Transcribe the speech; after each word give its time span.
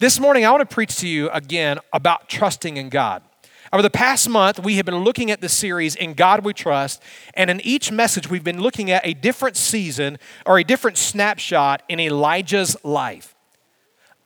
This 0.00 0.18
morning, 0.18 0.46
I 0.46 0.50
want 0.50 0.66
to 0.66 0.74
preach 0.74 0.96
to 1.00 1.06
you 1.06 1.28
again 1.28 1.78
about 1.92 2.26
trusting 2.26 2.78
in 2.78 2.88
God. 2.88 3.22
Over 3.70 3.82
the 3.82 3.90
past 3.90 4.30
month, 4.30 4.58
we 4.58 4.76
have 4.76 4.86
been 4.86 5.04
looking 5.04 5.30
at 5.30 5.42
the 5.42 5.48
series 5.50 5.94
In 5.94 6.14
God 6.14 6.42
We 6.42 6.54
Trust, 6.54 7.02
and 7.34 7.50
in 7.50 7.60
each 7.60 7.92
message, 7.92 8.30
we've 8.30 8.42
been 8.42 8.62
looking 8.62 8.90
at 8.90 9.06
a 9.06 9.12
different 9.12 9.58
season 9.58 10.16
or 10.46 10.58
a 10.58 10.64
different 10.64 10.96
snapshot 10.96 11.82
in 11.86 12.00
Elijah's 12.00 12.78
life. 12.82 13.34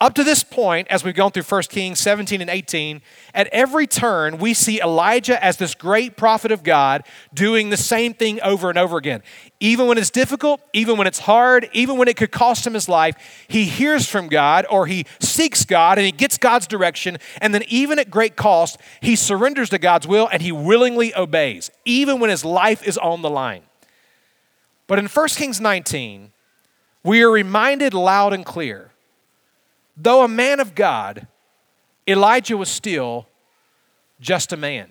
Up 0.01 0.15
to 0.15 0.25
this 0.25 0.43
point, 0.43 0.89
as 0.89 1.05
we've 1.05 1.15
gone 1.15 1.31
through 1.31 1.45
1 1.45 1.63
Kings 1.63 2.01
17 2.01 2.41
and 2.41 2.51
18, 2.51 3.01
at 3.33 3.47
every 3.49 3.87
turn, 3.87 4.39
we 4.39 4.53
see 4.53 4.81
Elijah 4.81 5.43
as 5.43 5.57
this 5.57 5.75
great 5.75 6.17
prophet 6.17 6.51
of 6.51 6.65
God 6.65 7.05
doing 7.33 7.71
the 7.71 7.77
same 7.77 8.13
thing 8.13 8.41
over 8.43 8.69
and 8.69 8.77
over 8.77 8.97
again. 8.97 9.23
Even 9.61 9.87
when 9.87 9.97
it's 9.97 10.11
difficult, 10.11 10.61
even 10.73 10.99
when 10.99 11.07
it's 11.07 11.21
hard, 11.21 11.71
even 11.73 11.97
when 11.97 12.09
it 12.09 12.17
could 12.17 12.33
cost 12.33 12.67
him 12.67 12.75
his 12.75 12.89
life, 12.89 13.15
he 13.47 13.65
hears 13.65 14.09
from 14.09 14.27
God 14.27 14.67
or 14.69 14.87
he 14.87 15.07
seeks 15.21 15.65
God 15.65 15.97
and 15.97 16.05
he 16.05 16.13
gets 16.13 16.39
God's 16.39 16.67
direction. 16.67 17.17
And 17.41 17.55
then, 17.55 17.63
even 17.69 18.01
at 18.01 18.11
great 18.11 18.35
cost, 18.35 18.81
he 19.01 19.15
surrenders 19.15 19.71
to 19.71 19.79
God's 19.79 20.09
will 20.09 20.29
and 20.33 20.43
he 20.43 20.51
willingly 20.51 21.15
obeys, 21.15 21.71
even 21.85 22.19
when 22.19 22.31
his 22.31 22.45
life 22.45 22.87
is 22.87 22.99
on 22.99 23.23
the 23.23 23.31
line. 23.31 23.63
But 24.89 24.99
in 24.99 25.07
1 25.07 25.29
Kings 25.29 25.61
19, 25.61 26.33
we 27.05 27.23
are 27.23 27.31
reminded 27.31 27.95
loud 27.95 28.33
and 28.33 28.45
clear 28.45 28.91
Though 29.97 30.25
a 30.25 30.29
man 30.29 30.61
of 30.61 30.75
God, 30.75 31.27
Elijah 32.07 32.57
was 32.57 32.69
still 32.69 33.27
just 34.21 34.53
a 34.53 34.57
man. 34.57 34.91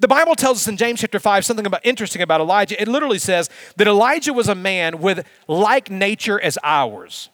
The 0.00 0.08
Bible 0.08 0.34
tells 0.34 0.58
us 0.58 0.68
in 0.68 0.76
James 0.76 1.00
chapter 1.00 1.20
5 1.20 1.44
something 1.44 1.64
about 1.64 1.86
interesting 1.86 2.20
about 2.22 2.40
Elijah. 2.40 2.80
It 2.80 2.88
literally 2.88 3.18
says 3.18 3.48
that 3.76 3.86
Elijah 3.86 4.32
was 4.32 4.48
a 4.48 4.54
man 4.54 5.00
with 5.00 5.26
like 5.46 5.90
nature 5.90 6.40
as 6.40 6.58
ours. 6.62 7.30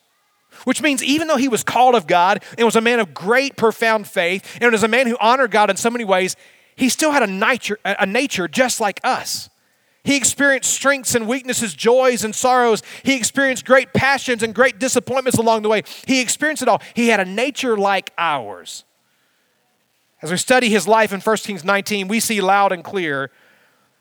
Which 0.64 0.80
means 0.80 1.02
even 1.02 1.26
though 1.26 1.36
he 1.36 1.48
was 1.48 1.64
called 1.64 1.96
of 1.96 2.06
God 2.06 2.44
and 2.56 2.64
was 2.64 2.76
a 2.76 2.80
man 2.80 3.00
of 3.00 3.12
great 3.12 3.56
profound 3.56 4.06
faith 4.06 4.58
and 4.60 4.70
was 4.70 4.84
a 4.84 4.88
man 4.88 5.06
who 5.08 5.16
honored 5.18 5.50
God 5.50 5.68
in 5.68 5.76
so 5.76 5.90
many 5.90 6.04
ways, 6.04 6.36
he 6.76 6.88
still 6.88 7.10
had 7.10 7.22
a 7.22 7.26
nature, 7.26 7.78
a 7.84 8.06
nature 8.06 8.46
just 8.46 8.80
like 8.80 9.00
us. 9.02 9.50
He 10.04 10.16
experienced 10.16 10.70
strengths 10.70 11.14
and 11.14 11.26
weaknesses, 11.26 11.74
joys 11.74 12.24
and 12.24 12.34
sorrows. 12.34 12.82
He 13.02 13.16
experienced 13.16 13.64
great 13.64 13.94
passions 13.94 14.42
and 14.42 14.54
great 14.54 14.78
disappointments 14.78 15.38
along 15.38 15.62
the 15.62 15.70
way. 15.70 15.82
He 16.06 16.20
experienced 16.20 16.62
it 16.62 16.68
all. 16.68 16.82
He 16.92 17.08
had 17.08 17.20
a 17.20 17.24
nature 17.24 17.76
like 17.76 18.12
ours. 18.18 18.84
As 20.20 20.30
we 20.30 20.36
study 20.36 20.68
his 20.68 20.86
life 20.86 21.12
in 21.12 21.20
1 21.20 21.36
Kings 21.38 21.64
19, 21.64 22.08
we 22.08 22.20
see 22.20 22.40
loud 22.42 22.70
and 22.70 22.84
clear, 22.84 23.30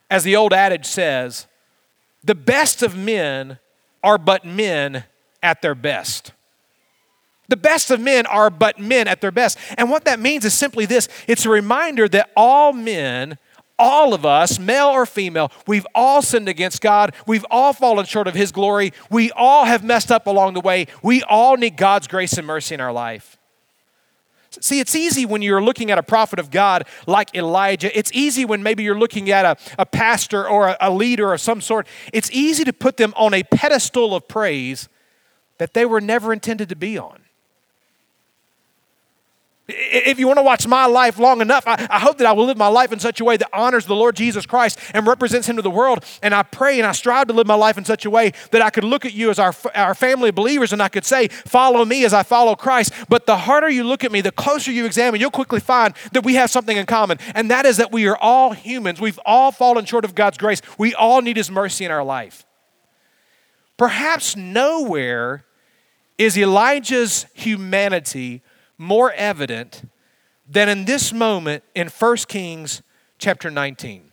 as 0.09 0.23
the 0.23 0.35
old 0.35 0.53
adage 0.53 0.85
says, 0.85 1.47
the 2.23 2.35
best 2.35 2.83
of 2.83 2.95
men 2.95 3.59
are 4.03 4.17
but 4.17 4.45
men 4.45 5.05
at 5.41 5.61
their 5.61 5.75
best. 5.75 6.33
The 7.49 7.57
best 7.57 7.91
of 7.91 7.99
men 7.99 8.25
are 8.25 8.49
but 8.49 8.79
men 8.79 9.07
at 9.07 9.21
their 9.21 9.31
best. 9.31 9.57
And 9.77 9.89
what 9.89 10.05
that 10.05 10.19
means 10.19 10.45
is 10.45 10.53
simply 10.53 10.85
this 10.85 11.07
it's 11.27 11.45
a 11.45 11.49
reminder 11.49 12.07
that 12.09 12.31
all 12.35 12.73
men 12.73 13.37
all 13.79 14.13
of 14.13 14.25
us, 14.25 14.59
male 14.59 14.87
or 14.87 15.05
female, 15.05 15.51
we've 15.67 15.87
all 15.95 16.21
sinned 16.21 16.47
against 16.47 16.81
God. 16.81 17.13
We've 17.25 17.45
all 17.49 17.73
fallen 17.73 18.05
short 18.05 18.27
of 18.27 18.35
His 18.35 18.51
glory. 18.51 18.93
We 19.09 19.31
all 19.31 19.65
have 19.65 19.83
messed 19.83 20.11
up 20.11 20.27
along 20.27 20.53
the 20.53 20.61
way. 20.61 20.87
We 21.01 21.23
all 21.23 21.57
need 21.57 21.77
God's 21.77 22.07
grace 22.07 22.37
and 22.37 22.45
mercy 22.45 22.75
in 22.75 22.81
our 22.81 22.93
life. 22.93 23.37
See, 24.61 24.79
it's 24.79 24.95
easy 24.95 25.25
when 25.25 25.41
you're 25.41 25.63
looking 25.63 25.89
at 25.89 25.97
a 25.97 26.03
prophet 26.03 26.37
of 26.37 26.51
God 26.51 26.85
like 27.07 27.33
Elijah. 27.35 27.97
It's 27.97 28.11
easy 28.13 28.45
when 28.45 28.61
maybe 28.61 28.83
you're 28.83 28.97
looking 28.97 29.31
at 29.31 29.45
a, 29.45 29.57
a 29.79 29.85
pastor 29.85 30.47
or 30.47 30.67
a, 30.67 30.77
a 30.79 30.91
leader 30.91 31.33
of 31.33 31.41
some 31.41 31.59
sort. 31.59 31.87
It's 32.11 32.29
easy 32.31 32.63
to 32.65 32.73
put 32.73 32.97
them 32.97 33.13
on 33.17 33.33
a 33.33 33.43
pedestal 33.43 34.15
of 34.15 34.27
praise 34.27 34.89
that 35.57 35.73
they 35.73 35.85
were 35.85 36.01
never 36.01 36.31
intended 36.31 36.69
to 36.69 36.75
be 36.75 36.97
on. 36.97 37.22
If 39.69 40.19
you 40.19 40.27
want 40.27 40.39
to 40.39 40.43
watch 40.43 40.67
my 40.67 40.87
life 40.87 41.17
long 41.17 41.39
enough, 41.39 41.63
I, 41.65 41.87
I, 41.89 41.99
hope 41.99 42.17
that 42.17 42.27
I 42.27 42.33
will 42.33 42.45
live 42.45 42.57
my 42.57 42.67
life 42.67 42.91
in 42.91 42.99
such 42.99 43.21
a 43.21 43.23
way 43.23 43.37
that 43.37 43.47
honors 43.53 43.85
the 43.85 43.95
Lord 43.95 44.13
Jesus 44.13 44.45
Christ 44.45 44.77
and 44.93 45.07
represents 45.07 45.47
Him 45.47 45.55
to 45.55 45.61
the 45.61 45.69
world. 45.69 46.03
And 46.21 46.35
I 46.35 46.43
pray 46.43 46.79
and 46.79 46.85
I 46.85 46.91
strive 46.91 47.27
to 47.27 47.33
live 47.33 47.47
my 47.47 47.55
life 47.55 47.77
in 47.77 47.85
such 47.85 48.03
a 48.03 48.09
way 48.09 48.33
that 48.51 48.61
I 48.61 48.69
could 48.69 48.83
look 48.83 49.05
at 49.05 49.13
you 49.13 49.29
as 49.29 49.39
our, 49.39 49.55
our 49.73 49.95
family 49.95 50.29
of 50.29 50.35
believers 50.35 50.73
and 50.73 50.83
I 50.83 50.89
could 50.89 51.05
say, 51.05 51.29
Follow 51.29 51.85
me 51.85 52.03
as 52.03 52.13
I 52.13 52.23
follow 52.23 52.55
Christ. 52.55 52.91
But 53.07 53.25
the 53.25 53.37
harder 53.37 53.69
you 53.69 53.85
look 53.85 54.03
at 54.03 54.11
me, 54.11 54.19
the 54.19 54.33
closer 54.33 54.69
you 54.69 54.85
examine, 54.85 55.21
you'll 55.21 55.31
quickly 55.31 55.61
find 55.61 55.93
that 56.11 56.25
we 56.25 56.35
have 56.35 56.49
something 56.49 56.75
in 56.75 56.85
common. 56.85 57.17
And 57.33 57.49
that 57.49 57.65
is 57.65 57.77
that 57.77 57.93
we 57.93 58.05
are 58.07 58.17
all 58.17 58.51
humans. 58.51 58.99
We've 58.99 59.19
all 59.25 59.53
fallen 59.53 59.85
short 59.85 60.03
of 60.03 60.13
God's 60.13 60.37
grace. 60.37 60.61
We 60.77 60.93
all 60.93 61.21
need 61.21 61.37
His 61.37 61.49
mercy 61.49 61.85
in 61.85 61.91
our 61.91 62.03
life. 62.03 62.45
Perhaps 63.77 64.35
nowhere 64.35 65.45
is 66.17 66.37
Elijah's 66.37 67.27
humanity 67.33 68.41
more 68.83 69.11
evident 69.13 69.89
than 70.47 70.69
in 70.69 70.85
this 70.85 71.13
moment 71.13 71.63
in 71.73 71.87
1 71.87 72.17
Kings 72.27 72.81
chapter 73.17 73.49
19. 73.49 74.11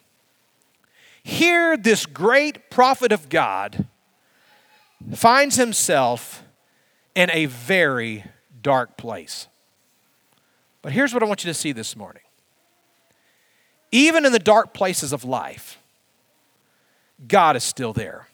Here, 1.23 1.77
this 1.77 2.07
great 2.07 2.71
prophet 2.71 3.13
of 3.13 3.29
God 3.29 3.87
finds 5.15 5.57
himself 5.57 6.45
in 7.15 7.31
a 7.33 7.47
very 7.47 8.25
dark 8.63 8.97
place. 8.97 9.49
But 10.83 10.93
here's 10.93 11.13
what 11.13 11.23
I 11.23 11.27
want 11.27 11.45
you 11.45 11.51
to 11.51 11.55
see 11.55 11.73
this 11.73 11.95
morning. 11.95 12.23
Even 13.93 14.25
in 14.25 14.33
the 14.33 14.39
dark 14.39 14.73
places 14.73 15.13
of 15.13 15.25
life, 15.25 15.79
God 17.27 17.57
is 17.57 17.65
still 17.65 17.93
there. 17.93 18.29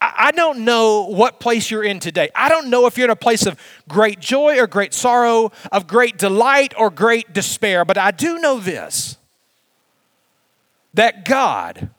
I 0.00 0.32
don't 0.32 0.64
know 0.64 1.06
what 1.08 1.40
place 1.40 1.70
you're 1.70 1.84
in 1.84 2.00
today. 2.00 2.30
I 2.34 2.48
don't 2.48 2.68
know 2.68 2.86
if 2.86 2.96
you're 2.96 3.06
in 3.06 3.10
a 3.10 3.16
place 3.16 3.46
of 3.46 3.60
great 3.88 4.20
joy 4.20 4.58
or 4.58 4.66
great 4.66 4.94
sorrow, 4.94 5.52
of 5.70 5.86
great 5.86 6.18
delight 6.18 6.74
or 6.76 6.90
great 6.90 7.32
despair, 7.32 7.84
but 7.84 7.98
I 7.98 8.10
do 8.10 8.38
know 8.38 8.58
this 8.58 9.18
that 10.94 11.26
God 11.26 11.90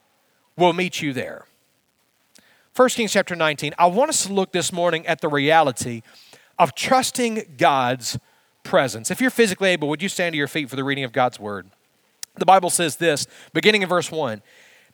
will 0.57 0.73
meet 0.73 1.01
you 1.01 1.13
there. 1.13 1.45
1 2.75 2.89
Kings 2.89 3.13
chapter 3.13 3.35
19, 3.35 3.73
I 3.77 3.85
want 3.87 4.09
us 4.09 4.25
to 4.25 4.33
look 4.33 4.51
this 4.51 4.73
morning 4.73 5.05
at 5.05 5.21
the 5.21 5.27
reality 5.27 6.01
of 6.59 6.73
trusting 6.73 7.55
God's 7.57 8.19
presence. 8.63 9.11
If 9.11 9.21
you're 9.21 9.29
physically 9.29 9.69
able, 9.69 9.87
would 9.89 10.01
you 10.01 10.09
stand 10.09 10.33
to 10.33 10.37
your 10.37 10.47
feet 10.47 10.69
for 10.69 10.75
the 10.75 10.83
reading 10.83 11.03
of 11.03 11.11
God's 11.11 11.39
word? 11.39 11.69
The 12.35 12.45
Bible 12.45 12.69
says 12.69 12.97
this, 12.97 13.27
beginning 13.53 13.81
in 13.81 13.89
verse 13.89 14.11
1 14.11 14.41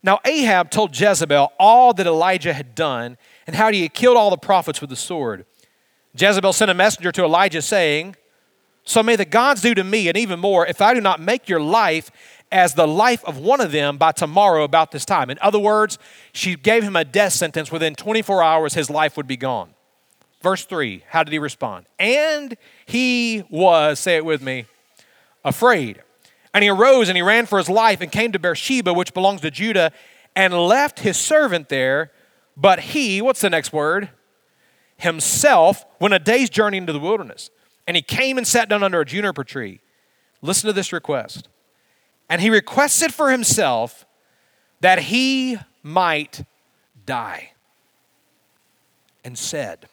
now, 0.04 0.20
Ahab 0.26 0.70
told 0.70 1.00
Jezebel 1.00 1.54
all 1.58 1.94
that 1.94 2.06
Elijah 2.06 2.54
had 2.54 2.76
done 2.76 3.18
and 3.48 3.56
how 3.56 3.72
he 3.72 3.84
had 3.84 3.94
killed 3.94 4.18
all 4.18 4.30
the 4.30 4.38
prophets 4.38 4.82
with 4.82 4.90
the 4.90 4.98
sword. 4.98 5.46
Jezebel 6.16 6.52
sent 6.52 6.70
a 6.70 6.74
messenger 6.74 7.12
to 7.14 7.24
Elijah 7.24 7.62
saying, 7.62 8.18
So 8.84 9.02
may 9.02 9.16
the 9.16 9.26
gods 9.26 9.62
do 9.62 9.74
to 9.74 9.84
me, 9.84 10.10
and 10.10 10.18
even 10.18 10.42
more, 10.42 10.68
if 10.68 10.82
I 10.82 10.94
do 10.94 11.00
not 11.00 11.22
make 11.22 11.48
your 11.48 11.62
life 11.62 12.12
as 12.52 12.76
the 12.76 12.88
life 12.88 13.24
of 13.24 13.38
one 13.38 13.62
of 13.62 13.72
them 13.72 13.98
by 13.98 14.12
tomorrow 14.12 14.64
about 14.64 14.92
this 14.92 15.06
time. 15.06 15.30
In 15.30 15.40
other 15.42 15.58
words, 15.58 15.98
she 16.34 16.56
gave 16.56 16.84
him 16.84 16.96
a 16.96 17.06
death 17.06 17.34
sentence. 17.34 17.72
Within 17.72 17.96
24 17.96 18.44
hours, 18.44 18.74
his 18.74 18.90
life 18.90 19.18
would 19.18 19.26
be 19.26 19.38
gone. 19.38 19.74
Verse 20.42 20.66
3, 20.66 21.04
how 21.08 21.24
did 21.24 21.32
he 21.32 21.40
respond? 21.40 21.86
And 21.98 22.58
he 22.86 23.44
was, 23.50 24.00
say 24.00 24.18
it 24.18 24.26
with 24.26 24.42
me, 24.42 24.66
afraid. 25.46 26.04
And 26.54 26.64
he 26.64 26.70
arose 26.70 27.10
and 27.10 27.18
he 27.18 27.22
ran 27.22 27.46
for 27.46 27.58
his 27.58 27.70
life 27.70 28.02
and 28.02 28.12
came 28.12 28.32
to 28.32 28.40
Beersheba, 28.40 28.94
which 28.94 29.14
belongs 29.14 29.42
to 29.42 29.52
Judah, 29.52 29.92
and 30.36 30.54
left 30.54 31.00
his 31.00 31.18
servant 31.18 31.70
there. 31.70 32.12
But 32.56 32.80
he, 32.80 33.22
what's 33.22 33.42
the 33.42 33.50
next 33.50 33.74
word? 33.74 34.10
Himself 34.98 35.86
went 36.00 36.14
a 36.14 36.20
day's 36.20 36.50
journey 36.50 36.78
into 36.78 36.94
the 36.94 37.00
wilderness. 37.00 37.50
And 37.88 37.98
he 37.98 38.04
came 38.04 38.38
and 38.38 38.48
sat 38.48 38.70
down 38.70 38.84
under 38.84 39.02
a 39.02 39.06
juniper 39.06 39.44
tree. 39.44 39.82
Listen 40.42 40.68
to 40.68 40.74
this 40.74 40.94
request. 40.94 41.50
And 42.30 42.42
he 42.42 42.50
requested 42.50 43.14
for 43.14 43.32
himself 43.32 44.06
that 44.82 45.00
he 45.00 45.58
might 45.82 46.46
die. 47.06 47.52
And 49.24 49.38
said, 49.38 49.88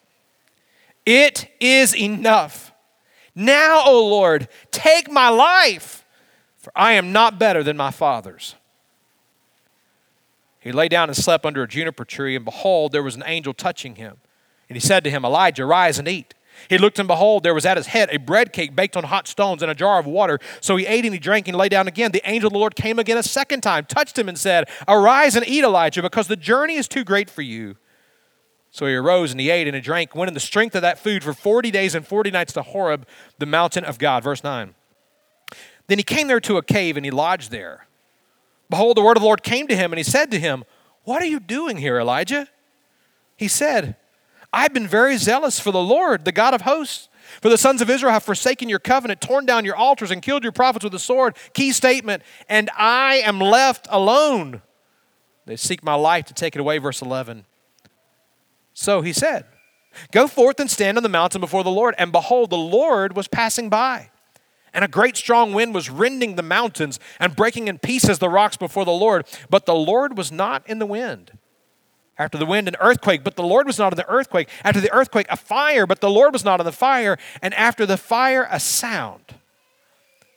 It 1.07 1.49
is 1.61 1.97
enough. 1.97 2.73
Now, 3.35 3.83
O 3.87 4.07
Lord, 4.09 4.49
take 4.71 5.11
my 5.11 5.29
life 5.29 6.00
for 6.61 6.73
I 6.77 6.93
am 6.93 7.13
not 7.13 7.39
better 7.39 7.63
than 7.63 7.77
my 7.77 7.91
fathers. 7.91 8.55
He 10.61 10.73
lay 10.73 10.89
down 10.89 11.09
and 11.09 11.17
slept 11.17 11.47
under 11.47 11.63
a 11.63 11.69
juniper 11.69 12.05
tree, 12.05 12.37
and 12.37 12.45
behold, 12.45 12.93
there 12.93 13.03
was 13.03 13.17
an 13.17 13.23
angel 13.27 13.55
touching 13.55 13.97
him. 13.97 14.19
And 14.69 14.77
he 14.77 14.81
said 14.81 15.03
to 15.05 15.11
him, 15.11 15.25
Elijah, 15.25 15.65
rise 15.65 15.99
and 15.99 16.07
eat. 16.07 16.35
He 16.69 16.77
looked 16.77 16.99
and 16.99 17.09
behold, 17.09 17.43
there 17.43 17.55
was 17.55 17.65
at 17.65 17.79
his 17.79 17.87
head 17.87 18.11
a 18.13 18.19
bread 18.19 18.53
cake 18.53 18.77
baked 18.77 18.97
on 18.97 19.05
hot 19.05 19.27
stones 19.27 19.63
and 19.63 19.71
a 19.71 19.75
jar 19.75 19.99
of 19.99 20.07
water. 20.07 20.39
So 20.61 20.77
he 20.77 20.87
ate 20.87 21.07
and 21.07 21.15
he 21.15 21.19
drank 21.19 21.49
and 21.49 21.57
lay 21.57 21.71
down 21.71 21.89
again. 21.89 22.13
The 22.13 22.29
angel 22.29 22.49
of 22.49 22.53
the 22.53 22.59
Lord 22.59 22.77
came 22.77 22.99
again 22.99 23.17
a 23.17 23.23
second 23.23 23.63
time, 23.63 23.87
touched 23.87 24.19
him, 24.19 24.29
and 24.29 24.39
said, 24.39 24.69
Arise 24.87 25.37
and 25.37 25.49
eat, 25.49 25.65
Elijah, 25.65 26.03
because 26.03 26.29
the 26.29 26.37
journey 26.37 26.75
is 26.75 26.87
too 26.87 27.05
great 27.05 27.31
for 27.31 27.41
you. 27.43 27.77
So 28.71 28.87
he 28.87 28.95
arose 28.95 29.33
and 29.33 29.41
he 29.41 29.51
ate 29.51 29.67
and 29.67 29.75
he 29.75 29.81
drank, 29.81 30.15
went 30.15 30.29
in 30.29 30.35
the 30.35 30.41
strength 30.41 30.77
of 30.77 30.83
that 30.83 30.99
food 30.99 31.25
for 31.25 31.33
40 31.33 31.71
days 31.71 31.95
and 31.95 32.07
40 32.07 32.31
nights 32.31 32.53
to 32.53 32.63
Horeb, 32.63 33.07
the 33.39 33.47
mountain 33.47 33.85
of 33.85 33.99
God. 33.99 34.23
Verse 34.23 34.45
9. 34.45 34.75
Then 35.91 35.99
he 35.99 36.05
came 36.05 36.29
there 36.29 36.39
to 36.43 36.57
a 36.57 36.63
cave 36.63 36.97
and 36.97 37.05
he 37.05 37.11
lodged 37.11 37.51
there. 37.51 37.89
Behold, 38.71 38.97
the 38.97 39.03
word 39.03 39.17
of 39.17 39.23
the 39.23 39.27
Lord 39.27 39.43
came 39.43 39.67
to 39.67 39.75
him 39.75 39.91
and 39.91 39.99
he 39.99 40.05
said 40.05 40.31
to 40.31 40.39
him, 40.39 40.63
What 41.03 41.21
are 41.21 41.27
you 41.27 41.41
doing 41.41 41.79
here, 41.79 41.99
Elijah? 41.99 42.47
He 43.37 43.49
said, 43.49 43.97
I've 44.53 44.73
been 44.73 44.87
very 44.87 45.17
zealous 45.17 45.59
for 45.59 45.73
the 45.73 45.83
Lord, 45.83 46.25
the 46.25 46.31
God 46.31 46.55
of 46.55 46.61
hosts. 46.61 47.09
For 47.43 47.49
the 47.49 47.59
sons 47.59 47.83
of 47.83 47.91
Israel 47.91 48.13
have 48.13 48.23
forsaken 48.23 48.69
your 48.69 48.79
covenant, 48.79 49.21
torn 49.21 49.47
down 49.47 49.65
your 49.65 49.75
altars, 49.75 50.13
and 50.13 50.23
killed 50.23 50.45
your 50.45 50.53
prophets 50.53 50.85
with 50.85 50.93
the 50.93 51.01
sword. 51.01 51.37
Key 51.55 51.73
statement, 51.73 52.23
and 52.49 52.71
I 52.77 53.17
am 53.17 53.41
left 53.41 53.89
alone. 53.91 54.63
They 55.47 55.57
seek 55.57 55.83
my 55.83 55.95
life 55.95 56.25
to 56.27 56.35
take 56.35 56.55
it 56.55 56.61
away, 56.61 56.79
verse 56.79 57.03
11. 57.03 57.47
So 58.75 59.01
he 59.01 59.13
said, 59.13 59.45
Go 60.13 60.29
forth 60.29 60.61
and 60.61 60.71
stand 60.71 60.99
on 60.99 61.03
the 61.03 61.09
mountain 61.09 61.41
before 61.41 61.65
the 61.65 61.71
Lord. 61.71 61.97
And 61.99 62.13
behold, 62.13 62.51
the 62.51 62.57
Lord 62.57 63.17
was 63.17 63.27
passing 63.27 63.69
by. 63.69 64.11
And 64.73 64.85
a 64.85 64.89
great 64.89 65.17
strong 65.17 65.53
wind 65.53 65.75
was 65.75 65.91
rending 65.91 66.37
the 66.37 66.43
mountains 66.43 67.01
and 67.19 67.35
breaking 67.37 67.69
in 67.69 67.79
pieces 67.79 68.19
the 68.19 68.29
rocks 68.29 68.57
before 68.57 68.85
the 68.85 68.93
Lord. 68.93 69.27
But 69.49 69.67
the 69.67 69.75
Lord 69.75 70.17
was 70.17 70.31
not 70.31 70.69
in 70.69 70.79
the 70.79 70.87
wind. 70.87 71.33
After 72.19 72.37
the 72.37 72.47
wind, 72.47 72.69
an 72.69 72.77
earthquake, 72.81 73.25
but 73.25 73.37
the 73.37 73.43
Lord 73.43 73.67
was 73.67 73.79
not 73.79 73.93
in 73.93 73.97
the 73.97 74.09
earthquake. 74.09 74.49
After 74.63 74.81
the 74.81 74.93
earthquake, 74.93 75.27
a 75.31 75.37
fire, 75.37 75.87
but 75.87 76.01
the 76.01 76.11
Lord 76.11 76.33
was 76.33 76.45
not 76.45 76.61
in 76.61 76.67
the 76.67 76.73
fire. 76.73 77.17
And 77.41 77.55
after 77.55 77.87
the 77.87 77.97
fire, 77.97 78.47
a 78.51 78.61
sound 78.61 79.37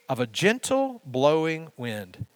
of 0.08 0.18
a 0.18 0.26
gentle 0.26 1.02
blowing 1.04 1.70
wind. 1.76 2.26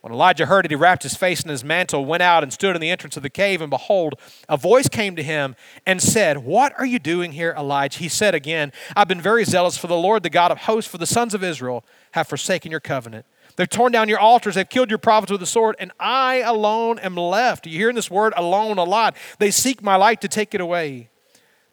When 0.00 0.14
Elijah 0.14 0.46
heard 0.46 0.64
it, 0.64 0.70
he 0.70 0.76
wrapped 0.76 1.02
his 1.02 1.14
face 1.14 1.42
in 1.42 1.50
his 1.50 1.62
mantle, 1.62 2.06
went 2.06 2.22
out, 2.22 2.42
and 2.42 2.50
stood 2.50 2.74
in 2.74 2.80
the 2.80 2.90
entrance 2.90 3.18
of 3.18 3.22
the 3.22 3.28
cave. 3.28 3.60
And 3.60 3.68
behold, 3.68 4.14
a 4.48 4.56
voice 4.56 4.88
came 4.88 5.14
to 5.16 5.22
him 5.22 5.54
and 5.84 6.00
said, 6.00 6.38
What 6.38 6.72
are 6.78 6.86
you 6.86 6.98
doing 6.98 7.32
here, 7.32 7.54
Elijah? 7.56 7.98
He 7.98 8.08
said 8.08 8.34
again, 8.34 8.72
I've 8.96 9.08
been 9.08 9.20
very 9.20 9.44
zealous 9.44 9.76
for 9.76 9.88
the 9.88 9.96
Lord, 9.96 10.22
the 10.22 10.30
God 10.30 10.50
of 10.50 10.58
hosts, 10.58 10.90
for 10.90 10.96
the 10.96 11.06
sons 11.06 11.34
of 11.34 11.44
Israel 11.44 11.84
have 12.12 12.26
forsaken 12.28 12.70
your 12.70 12.80
covenant. 12.80 13.26
They've 13.56 13.68
torn 13.68 13.92
down 13.92 14.08
your 14.08 14.18
altars, 14.18 14.54
they've 14.54 14.68
killed 14.68 14.88
your 14.88 14.98
prophets 14.98 15.32
with 15.32 15.40
the 15.40 15.46
sword, 15.46 15.76
and 15.78 15.92
I 16.00 16.36
alone 16.36 16.98
am 17.00 17.14
left. 17.14 17.66
You're 17.66 17.78
hearing 17.78 17.96
this 17.96 18.10
word 18.10 18.32
alone 18.36 18.78
a 18.78 18.84
lot. 18.84 19.14
They 19.38 19.50
seek 19.50 19.82
my 19.82 19.96
life 19.96 20.20
to 20.20 20.28
take 20.28 20.54
it 20.54 20.62
away. 20.62 21.10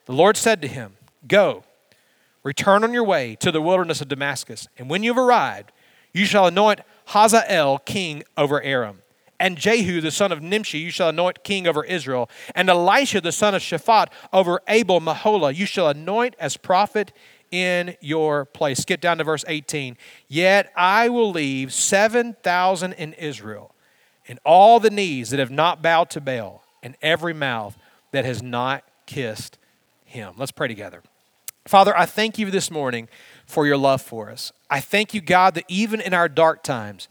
The 0.06 0.14
Lord 0.14 0.36
said 0.36 0.62
to 0.64 0.68
him, 0.68 0.98
Go, 1.28 1.64
return 2.44 2.84
on 2.84 2.92
your 2.92 3.06
way 3.06 3.36
to 3.40 3.54
the 3.54 3.62
wilderness 3.62 4.02
of 4.02 4.10
Damascus, 4.10 4.68
and 4.78 4.90
when 4.90 5.02
you've 5.02 5.18
arrived, 5.18 5.72
you 6.12 6.26
shall 6.26 6.48
anoint 6.48 6.82
Hazael 7.08 7.80
king 7.80 8.24
over 8.36 8.62
Aram. 8.62 9.02
And 9.40 9.58
Jehu 9.58 10.02
the 10.02 10.12
son 10.12 10.32
of 10.32 10.42
Nimshi 10.42 10.80
you 10.80 10.90
shall 10.90 11.10
anoint 11.10 11.44
king 11.44 11.68
over 11.68 11.84
Israel. 11.84 12.30
And 12.56 12.70
Elisha 12.70 13.22
the 13.22 13.32
son 13.32 13.54
of 13.54 13.62
Shaphat 13.62 14.08
over 14.34 14.62
Abel 14.68 15.00
Meholah 15.00 15.56
you 15.56 15.66
shall 15.66 15.90
anoint 15.90 16.36
as 16.40 16.58
prophet 16.58 17.14
in 17.52 17.96
your 18.02 18.46
place. 18.46 18.80
Skip 18.80 19.02
down 19.02 19.20
to 19.20 19.24
verse 19.24 19.46
18. 19.48 19.98
Yet 20.28 20.72
I 20.76 21.10
will 21.10 21.32
leave 21.32 21.74
7,000 21.74 22.94
in 22.94 23.14
Israel, 23.14 23.74
and 24.28 24.40
all 24.44 24.80
the 24.80 24.90
knees 24.90 25.30
that 25.30 25.40
have 25.40 25.52
not 25.52 25.82
bowed 25.82 26.10
to 26.12 26.22
Baal, 26.22 26.64
and 26.84 26.96
every 27.02 27.34
mouth 27.34 27.78
that 28.12 28.26
has 28.26 28.42
not 28.44 28.84
kissed 29.06 29.58
him. 30.04 30.34
Let's 30.38 30.52
pray 30.52 30.68
together. 30.68 31.04
Father, 31.68 31.98
I 31.98 32.06
thank 32.06 32.38
you 32.38 32.50
this 32.50 32.72
morning 32.72 33.10
for 33.48 33.66
your 33.66 33.78
love 33.78 34.02
for 34.02 34.30
us. 34.30 34.52
I 34.70 34.80
thank 34.80 35.14
you, 35.14 35.22
God, 35.22 35.56
that 35.56 35.66
even 35.68 36.00
in 36.00 36.14
our 36.14 36.30
dark 36.30 36.62
times, 36.62 37.08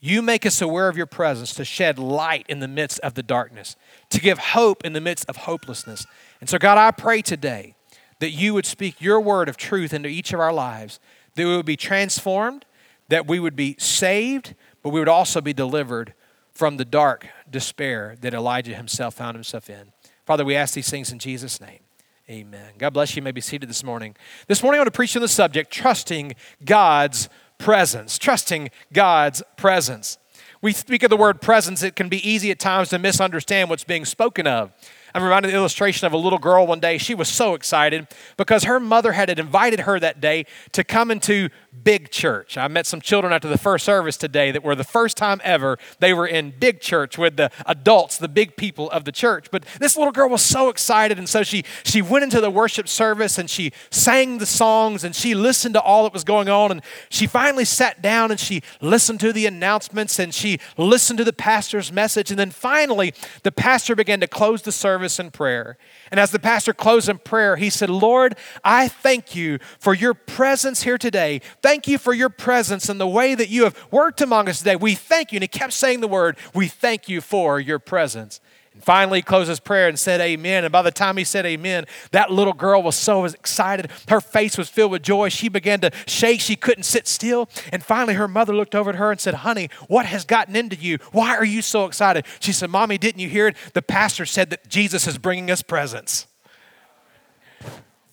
you 0.00 0.22
make 0.22 0.46
us 0.46 0.62
aware 0.62 0.88
of 0.88 0.96
your 0.96 1.06
presence 1.06 1.52
to 1.54 1.64
shed 1.64 1.98
light 1.98 2.46
in 2.48 2.60
the 2.60 2.68
midst 2.68 3.00
of 3.00 3.14
the 3.14 3.22
darkness, 3.22 3.76
to 4.10 4.20
give 4.20 4.38
hope 4.38 4.84
in 4.84 4.92
the 4.92 5.00
midst 5.00 5.28
of 5.28 5.38
hopelessness. 5.38 6.06
And 6.40 6.48
so, 6.48 6.58
God, 6.58 6.78
I 6.78 6.92
pray 6.92 7.22
today 7.22 7.74
that 8.20 8.30
you 8.30 8.54
would 8.54 8.66
speak 8.66 9.00
your 9.00 9.20
word 9.20 9.48
of 9.48 9.56
truth 9.56 9.92
into 9.92 10.08
each 10.08 10.32
of 10.32 10.40
our 10.40 10.52
lives, 10.52 11.00
that 11.34 11.44
we 11.44 11.56
would 11.56 11.66
be 11.66 11.76
transformed, 11.76 12.64
that 13.08 13.26
we 13.26 13.40
would 13.40 13.56
be 13.56 13.74
saved, 13.78 14.54
but 14.82 14.90
we 14.90 15.00
would 15.00 15.08
also 15.08 15.40
be 15.40 15.52
delivered 15.52 16.14
from 16.52 16.76
the 16.76 16.84
dark 16.84 17.26
despair 17.50 18.16
that 18.20 18.32
Elijah 18.32 18.74
himself 18.74 19.14
found 19.14 19.34
himself 19.34 19.68
in. 19.68 19.92
Father, 20.24 20.44
we 20.44 20.54
ask 20.54 20.74
these 20.74 20.88
things 20.88 21.12
in 21.12 21.18
Jesus' 21.18 21.60
name. 21.60 21.80
Amen. 22.28 22.72
God 22.76 22.90
bless 22.90 23.14
you. 23.14 23.20
you 23.20 23.24
may 23.24 23.30
be 23.30 23.40
seated 23.40 23.68
this 23.68 23.84
morning. 23.84 24.16
This 24.48 24.60
morning 24.60 24.78
I 24.78 24.80
want 24.80 24.92
to 24.92 24.96
preach 24.96 25.14
on 25.14 25.22
the 25.22 25.28
subject 25.28 25.72
trusting 25.72 26.34
God's 26.64 27.28
presence. 27.56 28.18
Trusting 28.18 28.70
God's 28.92 29.44
presence. 29.56 30.18
We 30.60 30.72
speak 30.72 31.04
of 31.04 31.10
the 31.10 31.16
word 31.16 31.40
presence, 31.40 31.84
it 31.84 31.94
can 31.94 32.08
be 32.08 32.28
easy 32.28 32.50
at 32.50 32.58
times 32.58 32.88
to 32.88 32.98
misunderstand 32.98 33.70
what's 33.70 33.84
being 33.84 34.04
spoken 34.04 34.48
of. 34.48 34.72
I'm 35.14 35.22
reminded 35.22 35.48
of 35.48 35.52
the 35.52 35.58
illustration 35.58 36.06
of 36.06 36.12
a 36.12 36.16
little 36.16 36.38
girl 36.38 36.66
one 36.66 36.80
day. 36.80 36.98
She 36.98 37.14
was 37.14 37.28
so 37.28 37.54
excited 37.54 38.06
because 38.36 38.64
her 38.64 38.80
mother 38.80 39.12
had 39.12 39.30
invited 39.38 39.80
her 39.80 39.98
that 40.00 40.20
day 40.20 40.46
to 40.72 40.84
come 40.84 41.10
into 41.10 41.48
big 41.84 42.10
church. 42.10 42.56
I 42.56 42.68
met 42.68 42.86
some 42.86 43.00
children 43.00 43.32
after 43.32 43.48
the 43.48 43.58
first 43.58 43.84
service 43.84 44.16
today 44.16 44.50
that 44.50 44.62
were 44.64 44.74
the 44.74 44.84
first 44.84 45.16
time 45.16 45.40
ever 45.44 45.78
they 46.00 46.12
were 46.12 46.26
in 46.26 46.52
big 46.58 46.80
church 46.80 47.18
with 47.18 47.36
the 47.36 47.50
adults, 47.66 48.16
the 48.16 48.28
big 48.28 48.56
people 48.56 48.90
of 48.90 49.04
the 49.04 49.12
church. 49.12 49.48
But 49.50 49.64
this 49.78 49.96
little 49.96 50.12
girl 50.12 50.28
was 50.28 50.42
so 50.42 50.68
excited, 50.68 51.18
and 51.18 51.28
so 51.28 51.42
she 51.42 51.64
she 51.84 52.02
went 52.02 52.24
into 52.24 52.40
the 52.40 52.50
worship 52.50 52.88
service 52.88 53.38
and 53.38 53.48
she 53.48 53.72
sang 53.90 54.38
the 54.38 54.46
songs 54.46 55.04
and 55.04 55.14
she 55.14 55.34
listened 55.34 55.74
to 55.74 55.80
all 55.80 56.04
that 56.04 56.12
was 56.12 56.24
going 56.24 56.48
on. 56.48 56.70
And 56.70 56.82
she 57.08 57.26
finally 57.26 57.64
sat 57.64 58.02
down 58.02 58.30
and 58.30 58.40
she 58.40 58.62
listened 58.80 59.20
to 59.20 59.32
the 59.32 59.46
announcements 59.46 60.18
and 60.18 60.34
she 60.34 60.58
listened 60.76 61.18
to 61.18 61.24
the 61.24 61.32
pastor's 61.32 61.92
message. 61.92 62.30
And 62.30 62.38
then 62.38 62.50
finally, 62.50 63.14
the 63.42 63.52
pastor 63.52 63.94
began 63.94 64.20
to 64.20 64.26
close 64.26 64.62
the 64.62 64.72
service 64.72 64.95
in 65.04 65.30
prayer. 65.30 65.76
And 66.10 66.18
as 66.18 66.30
the 66.30 66.38
pastor 66.38 66.72
closed 66.72 67.08
in 67.08 67.18
prayer, 67.18 67.56
he 67.56 67.70
said, 67.70 67.90
Lord, 67.90 68.36
I 68.64 68.88
thank 68.88 69.34
you 69.34 69.58
for 69.78 69.94
your 69.94 70.14
presence 70.14 70.82
here 70.82 70.98
today. 70.98 71.40
Thank 71.62 71.86
you 71.86 71.98
for 71.98 72.14
your 72.14 72.28
presence 72.28 72.88
and 72.88 73.00
the 73.00 73.06
way 73.06 73.34
that 73.34 73.48
you 73.48 73.64
have 73.64 73.76
worked 73.90 74.20
among 74.20 74.48
us 74.48 74.58
today. 74.58 74.76
We 74.76 74.94
thank 74.94 75.32
you. 75.32 75.36
And 75.36 75.42
he 75.42 75.48
kept 75.48 75.72
saying 75.72 76.00
the 76.00 76.08
word, 76.08 76.36
We 76.54 76.68
thank 76.68 77.08
you 77.08 77.20
for 77.20 77.60
your 77.60 77.78
presence. 77.78 78.40
Finally, 78.80 79.18
he 79.18 79.22
closed 79.22 79.48
his 79.48 79.60
prayer 79.60 79.88
and 79.88 79.98
said, 79.98 80.20
Amen. 80.20 80.64
And 80.64 80.72
by 80.72 80.82
the 80.82 80.90
time 80.90 81.16
he 81.16 81.24
said 81.24 81.46
amen, 81.46 81.86
that 82.12 82.30
little 82.30 82.52
girl 82.52 82.82
was 82.82 82.96
so 82.96 83.24
excited. 83.24 83.90
Her 84.08 84.20
face 84.20 84.56
was 84.56 84.68
filled 84.68 84.92
with 84.92 85.02
joy. 85.02 85.28
She 85.28 85.48
began 85.48 85.80
to 85.80 85.90
shake. 86.06 86.40
She 86.40 86.56
couldn't 86.56 86.84
sit 86.84 87.08
still. 87.08 87.48
And 87.72 87.82
finally, 87.82 88.14
her 88.14 88.28
mother 88.28 88.54
looked 88.54 88.74
over 88.74 88.90
at 88.90 88.96
her 88.96 89.10
and 89.10 89.20
said, 89.20 89.34
Honey, 89.34 89.70
what 89.88 90.06
has 90.06 90.24
gotten 90.24 90.56
into 90.56 90.76
you? 90.76 90.98
Why 91.12 91.36
are 91.36 91.44
you 91.44 91.62
so 91.62 91.84
excited? 91.84 92.26
She 92.40 92.52
said, 92.52 92.70
Mommy, 92.70 92.98
didn't 92.98 93.20
you 93.20 93.28
hear 93.28 93.48
it? 93.48 93.56
The 93.74 93.82
pastor 93.82 94.26
said 94.26 94.50
that 94.50 94.68
Jesus 94.68 95.06
is 95.06 95.18
bringing 95.18 95.50
us 95.50 95.62
presents. 95.62 96.26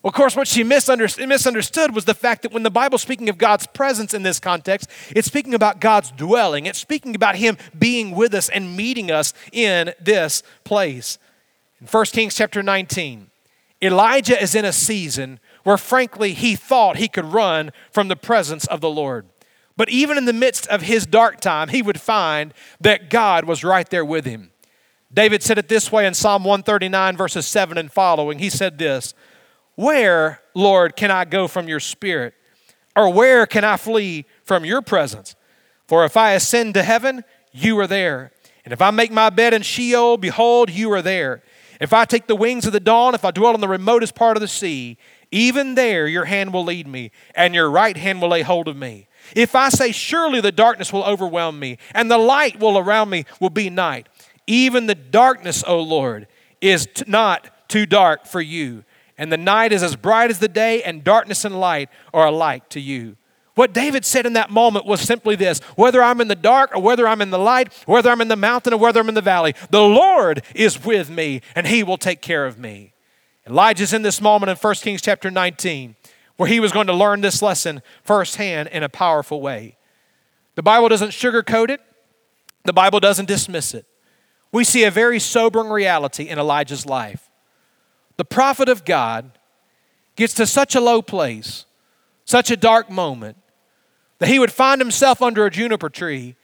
Of 0.03 0.11
course, 0.13 0.35
what 0.35 0.49
she 0.49 0.63
misunderstood 0.63 1.95
was 1.95 2.03
the 2.03 2.13
fact 2.13 2.41
that 2.41 2.51
when 2.51 2.63
the 2.63 2.69
Bible's 2.69 3.01
speaking 3.01 3.29
of 3.29 3.37
God's 3.37 3.67
presence 3.67 4.13
in 4.13 4.23
this 4.23 4.37
context, 4.37 4.89
it's 5.15 5.27
speaking 5.27 5.53
about 5.53 5.79
God's 5.79 6.11
dwelling. 6.11 6.65
It's 6.65 6.79
speaking 6.79 7.15
about 7.15 7.37
Him 7.37 7.57
being 7.77 8.11
with 8.11 8.33
us 8.33 8.49
and 8.49 8.75
meeting 8.75 9.11
us 9.11 9.33
in 9.53 9.93
this 10.01 10.43
place. 10.65 11.17
In 11.79 11.87
1 11.87 12.05
Kings 12.07 12.35
chapter 12.35 12.61
19, 12.61 13.27
Elijah 13.81 14.41
is 14.41 14.55
in 14.55 14.65
a 14.65 14.73
season 14.73 15.39
where, 15.63 15.77
frankly, 15.77 16.33
he 16.33 16.57
thought 16.57 16.97
he 16.97 17.07
could 17.07 17.25
run 17.25 17.71
from 17.89 18.09
the 18.09 18.15
presence 18.17 18.67
of 18.67 18.81
the 18.81 18.89
Lord. 18.89 19.25
But 19.77 19.89
even 19.89 20.17
in 20.17 20.25
the 20.25 20.33
midst 20.33 20.67
of 20.67 20.81
his 20.81 21.05
dark 21.05 21.39
time, 21.39 21.69
he 21.69 21.81
would 21.81 21.99
find 21.99 22.53
that 22.81 23.09
God 23.09 23.45
was 23.45 23.63
right 23.63 23.89
there 23.89 24.05
with 24.05 24.25
him. 24.25 24.51
David 25.13 25.43
said 25.43 25.57
it 25.57 25.69
this 25.69 25.91
way 25.91 26.05
in 26.05 26.13
Psalm 26.13 26.43
139, 26.43 27.15
verses 27.15 27.47
7 27.47 27.77
and 27.77 27.91
following. 27.91 28.39
He 28.39 28.49
said 28.49 28.77
this. 28.77 29.13
Where, 29.75 30.41
Lord, 30.53 30.95
can 30.95 31.11
I 31.11 31.25
go 31.25 31.47
from 31.47 31.67
your 31.67 31.79
spirit? 31.79 32.33
Or 32.95 33.11
where 33.11 33.45
can 33.45 33.63
I 33.63 33.77
flee 33.77 34.25
from 34.43 34.65
your 34.65 34.81
presence? 34.81 35.35
For 35.87 36.05
if 36.05 36.15
I 36.15 36.33
ascend 36.33 36.75
to 36.75 36.83
heaven, 36.83 37.23
you 37.51 37.79
are 37.79 37.87
there. 37.87 38.31
And 38.65 38.71
if 38.71 38.81
I 38.81 38.91
make 38.91 39.11
my 39.11 39.29
bed 39.29 39.53
in 39.53 39.61
Sheol, 39.61 40.17
behold, 40.17 40.69
you 40.69 40.91
are 40.93 41.01
there. 41.01 41.43
If 41.81 41.91
I 41.91 42.05
take 42.05 42.27
the 42.27 42.35
wings 42.35 42.65
of 42.65 42.73
the 42.73 42.79
dawn, 42.79 43.15
if 43.15 43.25
I 43.25 43.31
dwell 43.31 43.55
in 43.55 43.61
the 43.61 43.67
remotest 43.67 44.15
part 44.15 44.37
of 44.37 44.41
the 44.41 44.47
sea, 44.47 44.97
even 45.31 45.75
there 45.75 46.07
your 46.07 46.25
hand 46.25 46.53
will 46.53 46.63
lead 46.63 46.87
me, 46.87 47.11
and 47.35 47.55
your 47.55 47.69
right 47.69 47.97
hand 47.97 48.21
will 48.21 48.29
lay 48.29 48.43
hold 48.43 48.67
of 48.67 48.77
me. 48.77 49.07
If 49.35 49.55
I 49.55 49.69
say, 49.69 49.91
Surely 49.91 50.39
the 50.39 50.51
darkness 50.51 50.93
will 50.93 51.03
overwhelm 51.03 51.59
me, 51.59 51.79
and 51.93 52.09
the 52.09 52.17
light 52.17 52.59
will 52.59 52.77
around 52.77 53.09
me 53.09 53.25
will 53.39 53.49
be 53.49 53.69
night, 53.69 54.07
even 54.45 54.85
the 54.85 54.95
darkness, 54.95 55.63
O 55.65 55.79
Lord, 55.81 56.27
is 56.61 56.87
t- 56.93 57.03
not 57.07 57.67
too 57.67 57.85
dark 57.85 58.27
for 58.27 58.41
you 58.41 58.85
and 59.23 59.31
the 59.31 59.37
night 59.37 59.71
is 59.71 59.81
as 59.81 59.95
bright 59.95 60.29
as 60.29 60.39
the 60.39 60.49
day, 60.49 60.83
and 60.83 61.01
darkness 61.01 61.45
and 61.45 61.57
light 61.57 61.89
are 62.13 62.27
alike 62.27 62.67
to 62.67 62.81
you. 62.81 63.15
What 63.55 63.71
David 63.71 64.03
said 64.03 64.25
in 64.25 64.33
that 64.33 64.49
moment 64.49 64.85
was 64.85 64.99
simply 64.99 65.37
this 65.37 65.59
whether 65.77 66.03
I'm 66.03 66.19
in 66.19 66.27
the 66.27 66.35
dark 66.35 66.75
or 66.75 66.81
whether 66.81 67.07
I'm 67.07 67.21
in 67.21 67.29
the 67.29 67.39
light, 67.39 67.71
whether 67.85 68.09
I'm 68.09 68.19
in 68.19 68.27
the 68.27 68.35
mountain 68.35 68.73
or 68.73 68.77
whether 68.77 68.99
I'm 68.99 69.07
in 69.07 69.15
the 69.15 69.21
valley, 69.21 69.55
the 69.69 69.81
Lord 69.81 70.43
is 70.53 70.83
with 70.83 71.09
me 71.09 71.39
and 71.55 71.67
he 71.67 71.83
will 71.83 71.97
take 71.97 72.21
care 72.21 72.45
of 72.45 72.59
me. 72.59 72.91
Elijah's 73.47 73.93
in 73.93 74.01
this 74.01 74.19
moment 74.19 74.49
in 74.49 74.57
1 74.57 74.75
Kings 74.75 75.01
chapter 75.01 75.31
19 75.31 75.95
where 76.35 76.49
he 76.49 76.59
was 76.59 76.73
going 76.73 76.87
to 76.87 76.93
learn 76.93 77.21
this 77.21 77.41
lesson 77.41 77.81
firsthand 78.03 78.67
in 78.73 78.83
a 78.83 78.89
powerful 78.89 79.39
way. 79.39 79.77
The 80.55 80.63
Bible 80.63 80.89
doesn't 80.89 81.11
sugarcoat 81.11 81.69
it, 81.69 81.79
the 82.65 82.73
Bible 82.73 82.99
doesn't 82.99 83.29
dismiss 83.29 83.73
it. 83.73 83.85
We 84.51 84.65
see 84.65 84.83
a 84.83 84.91
very 84.91 85.19
sobering 85.21 85.69
reality 85.69 86.27
in 86.27 86.37
Elijah's 86.37 86.85
life. 86.85 87.29
The 88.17 88.25
prophet 88.25 88.69
of 88.69 88.85
God 88.85 89.37
gets 90.15 90.33
to 90.35 90.45
such 90.45 90.75
a 90.75 90.81
low 90.81 91.01
place, 91.01 91.65
such 92.25 92.51
a 92.51 92.57
dark 92.57 92.89
moment, 92.89 93.37
that 94.19 94.29
he 94.29 94.39
would 94.39 94.51
find 94.51 94.79
himself 94.79 95.21
under 95.21 95.45
a 95.45 95.51
juniper 95.51 95.89
tree 95.89 96.35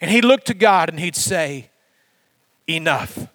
and 0.00 0.10
he'd 0.10 0.24
look 0.24 0.44
to 0.44 0.54
God 0.54 0.88
and 0.88 1.00
he'd 1.00 1.16
say, 1.16 1.70
Enough. 2.66 3.28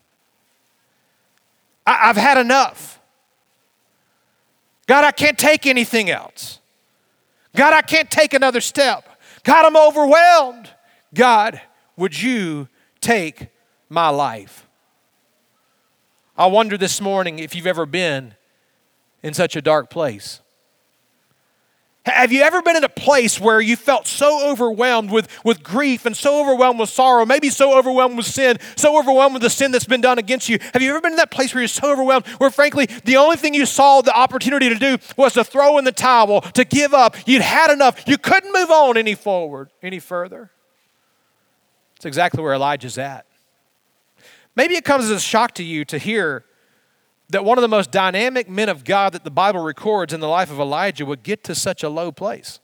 I- 1.85 2.07
have 2.07 2.17
had 2.17 2.37
enough. 2.37 2.99
God, 4.85 5.03
I 5.03 5.11
can't 5.11 5.37
take 5.37 5.65
anything 5.65 6.09
else. 6.09 6.59
God, 7.55 7.73
I 7.73 7.81
can't 7.81 8.09
take 8.09 8.33
another 8.33 8.61
step. 8.61 9.07
God, 9.43 9.65
I'm 9.65 9.75
overwhelmed. 9.77 10.69
God, 11.13 11.61
would 11.97 12.19
you 12.19 12.67
take 13.01 13.47
my 13.89 14.09
life? 14.09 14.67
I 16.35 16.47
wonder 16.47 16.77
this 16.77 16.99
morning 16.99 17.39
if 17.39 17.55
you've 17.55 17.67
ever 17.67 17.85
been 17.85 18.33
in 19.21 19.33
such 19.33 19.55
a 19.55 19.61
dark 19.61 19.89
place. 19.89 20.39
Have 22.05 22.33
you 22.33 22.41
ever 22.41 22.61
been 22.61 22.75
in 22.75 22.83
a 22.83 22.89
place 22.89 23.39
where 23.39 23.61
you 23.61 23.77
felt 23.77 24.07
so 24.07 24.49
overwhelmed 24.51 25.09
with, 25.09 25.29
with 25.45 25.63
grief 25.63 26.05
and 26.05 26.17
so 26.17 26.41
overwhelmed 26.41 26.77
with 26.77 26.89
sorrow, 26.89 27.25
maybe 27.25 27.49
so 27.49 27.77
overwhelmed 27.77 28.17
with 28.17 28.25
sin, 28.25 28.57
so 28.75 28.99
overwhelmed 28.99 29.33
with 29.35 29.41
the 29.41 29.49
sin 29.49 29.71
that's 29.71 29.85
been 29.85 30.01
done 30.01 30.17
against 30.17 30.49
you? 30.49 30.59
Have 30.73 30.81
you 30.81 30.89
ever 30.89 30.99
been 30.99 31.13
in 31.13 31.17
that 31.17 31.31
place 31.31 31.53
where 31.53 31.61
you're 31.61 31.69
so 31.69 31.93
overwhelmed, 31.93 32.27
where 32.39 32.49
frankly, 32.49 32.87
the 33.05 33.15
only 33.15 33.37
thing 33.37 33.53
you 33.53 33.65
saw 33.65 34.01
the 34.01 34.13
opportunity 34.13 34.67
to 34.67 34.75
do 34.75 34.97
was 35.15 35.33
to 35.33 35.45
throw 35.45 35.77
in 35.77 35.85
the 35.85 35.93
towel, 35.93 36.41
to 36.41 36.65
give 36.65 36.93
up? 36.93 37.15
You'd 37.25 37.41
had 37.41 37.71
enough. 37.71 38.03
You 38.05 38.17
couldn't 38.17 38.51
move 38.51 38.69
on 38.69 38.97
any 38.97 39.15
forward, 39.15 39.69
any 39.81 39.99
further. 39.99 40.51
It's 41.95 42.05
exactly 42.05 42.43
where 42.43 42.53
Elijah's 42.53 42.97
at. 42.97 43.25
Maybe 44.55 44.75
it 44.75 44.85
comes 44.85 45.05
as 45.05 45.11
a 45.11 45.19
shock 45.19 45.53
to 45.55 45.63
you 45.63 45.83
to 45.85 45.97
hear 45.97 46.45
that 47.29 47.43
one 47.43 47.57
of 47.57 47.63
the 47.63 47.67
most 47.67 47.91
dynamic 47.91 48.49
men 48.49 48.69
of 48.69 48.83
God 48.83 49.13
that 49.13 49.23
the 49.23 49.31
Bible 49.31 49.61
records 49.61 50.13
in 50.13 50.19
the 50.19 50.27
life 50.27 50.51
of 50.51 50.59
Elijah 50.59 51.05
would 51.05 51.23
get 51.23 51.43
to 51.45 51.55
such 51.55 51.81
a 51.81 51.89
low 51.89 52.11
place. 52.11 52.59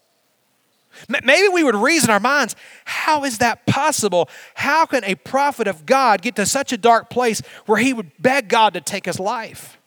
Maybe 1.08 1.48
we 1.48 1.64
would 1.64 1.76
reason 1.76 2.10
our 2.10 2.20
minds, 2.20 2.56
how 2.86 3.24
is 3.24 3.38
that 3.38 3.66
possible? 3.66 4.30
How 4.56 4.86
can 4.86 5.04
a 5.04 5.16
prophet 5.16 5.68
of 5.68 5.86
God 5.86 6.22
get 6.22 6.36
to 6.36 6.46
such 6.46 6.74
a 6.74 6.78
dark 6.78 7.10
place 7.10 7.42
where 7.66 7.78
he 7.78 7.94
would 7.94 8.12
beg 8.20 8.50
God 8.50 8.74
to 8.74 8.82
take 8.82 9.06
his 9.06 9.20
life? 9.20 9.78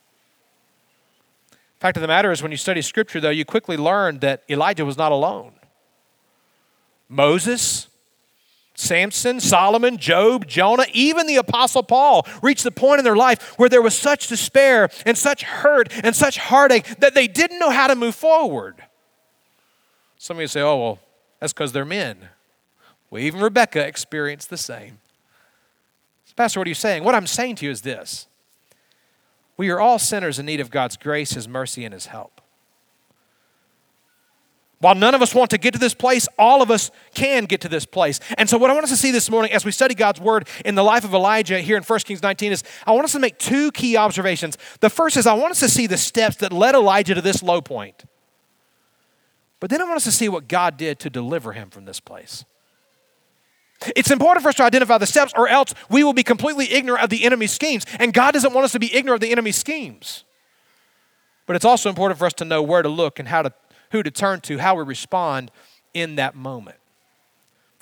Fact 1.79 1.97
of 1.97 2.01
the 2.01 2.07
matter 2.07 2.31
is, 2.31 2.41
when 2.41 2.51
you 2.51 2.57
study 2.57 2.81
Scripture, 2.81 3.19
though, 3.19 3.29
you 3.29 3.43
quickly 3.43 3.75
learn 3.75 4.19
that 4.19 4.43
Elijah 4.49 4.85
was 4.85 4.97
not 4.97 5.11
alone. 5.11 5.51
Moses, 7.09 7.89
Samson, 8.75 9.39
Solomon, 9.39 9.97
Job, 9.97 10.47
Jonah, 10.47 10.85
even 10.93 11.27
the 11.27 11.35
Apostle 11.35 11.83
Paul 11.83 12.25
reached 12.41 12.63
the 12.63 12.71
point 12.71 12.99
in 12.99 13.05
their 13.05 13.15
life 13.15 13.53
where 13.57 13.69
there 13.69 13.81
was 13.81 13.95
such 13.95 14.27
despair 14.27 14.89
and 15.05 15.17
such 15.17 15.43
hurt 15.43 15.91
and 16.03 16.15
such 16.15 16.37
heartache 16.37 16.85
that 16.99 17.13
they 17.13 17.27
didn't 17.27 17.59
know 17.59 17.69
how 17.69 17.87
to 17.87 17.95
move 17.95 18.15
forward. 18.15 18.83
Some 20.17 20.37
of 20.37 20.41
you 20.41 20.47
say, 20.47 20.61
oh, 20.61 20.77
well, 20.77 20.99
that's 21.39 21.53
because 21.53 21.71
they're 21.71 21.85
men. 21.85 22.29
Well, 23.09 23.21
even 23.21 23.41
Rebecca 23.41 23.85
experienced 23.85 24.49
the 24.49 24.57
same. 24.57 24.99
Pastor, 26.35 26.59
what 26.59 26.67
are 26.67 26.69
you 26.69 26.75
saying? 26.75 27.03
What 27.03 27.13
I'm 27.13 27.27
saying 27.27 27.57
to 27.57 27.65
you 27.65 27.71
is 27.71 27.81
this 27.81 28.27
we 29.55 29.69
are 29.69 29.79
all 29.79 29.99
sinners 29.99 30.39
in 30.39 30.45
need 30.45 30.59
of 30.59 30.71
God's 30.71 30.97
grace, 30.97 31.33
His 31.33 31.47
mercy, 31.47 31.85
and 31.85 31.93
His 31.93 32.07
help. 32.07 32.41
While 34.83 34.95
none 34.95 35.15
of 35.15 35.21
us 35.21 35.33
want 35.33 35.49
to 35.51 35.57
get 35.57 35.71
to 35.75 35.79
this 35.79 35.93
place, 35.93 36.27
all 36.37 36.61
of 36.61 36.69
us 36.69 36.91
can 37.13 37.45
get 37.45 37.61
to 37.61 37.69
this 37.69 37.85
place. 37.85 38.19
And 38.37 38.49
so, 38.49 38.57
what 38.57 38.69
I 38.69 38.73
want 38.73 38.83
us 38.83 38.89
to 38.89 38.97
see 38.97 39.11
this 39.11 39.29
morning 39.29 39.53
as 39.53 39.63
we 39.63 39.71
study 39.71 39.95
God's 39.95 40.19
word 40.19 40.45
in 40.65 40.75
the 40.75 40.83
life 40.83 41.05
of 41.05 41.13
Elijah 41.13 41.61
here 41.61 41.77
in 41.77 41.83
1 41.83 41.99
Kings 41.99 42.21
19 42.21 42.51
is 42.51 42.63
I 42.85 42.91
want 42.91 43.05
us 43.05 43.13
to 43.13 43.19
make 43.19 43.37
two 43.39 43.71
key 43.71 43.95
observations. 43.95 44.57
The 44.81 44.89
first 44.89 45.15
is 45.15 45.25
I 45.25 45.35
want 45.35 45.51
us 45.51 45.61
to 45.61 45.69
see 45.69 45.87
the 45.87 45.95
steps 45.95 46.35
that 46.37 46.51
led 46.51 46.75
Elijah 46.75 47.15
to 47.15 47.21
this 47.21 47.41
low 47.41 47.61
point. 47.61 48.03
But 49.61 49.69
then 49.69 49.79
I 49.79 49.85
want 49.85 49.95
us 49.95 50.03
to 50.03 50.11
see 50.11 50.27
what 50.27 50.49
God 50.49 50.75
did 50.75 50.99
to 50.99 51.09
deliver 51.09 51.53
him 51.53 51.69
from 51.69 51.85
this 51.85 52.01
place. 52.01 52.43
It's 53.95 54.11
important 54.11 54.43
for 54.43 54.49
us 54.49 54.55
to 54.55 54.63
identify 54.63 54.97
the 54.97 55.07
steps, 55.07 55.31
or 55.37 55.47
else 55.47 55.73
we 55.89 56.03
will 56.03 56.11
be 56.11 56.23
completely 56.23 56.69
ignorant 56.73 57.05
of 57.05 57.09
the 57.09 57.23
enemy's 57.23 57.53
schemes. 57.53 57.85
And 57.99 58.13
God 58.13 58.33
doesn't 58.33 58.51
want 58.51 58.65
us 58.65 58.73
to 58.73 58.79
be 58.79 58.93
ignorant 58.93 59.23
of 59.23 59.29
the 59.29 59.31
enemy's 59.31 59.55
schemes. 59.55 60.25
But 61.45 61.55
it's 61.55 61.65
also 61.65 61.87
important 61.87 62.19
for 62.19 62.25
us 62.25 62.33
to 62.33 62.45
know 62.45 62.61
where 62.61 62.81
to 62.81 62.89
look 62.89 63.19
and 63.19 63.29
how 63.29 63.43
to 63.43 63.53
who 63.93 64.03
to 64.03 64.11
turn 64.11 64.41
to, 64.41 64.57
how 64.57 64.75
we 64.75 64.83
respond 64.83 65.51
in 65.93 66.15
that 66.15 66.35
moment. 66.35 66.77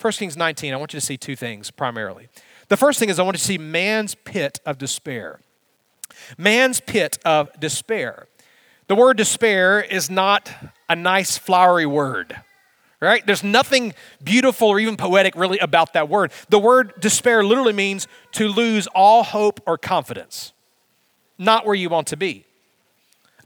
1 0.00 0.12
Kings 0.12 0.36
19, 0.36 0.72
I 0.72 0.76
want 0.76 0.92
you 0.92 1.00
to 1.00 1.04
see 1.04 1.16
two 1.16 1.34
things 1.34 1.70
primarily. 1.70 2.28
The 2.68 2.76
first 2.76 2.98
thing 2.98 3.08
is 3.08 3.18
I 3.18 3.22
want 3.22 3.34
you 3.34 3.38
to 3.38 3.44
see 3.44 3.58
man's 3.58 4.14
pit 4.14 4.60
of 4.66 4.78
despair. 4.78 5.40
Man's 6.36 6.80
pit 6.80 7.18
of 7.24 7.48
despair. 7.58 8.26
The 8.88 8.94
word 8.94 9.16
despair 9.16 9.80
is 9.80 10.10
not 10.10 10.52
a 10.86 10.94
nice 10.94 11.38
flowery 11.38 11.86
word, 11.86 12.38
right? 13.00 13.24
There's 13.26 13.42
nothing 13.42 13.94
beautiful 14.22 14.68
or 14.68 14.80
even 14.80 14.98
poetic 14.98 15.34
really 15.34 15.58
about 15.60 15.94
that 15.94 16.10
word. 16.10 16.30
The 16.50 16.58
word 16.58 16.92
despair 17.00 17.42
literally 17.42 17.72
means 17.72 18.06
to 18.32 18.48
lose 18.48 18.86
all 18.88 19.22
hope 19.22 19.60
or 19.66 19.78
confidence, 19.78 20.52
not 21.38 21.64
where 21.64 21.74
you 21.74 21.88
want 21.88 22.08
to 22.08 22.18
be. 22.18 22.44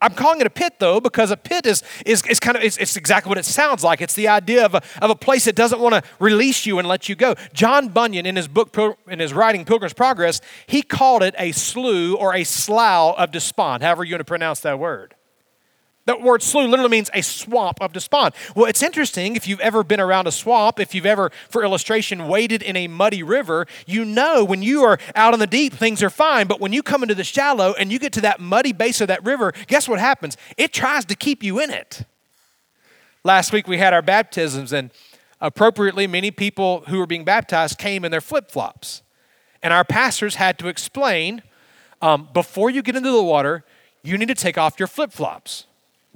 I'm 0.00 0.12
calling 0.12 0.40
it 0.40 0.46
a 0.46 0.50
pit 0.50 0.74
though 0.78 1.00
because 1.00 1.30
a 1.30 1.36
pit 1.36 1.66
is, 1.66 1.82
is, 2.04 2.24
is 2.26 2.38
kind 2.40 2.56
of 2.56 2.62
it's, 2.62 2.76
it's, 2.76 2.96
exactly 2.96 3.28
what 3.28 3.38
it 3.38 3.44
sounds 3.44 3.82
like. 3.82 4.00
It's 4.00 4.14
the 4.14 4.28
idea 4.28 4.64
of 4.64 4.74
a, 4.74 4.82
of 5.00 5.10
a 5.10 5.14
place 5.14 5.44
that 5.46 5.56
doesn't 5.56 5.80
want 5.80 5.94
to 5.94 6.02
release 6.18 6.66
you 6.66 6.78
and 6.78 6.86
let 6.86 7.08
you 7.08 7.14
go. 7.14 7.34
John 7.52 7.88
Bunyan 7.88 8.26
in 8.26 8.36
his 8.36 8.48
book 8.48 8.76
in 9.08 9.18
his 9.18 9.32
writing 9.32 9.64
Pilgrim's 9.64 9.94
Progress, 9.94 10.40
he 10.66 10.82
called 10.82 11.22
it 11.22 11.34
a 11.38 11.52
slough 11.52 12.16
or 12.18 12.34
a 12.34 12.44
slough 12.44 13.16
of 13.18 13.30
despond, 13.30 13.82
however 13.82 14.04
you 14.04 14.14
want 14.14 14.20
to 14.20 14.24
pronounce 14.24 14.60
that 14.60 14.78
word. 14.78 15.14
That 16.06 16.22
word 16.22 16.42
slough 16.42 16.68
literally 16.68 16.90
means 16.90 17.10
a 17.12 17.22
swamp 17.22 17.78
of 17.80 17.92
despond. 17.92 18.34
Well, 18.54 18.66
it's 18.66 18.82
interesting 18.82 19.34
if 19.34 19.46
you've 19.48 19.60
ever 19.60 19.82
been 19.82 20.00
around 20.00 20.28
a 20.28 20.32
swamp, 20.32 20.78
if 20.78 20.94
you've 20.94 21.06
ever, 21.06 21.30
for 21.48 21.64
illustration, 21.64 22.28
waded 22.28 22.62
in 22.62 22.76
a 22.76 22.86
muddy 22.86 23.24
river, 23.24 23.66
you 23.86 24.04
know 24.04 24.44
when 24.44 24.62
you 24.62 24.84
are 24.84 24.98
out 25.16 25.34
in 25.34 25.40
the 25.40 25.48
deep, 25.48 25.74
things 25.74 26.02
are 26.04 26.10
fine. 26.10 26.46
But 26.46 26.60
when 26.60 26.72
you 26.72 26.82
come 26.82 27.02
into 27.02 27.16
the 27.16 27.24
shallow 27.24 27.74
and 27.74 27.90
you 27.90 27.98
get 27.98 28.12
to 28.14 28.20
that 28.22 28.40
muddy 28.40 28.72
base 28.72 29.00
of 29.00 29.08
that 29.08 29.24
river, 29.24 29.52
guess 29.66 29.88
what 29.88 29.98
happens? 29.98 30.36
It 30.56 30.72
tries 30.72 31.04
to 31.06 31.16
keep 31.16 31.42
you 31.42 31.60
in 31.60 31.70
it. 31.70 32.02
Last 33.24 33.52
week 33.52 33.66
we 33.66 33.78
had 33.78 33.92
our 33.92 34.02
baptisms, 34.02 34.72
and 34.72 34.92
appropriately, 35.40 36.06
many 36.06 36.30
people 36.30 36.84
who 36.86 36.98
were 36.98 37.06
being 37.06 37.24
baptized 37.24 37.78
came 37.78 38.04
in 38.04 38.12
their 38.12 38.20
flip 38.20 38.52
flops. 38.52 39.02
And 39.60 39.72
our 39.72 39.84
pastors 39.84 40.36
had 40.36 40.56
to 40.60 40.68
explain 40.68 41.42
um, 42.00 42.28
before 42.32 42.70
you 42.70 42.82
get 42.82 42.94
into 42.94 43.10
the 43.10 43.24
water, 43.24 43.64
you 44.04 44.16
need 44.16 44.28
to 44.28 44.36
take 44.36 44.56
off 44.56 44.78
your 44.78 44.86
flip 44.86 45.10
flops. 45.10 45.66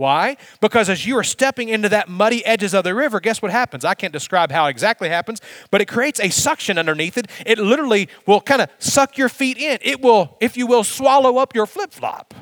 Why? 0.01 0.39
Because 0.63 0.89
as 0.89 1.05
you 1.05 1.19
are 1.19 1.23
stepping 1.23 1.69
into 1.69 1.91
that 1.91 2.09
muddy 2.09 2.43
edges 2.47 2.73
of 2.73 2.85
the 2.85 2.95
river, 2.95 3.21
guess 3.21 3.43
what 3.43 3.51
happens? 3.51 3.85
I 3.85 3.93
can't 3.93 4.15
describe 4.15 4.51
how 4.51 4.65
exactly 4.65 5.11
happens, 5.11 5.43
but 5.71 5.83
it 5.83 5.89
creates 5.89 6.19
a 6.21 6.31
suction 6.31 6.79
underneath 6.79 7.19
it. 7.19 7.27
It 7.45 7.59
literally 7.59 8.09
will 8.25 8.41
kind 8.41 8.63
of 8.63 8.71
suck 8.79 9.19
your 9.19 9.29
feet 9.29 9.59
in. 9.59 9.77
It 9.83 10.01
will, 10.01 10.39
if 10.41 10.57
you 10.57 10.67
will, 10.67 10.85
swallow 10.85 11.37
up 11.37 11.55
your 11.55 11.67
flip 11.67 11.93
flop. 11.93 12.33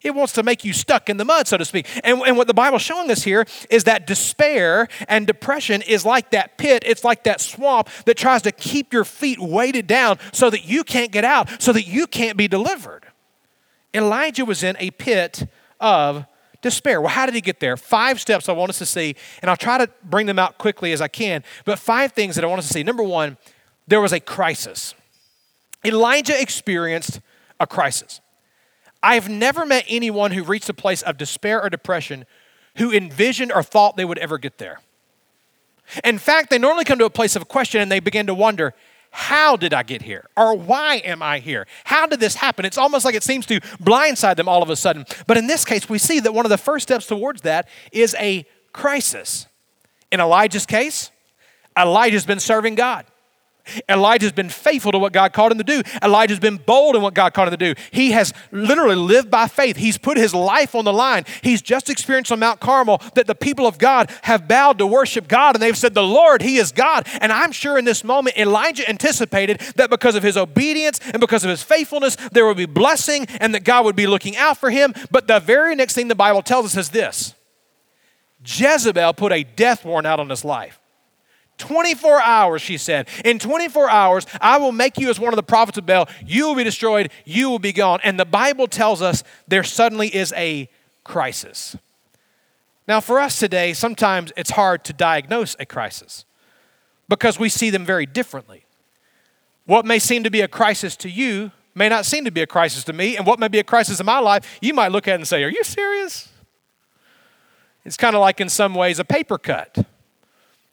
It 0.00 0.14
wants 0.14 0.32
to 0.32 0.42
make 0.42 0.64
you 0.64 0.72
stuck 0.72 1.10
in 1.10 1.18
the 1.18 1.24
mud, 1.26 1.46
so 1.46 1.58
to 1.58 1.66
speak. 1.66 1.86
And, 2.02 2.22
and 2.22 2.38
what 2.38 2.46
the 2.46 2.54
Bible's 2.54 2.80
showing 2.80 3.10
us 3.10 3.24
here 3.24 3.44
is 3.68 3.84
that 3.84 4.06
despair 4.06 4.88
and 5.06 5.26
depression 5.26 5.82
is 5.82 6.06
like 6.06 6.30
that 6.30 6.56
pit, 6.56 6.82
it's 6.86 7.04
like 7.04 7.24
that 7.24 7.42
swamp 7.42 7.90
that 8.06 8.16
tries 8.16 8.40
to 8.40 8.52
keep 8.52 8.94
your 8.94 9.04
feet 9.04 9.38
weighted 9.38 9.86
down 9.86 10.18
so 10.32 10.48
that 10.48 10.64
you 10.64 10.82
can't 10.84 11.12
get 11.12 11.26
out, 11.26 11.60
so 11.60 11.74
that 11.74 11.86
you 11.86 12.06
can't 12.06 12.38
be 12.38 12.48
delivered. 12.48 13.04
Elijah 13.92 14.46
was 14.46 14.62
in 14.62 14.76
a 14.78 14.90
pit 14.92 15.46
of 15.78 16.24
despair. 16.62 17.00
Well, 17.00 17.10
how 17.10 17.26
did 17.26 17.34
he 17.34 17.40
get 17.40 17.60
there? 17.60 17.76
Five 17.76 18.20
steps 18.20 18.48
I 18.48 18.52
want 18.52 18.70
us 18.70 18.78
to 18.78 18.86
see, 18.86 19.16
and 19.42 19.50
I'll 19.50 19.56
try 19.56 19.78
to 19.78 19.88
bring 20.04 20.26
them 20.26 20.38
out 20.38 20.58
quickly 20.58 20.92
as 20.92 21.00
I 21.00 21.08
can, 21.08 21.42
but 21.64 21.78
five 21.78 22.12
things 22.12 22.34
that 22.34 22.44
I 22.44 22.46
want 22.46 22.58
us 22.60 22.68
to 22.68 22.72
see. 22.72 22.82
Number 22.82 23.02
one, 23.02 23.36
there 23.86 24.00
was 24.00 24.12
a 24.12 24.20
crisis. 24.20 24.94
Elijah 25.84 26.40
experienced 26.40 27.20
a 27.58 27.66
crisis. 27.66 28.20
I've 29.02 29.28
never 29.28 29.64
met 29.64 29.84
anyone 29.88 30.32
who 30.32 30.44
reached 30.44 30.68
a 30.68 30.74
place 30.74 31.02
of 31.02 31.16
despair 31.16 31.62
or 31.62 31.70
depression 31.70 32.26
who 32.76 32.92
envisioned 32.92 33.52
or 33.52 33.62
thought 33.62 33.96
they 33.96 34.04
would 34.04 34.18
ever 34.18 34.38
get 34.38 34.58
there. 34.58 34.80
In 36.04 36.18
fact, 36.18 36.50
they 36.50 36.58
normally 36.58 36.84
come 36.84 36.98
to 36.98 37.04
a 37.04 37.10
place 37.10 37.34
of 37.34 37.48
question 37.48 37.80
and 37.80 37.90
they 37.90 38.00
begin 38.00 38.26
to 38.26 38.34
wonder, 38.34 38.74
how 39.10 39.56
did 39.56 39.74
I 39.74 39.82
get 39.82 40.02
here? 40.02 40.28
Or 40.36 40.56
why 40.56 40.96
am 40.96 41.22
I 41.22 41.40
here? 41.40 41.66
How 41.84 42.06
did 42.06 42.20
this 42.20 42.36
happen? 42.36 42.64
It's 42.64 42.78
almost 42.78 43.04
like 43.04 43.14
it 43.14 43.24
seems 43.24 43.44
to 43.46 43.60
blindside 43.82 44.36
them 44.36 44.48
all 44.48 44.62
of 44.62 44.70
a 44.70 44.76
sudden. 44.76 45.04
But 45.26 45.36
in 45.36 45.46
this 45.46 45.64
case, 45.64 45.88
we 45.88 45.98
see 45.98 46.20
that 46.20 46.32
one 46.32 46.46
of 46.46 46.50
the 46.50 46.58
first 46.58 46.84
steps 46.84 47.06
towards 47.06 47.42
that 47.42 47.68
is 47.92 48.14
a 48.18 48.46
crisis. 48.72 49.46
In 50.12 50.20
Elijah's 50.20 50.66
case, 50.66 51.10
Elijah's 51.76 52.24
been 52.24 52.40
serving 52.40 52.76
God. 52.76 53.04
Elijah's 53.88 54.32
been 54.32 54.48
faithful 54.48 54.92
to 54.92 54.98
what 54.98 55.12
God 55.12 55.32
called 55.32 55.52
him 55.52 55.58
to 55.58 55.64
do. 55.64 55.82
Elijah's 56.02 56.38
been 56.38 56.56
bold 56.56 56.96
in 56.96 57.02
what 57.02 57.14
God 57.14 57.34
called 57.34 57.48
him 57.48 57.58
to 57.58 57.74
do. 57.74 57.80
He 57.90 58.12
has 58.12 58.32
literally 58.50 58.96
lived 58.96 59.30
by 59.30 59.46
faith. 59.46 59.76
He's 59.76 59.98
put 59.98 60.16
his 60.16 60.34
life 60.34 60.74
on 60.74 60.84
the 60.84 60.92
line. 60.92 61.24
He's 61.42 61.62
just 61.62 61.90
experienced 61.90 62.32
on 62.32 62.38
Mount 62.38 62.60
Carmel 62.60 63.02
that 63.14 63.26
the 63.26 63.34
people 63.34 63.66
of 63.66 63.78
God 63.78 64.10
have 64.22 64.48
bowed 64.48 64.78
to 64.78 64.86
worship 64.86 65.28
God 65.28 65.54
and 65.54 65.62
they've 65.62 65.76
said, 65.76 65.94
The 65.94 66.02
Lord, 66.02 66.42
He 66.42 66.56
is 66.56 66.72
God. 66.72 67.06
And 67.20 67.32
I'm 67.32 67.52
sure 67.52 67.78
in 67.78 67.84
this 67.84 68.04
moment, 68.04 68.36
Elijah 68.36 68.88
anticipated 68.88 69.60
that 69.76 69.90
because 69.90 70.14
of 70.14 70.22
his 70.22 70.36
obedience 70.36 71.00
and 71.04 71.20
because 71.20 71.44
of 71.44 71.50
his 71.50 71.62
faithfulness, 71.62 72.16
there 72.32 72.46
would 72.46 72.56
be 72.56 72.66
blessing 72.66 73.26
and 73.40 73.54
that 73.54 73.64
God 73.64 73.84
would 73.84 73.96
be 73.96 74.06
looking 74.06 74.36
out 74.36 74.58
for 74.58 74.70
him. 74.70 74.94
But 75.10 75.26
the 75.26 75.40
very 75.40 75.74
next 75.74 75.94
thing 75.94 76.08
the 76.08 76.14
Bible 76.14 76.42
tells 76.42 76.66
us 76.66 76.76
is 76.76 76.90
this 76.90 77.34
Jezebel 78.44 79.14
put 79.14 79.32
a 79.32 79.44
death 79.44 79.84
warrant 79.84 80.06
out 80.06 80.20
on 80.20 80.28
his 80.28 80.44
life. 80.44 80.80
24 81.60 82.20
hours, 82.20 82.60
she 82.60 82.76
said. 82.76 83.08
In 83.24 83.38
24 83.38 83.88
hours, 83.88 84.26
I 84.40 84.58
will 84.58 84.72
make 84.72 84.98
you 84.98 85.08
as 85.10 85.20
one 85.20 85.32
of 85.32 85.36
the 85.36 85.42
prophets 85.44 85.78
of 85.78 85.86
Baal. 85.86 86.08
You 86.26 86.48
will 86.48 86.56
be 86.56 86.64
destroyed. 86.64 87.10
You 87.24 87.48
will 87.48 87.60
be 87.60 87.72
gone. 87.72 88.00
And 88.02 88.18
the 88.18 88.24
Bible 88.24 88.66
tells 88.66 89.00
us 89.00 89.22
there 89.46 89.62
suddenly 89.62 90.14
is 90.14 90.32
a 90.36 90.68
crisis. 91.04 91.76
Now, 92.88 93.00
for 93.00 93.20
us 93.20 93.38
today, 93.38 93.72
sometimes 93.72 94.32
it's 94.36 94.50
hard 94.50 94.84
to 94.84 94.92
diagnose 94.92 95.54
a 95.60 95.66
crisis 95.66 96.24
because 97.08 97.38
we 97.38 97.48
see 97.48 97.70
them 97.70 97.84
very 97.84 98.06
differently. 98.06 98.64
What 99.66 99.86
may 99.86 100.00
seem 100.00 100.24
to 100.24 100.30
be 100.30 100.40
a 100.40 100.48
crisis 100.48 100.96
to 100.96 101.08
you 101.08 101.52
may 101.74 101.88
not 101.88 102.04
seem 102.04 102.24
to 102.24 102.32
be 102.32 102.40
a 102.40 102.46
crisis 102.46 102.82
to 102.84 102.92
me, 102.92 103.16
and 103.16 103.26
what 103.26 103.38
may 103.38 103.48
be 103.48 103.60
a 103.60 103.64
crisis 103.64 104.00
in 104.00 104.06
my 104.06 104.18
life, 104.18 104.58
you 104.60 104.74
might 104.74 104.90
look 104.90 105.06
at 105.06 105.14
and 105.14 105.28
say, 105.28 105.44
Are 105.44 105.48
you 105.48 105.62
serious? 105.62 106.28
It's 107.84 107.96
kind 107.96 108.14
of 108.14 108.20
like, 108.20 108.40
in 108.40 108.48
some 108.48 108.74
ways, 108.74 108.98
a 108.98 109.04
paper 109.04 109.38
cut. 109.38 109.86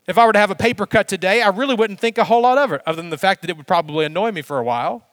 If 0.08 0.18
I 0.18 0.26
were 0.26 0.34
to 0.34 0.40
have 0.40 0.52
a 0.52 0.56
paper 0.56 0.86
cut 0.86 1.08
today, 1.08 1.42
I 1.42 1.50
really 1.50 1.76
wouldn't 1.76 2.00
think 2.00 2.18
a 2.18 2.24
whole 2.24 2.42
lot 2.42 2.58
of 2.58 2.72
it, 2.72 2.82
other 2.86 2.96
than 2.96 3.10
the 3.10 3.18
fact 3.18 3.42
that 3.42 3.50
it 3.50 3.58
would 3.58 3.68
probably 3.68 4.06
annoy 4.06 4.32
me 4.32 4.42
for 4.42 4.58
a 4.58 4.64
while. 4.64 5.06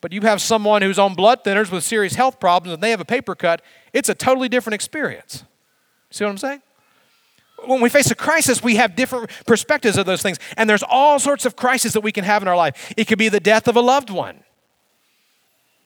But 0.00 0.12
you 0.12 0.20
have 0.22 0.40
someone 0.40 0.82
who's 0.82 0.98
on 0.98 1.14
blood 1.14 1.44
thinners 1.44 1.70
with 1.70 1.84
serious 1.84 2.14
health 2.14 2.40
problems 2.40 2.74
and 2.74 2.82
they 2.82 2.90
have 2.90 3.00
a 3.00 3.04
paper 3.04 3.34
cut, 3.34 3.62
it's 3.92 4.08
a 4.08 4.14
totally 4.14 4.48
different 4.48 4.74
experience. 4.74 5.44
See 6.10 6.24
what 6.24 6.30
I'm 6.30 6.38
saying? 6.38 6.62
When 7.64 7.80
we 7.80 7.88
face 7.88 8.10
a 8.10 8.16
crisis, 8.16 8.62
we 8.62 8.76
have 8.76 8.96
different 8.96 9.30
perspectives 9.46 9.96
of 9.96 10.06
those 10.06 10.20
things. 10.20 10.38
And 10.56 10.68
there's 10.68 10.82
all 10.82 11.20
sorts 11.20 11.46
of 11.46 11.54
crises 11.54 11.92
that 11.92 12.00
we 12.00 12.10
can 12.10 12.24
have 12.24 12.42
in 12.42 12.48
our 12.48 12.56
life. 12.56 12.92
It 12.96 13.06
could 13.06 13.18
be 13.18 13.28
the 13.28 13.40
death 13.40 13.68
of 13.68 13.76
a 13.76 13.80
loved 13.80 14.10
one. 14.10 14.42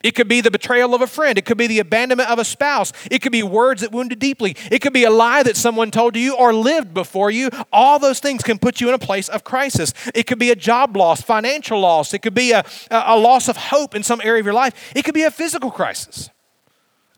It 0.03 0.11
could 0.11 0.27
be 0.27 0.41
the 0.41 0.51
betrayal 0.51 0.93
of 0.93 1.01
a 1.01 1.07
friend. 1.07 1.37
It 1.37 1.45
could 1.45 1.57
be 1.57 1.65
the 1.65 1.79
abandonment 1.79 2.29
of 2.29 2.37
a 2.37 2.45
spouse. 2.45 2.93
It 3.09 3.21
could 3.21 3.31
be 3.31 3.41
words 3.41 3.81
that 3.81 3.91
wounded 3.91 4.19
deeply. 4.19 4.55
It 4.71 4.79
could 4.79 4.93
be 4.93 5.05
a 5.05 5.09
lie 5.09 5.41
that 5.43 5.57
someone 5.57 5.89
told 5.89 6.13
to 6.13 6.19
you 6.19 6.35
or 6.35 6.53
lived 6.53 6.93
before 6.93 7.31
you. 7.31 7.49
All 7.73 7.97
those 7.97 8.19
things 8.19 8.43
can 8.43 8.59
put 8.59 8.79
you 8.79 8.89
in 8.89 8.93
a 8.93 8.99
place 8.99 9.27
of 9.27 9.43
crisis. 9.43 9.93
It 10.13 10.27
could 10.27 10.37
be 10.37 10.51
a 10.51 10.55
job 10.55 10.95
loss, 10.95 11.21
financial 11.21 11.79
loss. 11.79 12.13
It 12.13 12.19
could 12.19 12.35
be 12.35 12.51
a, 12.51 12.63
a 12.91 13.17
loss 13.17 13.47
of 13.47 13.57
hope 13.57 13.95
in 13.95 14.03
some 14.03 14.21
area 14.23 14.39
of 14.39 14.45
your 14.45 14.53
life. 14.53 14.93
It 14.95 15.03
could 15.03 15.15
be 15.15 15.23
a 15.23 15.31
physical 15.31 15.71
crisis, 15.71 16.29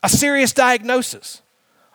a 0.02 0.10
serious 0.10 0.54
diagnosis 0.54 1.42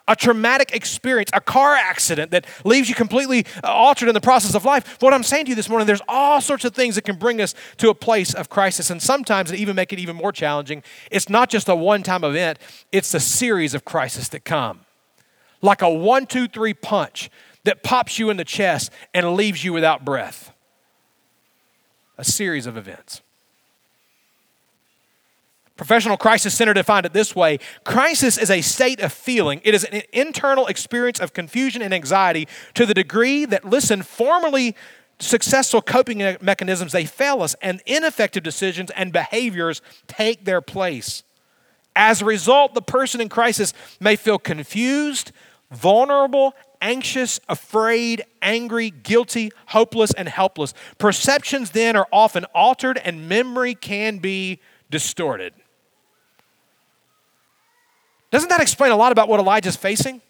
a 0.07 0.15
traumatic 0.15 0.73
experience, 0.73 1.29
a 1.33 1.41
car 1.41 1.73
accident 1.73 2.31
that 2.31 2.45
leaves 2.63 2.89
you 2.89 2.95
completely 2.95 3.45
uh, 3.63 3.67
altered 3.67 4.07
in 4.07 4.13
the 4.13 4.21
process 4.21 4.53
of 4.55 4.65
life. 4.65 5.01
What 5.01 5.13
I'm 5.13 5.23
saying 5.23 5.45
to 5.45 5.49
you 5.49 5.55
this 5.55 5.69
morning, 5.69 5.87
there's 5.87 6.01
all 6.07 6.41
sorts 6.41 6.65
of 6.65 6.75
things 6.75 6.95
that 6.95 7.03
can 7.03 7.17
bring 7.17 7.41
us 7.41 7.55
to 7.77 7.89
a 7.89 7.95
place 7.95 8.33
of 8.33 8.49
crisis. 8.49 8.89
And 8.89 9.01
sometimes 9.01 9.51
it 9.51 9.59
even 9.59 9.75
make 9.75 9.91
it 9.91 9.99
even 9.99 10.15
more 10.15 10.31
challenging. 10.31 10.83
It's 11.09 11.29
not 11.29 11.49
just 11.49 11.69
a 11.69 11.75
one 11.75 12.03
time 12.03 12.23
event, 12.23 12.59
it's 12.91 13.13
a 13.13 13.19
series 13.19 13.73
of 13.73 13.85
crises 13.85 14.29
that 14.29 14.45
come. 14.45 14.81
Like 15.61 15.81
a 15.81 15.89
one, 15.89 16.27
two, 16.27 16.47
three 16.47 16.73
punch 16.73 17.31
that 17.63 17.81
pops 17.81 18.19
you 18.19 18.29
in 18.29 18.37
the 18.37 18.45
chest 18.45 18.91
and 19.13 19.33
leaves 19.33 19.63
you 19.63 19.73
without 19.73 20.05
breath. 20.05 20.51
A 22.17 22.23
series 22.23 22.67
of 22.67 22.77
events. 22.77 23.21
Professional 25.77 26.15
Crisis 26.15 26.53
Center 26.53 26.73
defined 26.73 27.05
it 27.05 27.13
this 27.13 27.35
way 27.35 27.59
Crisis 27.83 28.37
is 28.37 28.49
a 28.49 28.61
state 28.61 29.01
of 29.01 29.11
feeling, 29.11 29.61
it 29.63 29.73
is 29.73 29.83
an 29.83 30.01
internal 30.13 30.67
experience 30.67 31.19
of 31.19 31.33
confusion 31.33 31.81
and 31.81 31.93
anxiety 31.93 32.47
to 32.75 32.85
the 32.85 32.93
degree 32.93 33.45
that, 33.45 33.65
listen, 33.65 34.01
formerly 34.01 34.75
successful 35.19 35.81
coping 35.81 36.37
mechanisms 36.41 36.91
they 36.91 37.05
fail 37.05 37.41
us 37.41 37.55
and 37.61 37.81
ineffective 37.85 38.43
decisions 38.43 38.91
and 38.91 39.13
behaviors 39.13 39.81
take 40.07 40.45
their 40.45 40.61
place. 40.61 41.23
As 41.95 42.21
a 42.21 42.25
result, 42.25 42.73
the 42.73 42.81
person 42.81 43.21
in 43.21 43.29
crisis 43.29 43.73
may 44.01 44.17
feel 44.17 44.37
confused, 44.37 45.31
vulnerable, 45.71 46.53
anxious, 46.81 47.39
afraid, 47.47 48.23
angry, 48.41 48.89
guilty, 48.89 49.51
hopeless, 49.67 50.11
and 50.13 50.27
helpless. 50.27 50.73
Perceptions 50.97 51.71
then 51.71 51.95
are 51.95 52.07
often 52.11 52.43
altered 52.53 52.97
and 52.97 53.29
memory 53.29 53.73
can 53.75 54.17
be 54.17 54.59
distorted. 54.89 55.53
Doesn't 58.31 58.49
that 58.49 58.61
explain 58.61 58.91
a 58.91 58.95
lot 58.95 59.11
about 59.11 59.29
what 59.29 59.39
Elijah's 59.39 59.75
facing? 59.75 60.21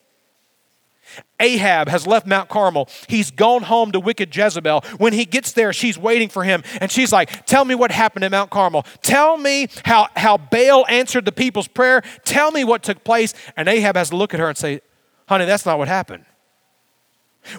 Ahab 1.40 1.88
has 1.88 2.08
left 2.08 2.26
Mount 2.26 2.50
Carmel. 2.50 2.90
He's 3.08 3.32
gone 3.32 3.64
home 3.64 3.92
to 3.92 4.00
wicked 4.00 4.36
Jezebel. 4.36 4.82
When 4.98 5.14
he 5.14 5.26
gets 5.26 5.52
there, 5.52 5.72
she's 5.74 5.98
waiting 5.98 6.30
for 6.30 6.44
him. 6.44 6.64
And 6.82 6.92
she's 6.92 7.12
like, 7.12 7.46
Tell 7.46 7.66
me 7.66 7.76
what 7.76 7.92
happened 7.92 8.26
at 8.26 8.32
Mount 8.32 8.50
Carmel. 8.50 8.86
Tell 9.02 9.38
me 9.38 9.68
how, 9.84 10.08
how 10.16 10.38
Baal 10.38 10.86
answered 10.90 11.26
the 11.26 11.32
people's 11.32 11.68
prayer. 11.68 12.02
Tell 12.24 12.52
me 12.52 12.64
what 12.64 12.84
took 12.84 13.04
place. 13.04 13.34
And 13.56 13.68
Ahab 13.68 13.96
has 13.96 14.10
to 14.10 14.18
look 14.18 14.34
at 14.34 14.40
her 14.40 14.50
and 14.50 14.58
say, 14.58 14.82
Honey, 15.28 15.46
that's 15.46 15.66
not 15.66 15.78
what 15.78 15.88
happened. 15.88 16.26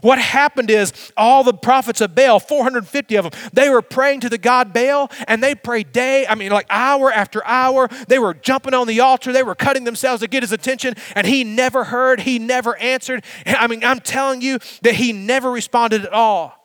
What 0.02 0.18
happened 0.18 0.70
is 0.70 0.92
all 1.16 1.44
the 1.44 1.54
prophets 1.54 2.00
of 2.00 2.14
Baal, 2.14 2.40
450 2.40 3.16
of 3.16 3.30
them, 3.30 3.50
they 3.52 3.68
were 3.68 3.82
praying 3.82 4.20
to 4.20 4.28
the 4.28 4.38
god 4.38 4.72
Baal 4.72 5.10
and 5.26 5.42
they 5.42 5.54
prayed 5.54 5.92
day, 5.92 6.26
I 6.26 6.34
mean, 6.34 6.52
like 6.52 6.66
hour 6.70 7.12
after 7.12 7.44
hour. 7.46 7.88
They 8.08 8.18
were 8.18 8.34
jumping 8.34 8.74
on 8.74 8.86
the 8.86 9.00
altar, 9.00 9.32
they 9.32 9.42
were 9.42 9.54
cutting 9.54 9.84
themselves 9.84 10.20
to 10.20 10.28
get 10.28 10.42
his 10.42 10.52
attention, 10.52 10.94
and 11.14 11.26
he 11.26 11.44
never 11.44 11.84
heard, 11.84 12.20
he 12.20 12.38
never 12.38 12.76
answered. 12.76 13.24
I 13.46 13.66
mean, 13.66 13.84
I'm 13.84 14.00
telling 14.00 14.40
you 14.40 14.58
that 14.82 14.94
he 14.94 15.12
never 15.12 15.50
responded 15.50 16.04
at 16.04 16.12
all. 16.12 16.56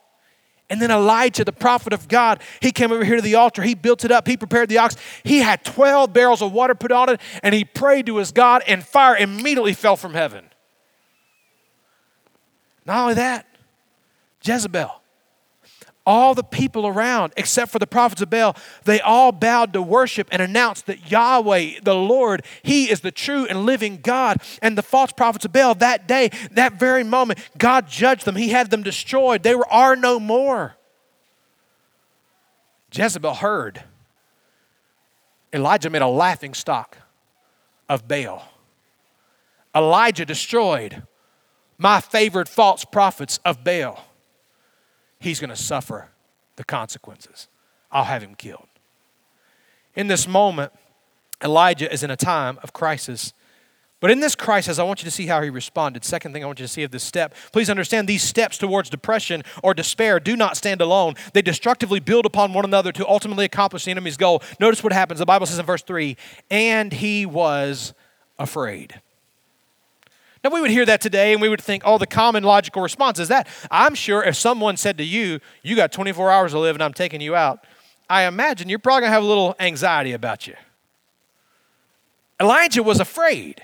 And 0.71 0.81
then 0.81 0.89
Elijah, 0.89 1.43
the 1.43 1.51
prophet 1.51 1.91
of 1.91 2.07
God, 2.07 2.41
he 2.61 2.71
came 2.71 2.93
over 2.93 3.03
here 3.03 3.17
to 3.17 3.21
the 3.21 3.35
altar. 3.35 3.61
He 3.61 3.75
built 3.75 4.05
it 4.05 4.11
up. 4.11 4.25
He 4.25 4.37
prepared 4.37 4.69
the 4.69 4.77
ox. 4.77 4.95
He 5.21 5.39
had 5.39 5.65
12 5.65 6.13
barrels 6.13 6.41
of 6.41 6.53
water 6.53 6.75
put 6.75 6.93
on 6.93 7.09
it, 7.09 7.19
and 7.43 7.53
he 7.53 7.65
prayed 7.65 8.05
to 8.05 8.15
his 8.15 8.31
God, 8.31 8.63
and 8.65 8.81
fire 8.81 9.17
immediately 9.17 9.73
fell 9.73 9.97
from 9.97 10.13
heaven. 10.13 10.50
Not 12.85 13.01
only 13.01 13.13
that, 13.15 13.45
Jezebel. 14.43 15.01
All 16.03 16.33
the 16.33 16.43
people 16.43 16.87
around, 16.87 17.31
except 17.37 17.71
for 17.71 17.77
the 17.77 17.85
prophets 17.85 18.23
of 18.23 18.29
Baal, 18.31 18.55
they 18.85 18.99
all 18.99 19.31
bowed 19.31 19.73
to 19.73 19.83
worship 19.83 20.27
and 20.31 20.41
announced 20.41 20.87
that 20.87 21.11
Yahweh, 21.11 21.81
the 21.83 21.93
Lord, 21.93 22.43
He 22.63 22.89
is 22.89 23.01
the 23.01 23.11
true 23.11 23.45
and 23.45 23.67
living 23.67 23.99
God. 24.01 24.41
And 24.63 24.75
the 24.75 24.81
false 24.81 25.11
prophets 25.11 25.45
of 25.45 25.53
Baal, 25.53 25.75
that 25.75 26.07
day, 26.07 26.31
that 26.51 26.73
very 26.73 27.03
moment, 27.03 27.39
God 27.55 27.87
judged 27.87 28.25
them. 28.25 28.35
He 28.35 28.49
had 28.49 28.71
them 28.71 28.81
destroyed. 28.81 29.43
They 29.43 29.53
were, 29.53 29.71
are 29.71 29.95
no 29.95 30.19
more. 30.19 30.75
Jezebel 32.91 33.35
heard. 33.35 33.83
Elijah 35.53 35.89
made 35.89 36.01
a 36.01 36.07
laughing 36.07 36.55
stock 36.55 36.97
of 37.87 38.07
Baal. 38.07 38.43
Elijah 39.75 40.25
destroyed 40.25 41.03
my 41.81 41.99
favorite 41.99 42.47
false 42.47 42.85
prophets 42.85 43.39
of 43.43 43.63
Baal, 43.63 44.05
he's 45.19 45.39
going 45.39 45.49
to 45.49 45.55
suffer 45.55 46.09
the 46.55 46.63
consequences. 46.63 47.47
I'll 47.91 48.03
have 48.03 48.21
him 48.21 48.35
killed. 48.35 48.67
In 49.95 50.05
this 50.05 50.27
moment, 50.27 50.71
Elijah 51.43 51.91
is 51.91 52.03
in 52.03 52.11
a 52.11 52.15
time 52.15 52.59
of 52.61 52.71
crisis. 52.71 53.33
But 53.99 54.11
in 54.11 54.19
this 54.19 54.35
crisis, 54.35 54.77
I 54.77 54.83
want 54.83 55.01
you 55.01 55.05
to 55.05 55.11
see 55.11 55.25
how 55.25 55.41
he 55.41 55.49
responded. 55.49 56.05
Second 56.05 56.33
thing 56.33 56.43
I 56.43 56.45
want 56.45 56.59
you 56.59 56.65
to 56.65 56.71
see 56.71 56.83
of 56.83 56.91
this 56.91 57.03
step. 57.03 57.33
Please 57.51 57.69
understand 57.69 58.07
these 58.07 58.21
steps 58.21 58.59
towards 58.59 58.91
depression 58.91 59.41
or 59.63 59.73
despair 59.73 60.19
do 60.19 60.37
not 60.37 60.57
stand 60.57 60.81
alone. 60.81 61.15
They 61.33 61.41
destructively 61.41 61.99
build 61.99 62.27
upon 62.27 62.53
one 62.53 62.63
another 62.63 62.91
to 62.91 63.07
ultimately 63.07 63.45
accomplish 63.45 63.85
the 63.85 63.91
enemy's 63.91 64.17
goal. 64.17 64.43
Notice 64.59 64.83
what 64.83 64.93
happens. 64.93 65.19
The 65.19 65.25
Bible 65.25 65.47
says 65.47 65.57
in 65.57 65.65
verse 65.65 65.81
3 65.81 66.15
and 66.51 66.93
he 66.93 67.25
was 67.25 67.95
afraid. 68.37 69.01
Now, 70.43 70.49
we 70.49 70.61
would 70.61 70.71
hear 70.71 70.85
that 70.85 71.01
today 71.01 71.33
and 71.33 71.41
we 71.41 71.49
would 71.49 71.61
think, 71.61 71.83
oh, 71.85 71.97
the 71.97 72.07
common 72.07 72.43
logical 72.43 72.81
response 72.81 73.19
is 73.19 73.27
that. 73.27 73.47
I'm 73.69 73.93
sure 73.93 74.23
if 74.23 74.35
someone 74.35 74.75
said 74.75 74.97
to 74.97 75.03
you, 75.03 75.39
you 75.61 75.75
got 75.75 75.91
24 75.91 76.31
hours 76.31 76.51
to 76.51 76.59
live 76.59 76.75
and 76.75 76.83
I'm 76.83 76.93
taking 76.93 77.21
you 77.21 77.35
out, 77.35 77.63
I 78.09 78.23
imagine 78.23 78.67
you're 78.67 78.79
probably 78.79 79.01
going 79.01 79.09
to 79.11 79.13
have 79.13 79.23
a 79.23 79.27
little 79.27 79.55
anxiety 79.59 80.13
about 80.13 80.47
you. 80.47 80.55
Elijah 82.39 82.81
was 82.81 82.99
afraid. 82.99 83.61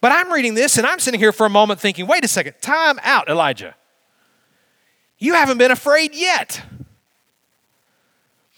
But 0.00 0.12
I'm 0.12 0.32
reading 0.32 0.54
this 0.54 0.78
and 0.78 0.86
I'm 0.86 0.98
sitting 0.98 1.20
here 1.20 1.32
for 1.32 1.46
a 1.46 1.50
moment 1.50 1.80
thinking, 1.80 2.06
wait 2.06 2.24
a 2.24 2.28
second, 2.28 2.54
time 2.60 2.98
out, 3.02 3.28
Elijah. 3.28 3.74
You 5.18 5.34
haven't 5.34 5.58
been 5.58 5.70
afraid 5.70 6.14
yet. 6.14 6.62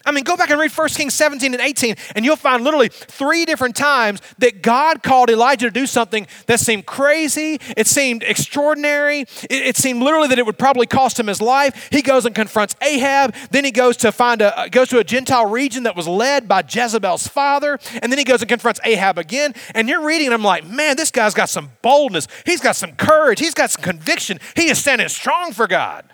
I 0.08 0.10
mean, 0.10 0.24
go 0.24 0.38
back 0.38 0.48
and 0.48 0.58
read 0.58 0.70
1 0.70 0.88
Kings 0.88 1.12
17 1.12 1.52
and 1.52 1.60
18, 1.60 1.94
and 2.16 2.24
you'll 2.24 2.36
find 2.36 2.64
literally 2.64 2.88
three 2.88 3.44
different 3.44 3.76
times 3.76 4.22
that 4.38 4.62
God 4.62 5.02
called 5.02 5.28
Elijah 5.28 5.66
to 5.66 5.70
do 5.70 5.86
something 5.86 6.26
that 6.46 6.60
seemed 6.60 6.86
crazy. 6.86 7.60
It 7.76 7.86
seemed 7.86 8.22
extraordinary. 8.22 9.20
It, 9.20 9.50
it 9.50 9.76
seemed 9.76 10.02
literally 10.02 10.28
that 10.28 10.38
it 10.38 10.46
would 10.46 10.56
probably 10.56 10.86
cost 10.86 11.20
him 11.20 11.26
his 11.26 11.42
life. 11.42 11.90
He 11.92 12.00
goes 12.00 12.24
and 12.24 12.34
confronts 12.34 12.74
Ahab. 12.80 13.34
Then 13.50 13.66
he 13.66 13.70
goes 13.70 13.98
to 13.98 14.10
find 14.10 14.40
a 14.40 14.58
uh, 14.58 14.68
goes 14.68 14.88
to 14.88 14.98
a 14.98 15.04
Gentile 15.04 15.44
region 15.44 15.82
that 15.82 15.94
was 15.94 16.08
led 16.08 16.48
by 16.48 16.64
Jezebel's 16.66 17.28
father. 17.28 17.78
And 18.00 18.10
then 18.10 18.18
he 18.18 18.24
goes 18.24 18.40
and 18.40 18.48
confronts 18.48 18.80
Ahab 18.84 19.18
again. 19.18 19.52
And 19.74 19.90
you're 19.90 20.06
reading, 20.06 20.28
and 20.28 20.34
I'm 20.34 20.42
like, 20.42 20.66
man, 20.66 20.96
this 20.96 21.10
guy's 21.10 21.34
got 21.34 21.50
some 21.50 21.72
boldness. 21.82 22.28
He's 22.46 22.62
got 22.62 22.76
some 22.76 22.92
courage. 22.92 23.40
He's 23.40 23.52
got 23.52 23.70
some 23.70 23.82
conviction. 23.82 24.40
He 24.56 24.70
is 24.70 24.78
standing 24.78 25.08
strong 25.08 25.52
for 25.52 25.66
God. 25.66 26.06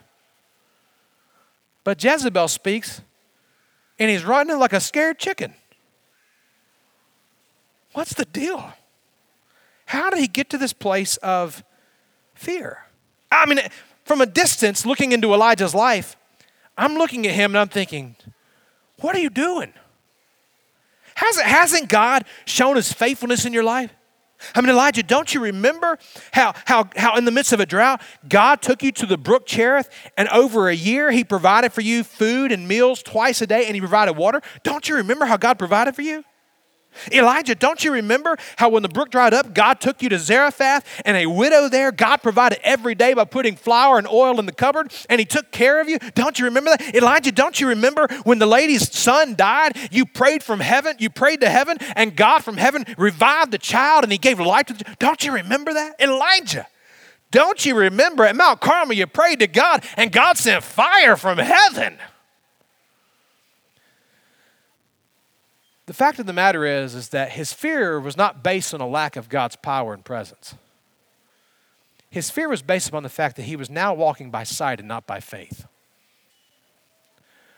But 1.85 2.03
Jezebel 2.03 2.49
speaks 2.49 3.01
and 3.99 4.11
he's 4.11 4.25
running 4.25 4.59
like 4.59 4.73
a 4.73 4.81
scared 4.81 5.19
chicken. 5.19 5.55
What's 7.93 8.15
the 8.15 8.25
deal? 8.25 8.73
How 9.87 10.11
did 10.11 10.19
he 10.19 10.27
get 10.27 10.51
to 10.51 10.59
this 10.59 10.73
place 10.73 11.17
of 11.19 11.63
fear? 12.35 12.87
I 13.31 13.47
mean, 13.47 13.61
from 14.05 14.21
a 14.21 14.27
distance, 14.27 14.85
looking 14.85 15.13
into 15.13 15.33
Elijah's 15.33 15.75
life, 15.75 16.17
I'm 16.77 16.95
looking 16.95 17.27
at 17.27 17.35
him 17.35 17.53
and 17.53 17.59
I'm 17.59 17.69
thinking, 17.69 18.17
what 19.01 19.15
are 19.15 19.21
you 19.21 19.31
doing? 19.31 19.73
Hasn't, 21.15 21.47
hasn't 21.47 21.89
God 21.89 22.25
shown 22.45 22.77
his 22.77 22.93
faithfulness 22.93 23.45
in 23.45 23.53
your 23.53 23.63
life? 23.63 23.91
I 24.55 24.61
mean, 24.61 24.71
Elijah, 24.71 25.03
don't 25.03 25.33
you 25.33 25.41
remember 25.41 25.99
how, 26.33 26.55
how, 26.65 26.89
how 26.97 27.17
in 27.17 27.25
the 27.25 27.31
midst 27.31 27.53
of 27.53 27.61
a 27.61 27.67
drought, 27.67 28.03
God 28.29 28.63
took 28.63 28.83
you 28.83 28.93
to 28.93 29.07
the 29.07 29.17
brook 29.17 29.47
Cherith, 29.47 29.89
and 30.17 30.29
over 30.29 30.69
a 30.69 30.75
year, 30.75 31.11
He 31.11 31.25
provided 31.25 31.73
for 31.73 31.81
you 31.81 32.05
food 32.05 32.53
and 32.53 32.67
meals 32.67 33.03
twice 33.03 33.41
a 33.41 33.47
day, 33.47 33.67
and 33.67 33.75
He 33.75 33.81
provided 33.81 34.15
water? 34.15 34.41
Don't 34.63 34.89
you 34.89 34.97
remember 34.97 35.25
how 35.27 35.37
God 35.37 35.59
provided 35.59 35.95
for 35.95 36.03
you? 36.03 36.25
Elijah, 37.13 37.55
don't 37.55 37.85
you 37.85 37.93
remember 37.93 38.37
how 38.57 38.69
when 38.69 38.83
the 38.83 38.89
brook 38.89 39.11
dried 39.11 39.35
up, 39.35 39.55
God 39.55 39.81
took 39.81 40.03
you 40.03 40.09
to 40.11 40.19
Zarephath 40.19 41.03
and 41.05 41.17
a 41.17 41.27
widow 41.27 41.69
there, 41.69 41.93
God 41.93 42.23
provided 42.23 42.59
every 42.63 42.95
day 42.95 43.15
by 43.15 43.25
putting 43.25 43.57
flour 43.57 43.99
and 43.99 44.07
oil 44.07 44.39
in 44.39 44.47
the 44.47 44.53
cupboard 44.53 44.93
and 45.09 45.19
he 45.19 45.25
took 45.25 45.51
care 45.51 45.81
of 45.81 45.89
you? 45.89 45.99
Don't 46.15 46.39
you 46.39 46.45
remember 46.47 46.71
that? 46.71 46.95
Elijah, 46.95 47.33
don't 47.33 47.61
you 47.61 47.69
remember 47.69 48.09
when 48.25 48.39
the 48.39 48.47
lady's 48.47 48.95
son 48.97 49.35
died? 49.35 49.77
You 49.91 50.07
prayed 50.07 50.43
from 50.43 50.61
heaven, 50.61 50.97
you 50.99 51.11
prayed 51.11 51.41
to 51.41 51.49
heaven, 51.49 51.79
and 51.97 52.17
God 52.17 52.45
from 52.45 52.57
heaven 52.57 52.85
revived 52.97 53.51
the 53.51 53.59
child 53.59 54.05
and 54.05 54.13
he 54.13 54.19
gave 54.19 54.41
life 54.41 54.67
to 54.67 54.75
the 54.75 54.85
Don't 54.99 55.25
you 55.25 55.33
remember 55.33 55.73
that? 55.73 56.01
Elijah, 56.01 56.67
don't 57.31 57.67
you 57.67 57.75
remember 57.75 58.25
at 58.25 58.37
Mount 58.37 58.61
Carmel 58.61 58.95
you 58.95 59.07
prayed 59.07 59.41
to 59.41 59.49
God 59.49 59.85
and 59.97 60.13
God 60.13 60.39
sent 60.39 60.63
fire 60.63 61.17
from 61.17 61.39
heaven? 61.39 61.99
The 65.87 65.95
fact 65.95 66.19
of 66.19 66.27
the 66.27 66.33
matter 66.33 66.65
is, 66.65 66.95
is 66.95 67.11
that 67.11 67.33
his 67.33 67.53
fear 67.53 68.01
was 68.01 68.17
not 68.17 68.43
based 68.43 68.73
on 68.73 68.81
a 68.81 68.89
lack 68.89 69.17
of 69.17 69.29
God's 69.29 69.57
power 69.57 69.93
and 69.93 70.05
presence. 70.05 70.55
His 72.09 72.31
fear 72.31 72.49
was 72.49 72.63
based 72.63 72.89
upon 72.89 73.03
the 73.03 73.09
fact 73.09 73.37
that 73.37 73.43
he 73.43 73.57
was 73.57 73.69
now 73.69 73.93
walking 73.93 74.31
by 74.31 74.45
sight 74.45 74.79
and 74.79 74.89
not 74.89 75.07
by 75.07 75.21
faith. 75.21 75.67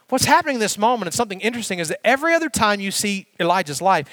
What's 0.09 0.25
happening 0.25 0.55
in 0.57 0.61
this 0.61 0.79
moment, 0.79 1.09
and 1.09 1.15
something 1.15 1.41
interesting, 1.41 1.79
is 1.79 1.89
that 1.89 2.01
every 2.05 2.33
other 2.33 2.49
time 2.49 2.81
you 2.81 2.91
see 2.91 3.27
Elijah's 3.39 3.83
life, 3.83 4.09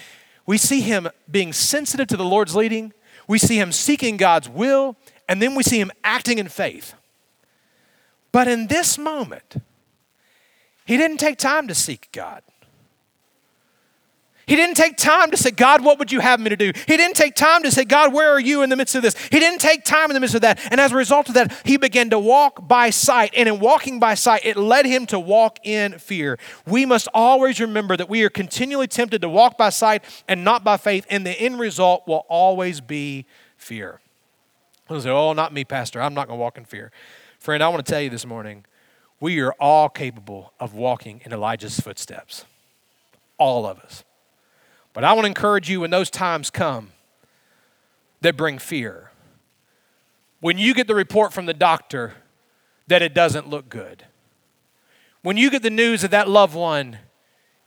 we 0.46 0.58
see 0.58 0.82
him 0.82 1.08
being 1.30 1.54
sensitive 1.54 2.08
to 2.08 2.18
the 2.18 2.26
Lord's 2.26 2.56
leading, 2.56 2.94
we 3.28 3.40
see 3.40 3.58
him 3.58 3.72
seeking 3.72 4.18
God's 4.18 4.50
will, 4.50 4.96
and 5.30 5.42
then 5.42 5.56
we 5.56 5.64
see 5.64 5.80
him 5.80 5.92
acting 6.04 6.40
in 6.40 6.50
faith. 6.50 6.94
But 8.32 8.48
in 8.48 8.68
this 8.68 8.98
moment, 8.98 9.56
he 10.86 10.98
didn't 10.98 11.18
take 11.18 11.38
time 11.38 11.68
to 11.68 11.76
seek 11.76 12.10
God. 12.12 12.42
He 14.46 14.56
didn't 14.56 14.76
take 14.76 14.98
time 14.98 15.32
to 15.32 15.38
say, 15.38 15.52
God, 15.52 15.84
what 15.84 16.00
would 16.00 16.12
you 16.12 16.20
have 16.20 16.40
me 16.40 16.50
to 16.50 16.58
do? 16.58 16.72
He 16.88 16.98
didn't 16.98 17.16
take 17.16 17.34
time 17.34 17.64
to 17.64 17.72
say, 17.72 17.86
God, 17.86 18.14
where 18.14 18.30
are 18.30 18.40
you 18.40 18.62
in 18.62 18.70
the 18.70 18.76
midst 18.76 18.96
of 18.96 19.02
this? 19.02 19.16
He 19.18 19.40
didn't 19.40 19.60
take 19.60 19.86
time 19.86 20.10
in 20.10 20.14
the 20.14 20.20
midst 20.20 20.36
of 20.36 20.42
that. 20.42 20.60
And 20.70 20.82
as 20.82 20.92
a 20.92 20.96
result 20.96 21.30
of 21.30 21.36
that, 21.36 21.62
he 21.66 21.78
began 21.78 22.10
to 22.10 22.20
walk 22.20 22.68
by 22.68 22.90
sight. 22.90 23.34
And 23.36 23.48
in 23.48 23.60
walking 23.60 24.00
by 24.00 24.16
sight, 24.16 24.46
it 24.46 24.58
led 24.58 24.86
him 24.86 25.06
to 25.08 25.20
walk 25.20 25.60
in 25.64 25.98
fear. 25.98 26.38
We 26.68 26.86
must 26.86 27.08
always 27.14 27.62
remember 27.62 27.96
that 27.96 28.10
we 28.10 28.24
are 28.24 28.30
continually 28.30 28.88
tempted 28.88 29.22
to 29.22 29.30
walk 29.30 29.58
by 29.58 29.70
sight 29.70 30.04
and 30.28 30.44
not 30.44 30.64
by 30.64 30.78
faith. 30.78 31.06
And 31.10 31.26
the 31.26 31.40
end 31.40 31.60
result 31.60 32.06
will 32.08 32.26
always 32.28 32.82
be 32.82 33.26
fear. 33.56 34.02
I 34.90 35.00
say, 35.00 35.10
oh, 35.10 35.34
not 35.34 35.54
me, 35.54 35.64
Pastor. 35.64 36.02
I'm 36.02 36.14
not 36.14 36.28
going 36.28 36.38
to 36.38 36.42
walk 36.42 36.58
in 36.58 36.66
fear. 36.66 36.92
Friend, 37.40 37.64
I 37.64 37.70
want 37.70 37.86
to 37.86 37.90
tell 37.90 38.02
you 38.02 38.10
this 38.10 38.26
morning, 38.26 38.66
we 39.20 39.40
are 39.40 39.54
all 39.54 39.88
capable 39.88 40.52
of 40.60 40.74
walking 40.74 41.22
in 41.24 41.32
Elijah's 41.32 41.80
footsteps. 41.80 42.46
All 43.38 43.66
of 43.66 43.80
us. 43.80 44.04
But 44.94 45.04
I 45.04 45.14
want 45.14 45.26
to 45.26 45.28
encourage 45.28 45.70
you 45.70 45.82
when 45.82 45.90
those 45.90 46.10
times 46.10 46.50
come 46.50 46.92
that 48.22 48.38
bring 48.38 48.60
fear. 48.60 49.12
When 50.40 50.58
you 50.58 50.74
get 50.74 50.88
the 50.88 50.96
report 50.96 51.34
from 51.34 51.46
the 51.46 51.54
doctor 51.54 52.14
that 52.88 53.02
it 53.02 53.14
doesn't 53.14 53.50
look 53.50 53.70
good. 53.70 54.06
When 55.22 55.38
you 55.38 55.50
get 55.50 55.64
the 55.64 55.70
news 55.70 56.02
that 56.02 56.12
that 56.12 56.30
loved 56.30 56.54
one 56.54 56.98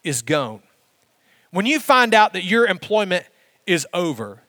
is 0.04 0.22
gone. 0.22 0.62
When 1.50 1.66
you 1.66 1.80
find 1.80 2.14
out 2.14 2.32
that 2.34 2.44
your 2.44 2.66
employment 2.66 3.24
is 3.66 3.86
over. 3.92 4.42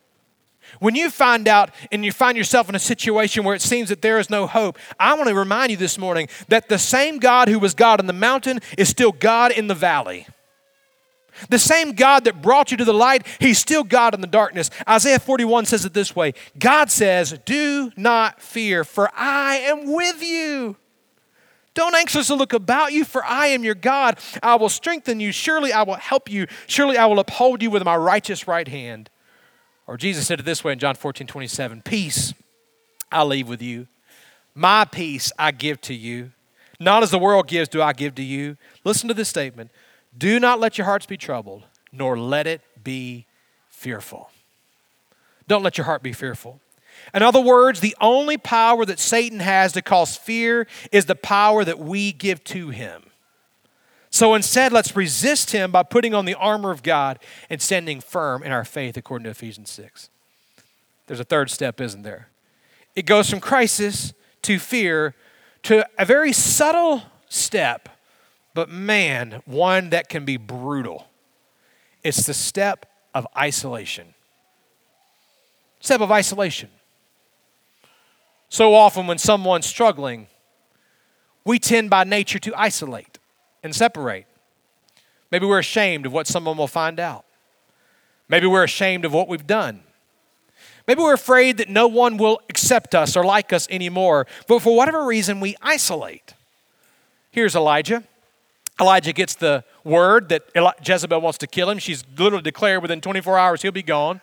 When 0.80 0.96
you 0.96 1.10
find 1.10 1.48
out 1.48 1.72
and 1.92 2.04
you 2.04 2.12
find 2.12 2.38
yourself 2.38 2.68
in 2.68 2.76
a 2.76 2.80
situation 2.80 3.44
where 3.44 3.56
it 3.56 3.62
seems 3.62 3.90
that 3.90 4.02
there 4.02 4.20
is 4.20 4.30
no 4.30 4.46
hope, 4.46 4.78
I 5.00 5.14
want 5.14 5.30
to 5.30 5.36
remind 5.36 5.72
you 5.72 5.78
this 5.78 5.98
morning 5.98 6.28
that 6.50 6.68
the 6.68 6.78
same 6.78 7.20
God 7.20 7.48
who 7.48 7.60
was 7.60 7.74
God 7.74 8.00
in 8.00 8.08
the 8.08 8.14
mountain 8.14 8.60
is 8.78 8.90
still 8.90 9.14
God 9.14 9.52
in 9.52 9.68
the 9.68 9.76
valley. 9.76 10.28
The 11.50 11.60
same 11.60 11.94
God 11.94 12.24
that 12.26 12.42
brought 12.42 12.72
you 12.72 12.78
to 12.78 12.86
the 12.86 12.94
light, 12.94 13.26
He's 13.40 13.60
still 13.60 13.84
God 13.84 14.14
in 14.14 14.22
the 14.22 14.28
darkness. 14.28 14.70
Isaiah 14.88 15.20
41 15.20 15.66
says 15.66 15.86
it 15.86 15.94
this 15.94 16.16
way 16.16 16.34
God 16.58 16.90
says, 16.90 17.40
Do 17.46 17.92
not 17.96 18.42
fear, 18.42 18.84
for 18.84 19.10
I 19.16 19.58
am 19.58 19.92
with 19.92 20.22
you. 20.24 20.76
Don't 21.74 21.96
anxiously 21.96 22.36
look 22.36 22.54
about 22.54 22.92
you, 22.92 23.06
for 23.06 23.24
I 23.24 23.48
am 23.48 23.64
your 23.64 23.76
God. 23.76 24.18
I 24.42 24.56
will 24.56 24.68
strengthen 24.68 25.20
you. 25.20 25.32
Surely 25.32 25.72
I 25.72 25.84
will 25.84 25.96
help 25.96 26.28
you. 26.28 26.48
Surely 26.66 26.98
I 26.98 27.06
will 27.06 27.20
uphold 27.20 27.62
you 27.62 27.70
with 27.70 27.84
my 27.84 27.96
righteous 27.96 28.48
right 28.48 28.68
hand. 28.68 29.12
Or 29.86 29.96
Jesus 29.96 30.26
said 30.26 30.40
it 30.40 30.44
this 30.44 30.64
way 30.64 30.74
in 30.74 30.80
John 30.80 30.96
14, 30.96 31.28
27 31.28 31.84
Peace 31.84 32.34
I 33.12 33.24
leave 33.24 33.48
with 33.48 33.62
you, 33.62 33.88
my 34.56 34.86
peace 34.86 35.32
I 35.38 35.52
give 35.52 35.80
to 35.82 35.94
you. 35.94 36.32
Not 36.80 37.04
as 37.04 37.12
the 37.12 37.20
world 37.20 37.48
gives, 37.48 37.70
do 37.70 37.82
I 37.82 37.94
give 37.94 38.16
to 38.16 38.24
you. 38.24 38.58
Listen 38.84 39.08
to 39.08 39.14
this 39.14 39.30
statement 39.30 39.72
do 40.18 40.40
not 40.40 40.60
let 40.60 40.78
your 40.78 40.86
hearts 40.86 41.06
be 41.06 41.18
troubled, 41.18 41.64
nor 41.92 42.18
let 42.18 42.48
it 42.48 42.62
be 42.84 43.26
fearful. 43.70 44.32
Don't 45.48 45.64
let 45.64 45.78
your 45.78 45.86
heart 45.86 46.04
be 46.04 46.14
fearful. 46.14 46.60
In 47.14 47.22
other 47.22 47.40
words, 47.40 47.80
the 47.80 47.96
only 48.02 48.38
power 48.38 48.86
that 48.86 49.00
Satan 49.00 49.40
has 49.40 49.74
to 49.74 49.82
cause 49.82 50.18
fear 50.18 50.68
is 50.92 51.06
the 51.06 51.16
power 51.16 51.64
that 51.64 51.80
we 51.80 52.12
give 52.12 52.44
to 52.46 52.70
him. 52.70 53.04
So 54.10 54.34
instead, 54.34 54.74
let's 54.74 54.96
resist 54.96 55.52
him 55.52 55.72
by 55.72 55.84
putting 55.84 56.16
on 56.16 56.26
the 56.26 56.34
armor 56.34 56.72
of 56.72 56.82
God 56.82 57.20
and 57.50 57.62
standing 57.62 58.02
firm 58.02 58.42
in 58.42 58.52
our 58.52 58.66
faith, 58.66 58.98
according 58.98 59.26
to 59.26 59.30
Ephesians 59.30 59.70
6. 59.70 60.10
There's 61.06 61.20
a 61.20 61.26
third 61.26 61.52
step, 61.52 61.80
isn't 61.80 62.02
there? 62.02 62.30
It 62.96 63.06
goes 63.06 63.30
from 63.30 63.40
crisis 63.40 64.14
to 64.42 64.60
fear 64.60 65.14
to 65.64 65.88
a 66.00 66.06
very 66.06 66.34
subtle 66.34 67.04
step 67.30 67.90
but 68.58 68.70
man, 68.70 69.44
one 69.46 69.92
that 69.92 70.10
can 70.10 70.26
be 70.26 70.36
brutal. 70.36 71.06
It's 72.04 72.26
the 72.26 72.34
step 72.34 72.88
of 73.14 73.28
isolation. 73.38 74.16
Step 75.80 76.02
of 76.02 76.12
isolation. 76.12 76.70
So 78.50 78.74
often, 78.74 79.06
when 79.06 79.20
someone's 79.20 79.68
struggling, 79.68 80.26
we 81.46 81.60
tend 81.60 81.92
by 81.92 82.04
nature 82.04 82.40
to 82.40 82.54
isolate 82.60 83.20
and 83.62 83.76
separate. 83.76 84.26
Maybe 85.30 85.46
we're 85.46 85.60
ashamed 85.60 86.08
of 86.08 86.12
what 86.12 86.26
someone 86.26 86.58
will 86.58 86.66
find 86.66 87.00
out. 87.00 87.26
Maybe 88.28 88.48
we're 88.48 88.64
ashamed 88.64 89.06
of 89.06 89.14
what 89.14 89.28
we've 89.28 89.46
done. 89.46 89.82
Maybe 90.88 91.00
we're 91.00 91.14
afraid 91.14 91.58
that 91.58 91.70
no 91.70 91.88
one 91.88 92.18
will 92.18 92.42
accept 92.50 92.96
us 92.96 93.16
or 93.16 93.24
like 93.24 93.54
us 93.54 93.68
anymore. 93.70 94.26
But 94.48 94.64
for 94.64 94.76
whatever 94.76 95.06
reason, 95.06 95.42
we 95.42 95.56
isolate. 95.62 96.34
Here's 97.30 97.56
Elijah. 97.56 98.04
Elijah 98.80 99.14
gets 99.14 99.36
the 99.36 99.64
word 99.84 100.30
that 100.30 100.44
Jezebel 100.86 101.20
wants 101.20 101.38
to 101.40 101.48
kill 101.48 101.70
him. 101.70 101.80
She's 101.80 102.04
literally 102.18 102.44
declared 102.44 102.82
within 102.82 103.02
24 103.02 103.38
hours 103.38 103.62
he'll 103.62 103.72
be 103.72 103.84
gone. 103.84 104.22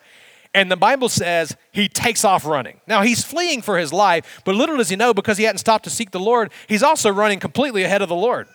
And 0.55 0.71
the 0.71 0.77
Bible 0.77 1.09
says 1.09 1.57
he 1.73 1.89
takes 1.89 2.25
off 2.25 2.47
running. 2.47 2.81
Now 2.87 3.03
he's 3.03 3.25
fleeing 3.25 3.61
for 3.61 3.77
his 3.77 3.93
life, 3.93 4.43
but 4.45 4.55
little 4.55 4.77
does 4.77 4.89
he 4.89 4.97
know 4.97 5.13
because 5.13 5.37
he 5.37 5.45
hadn't 5.45 5.59
stopped 5.59 5.85
to 5.85 5.91
seek 5.91 6.13
the 6.13 6.21
Lord, 6.21 6.53
he's 6.69 6.83
also 6.83 7.11
running 7.11 7.41
completely 7.41 7.83
ahead 7.83 8.03
of 8.03 8.09
the 8.09 8.15
Lord. 8.15 8.47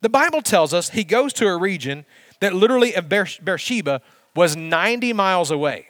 The 0.00 0.08
Bible 0.08 0.42
tells 0.42 0.74
us 0.74 0.90
he 0.90 1.04
goes 1.04 1.32
to 1.34 1.46
a 1.46 1.56
region 1.56 2.04
that 2.40 2.52
literally 2.52 2.94
of 2.94 3.08
Beersheba 3.08 4.02
was 4.34 4.56
90 4.56 5.12
miles 5.12 5.52
away. 5.52 5.86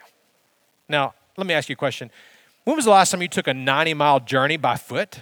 Now, 0.88 1.14
let 1.38 1.46
me 1.46 1.54
ask 1.54 1.70
you 1.70 1.72
a 1.72 1.76
question. 1.76 2.10
When 2.64 2.76
was 2.76 2.84
the 2.84 2.90
last 2.90 3.10
time 3.10 3.22
you 3.22 3.28
took 3.28 3.46
a 3.46 3.54
90 3.54 3.94
mile 3.94 4.20
journey 4.20 4.58
by 4.58 4.76
foot? 4.76 5.20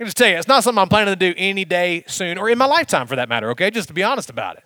I 0.00 0.02
can 0.02 0.06
just 0.06 0.16
tell 0.16 0.28
you, 0.30 0.36
it's 0.38 0.48
not 0.48 0.64
something 0.64 0.80
I'm 0.80 0.88
planning 0.88 1.12
to 1.12 1.16
do 1.16 1.34
any 1.36 1.66
day 1.66 2.04
soon 2.06 2.38
or 2.38 2.48
in 2.48 2.56
my 2.56 2.64
lifetime 2.64 3.06
for 3.06 3.16
that 3.16 3.28
matter, 3.28 3.50
okay? 3.50 3.70
Just 3.70 3.88
to 3.88 3.94
be 3.94 4.02
honest 4.02 4.30
about 4.30 4.56
it. 4.56 4.64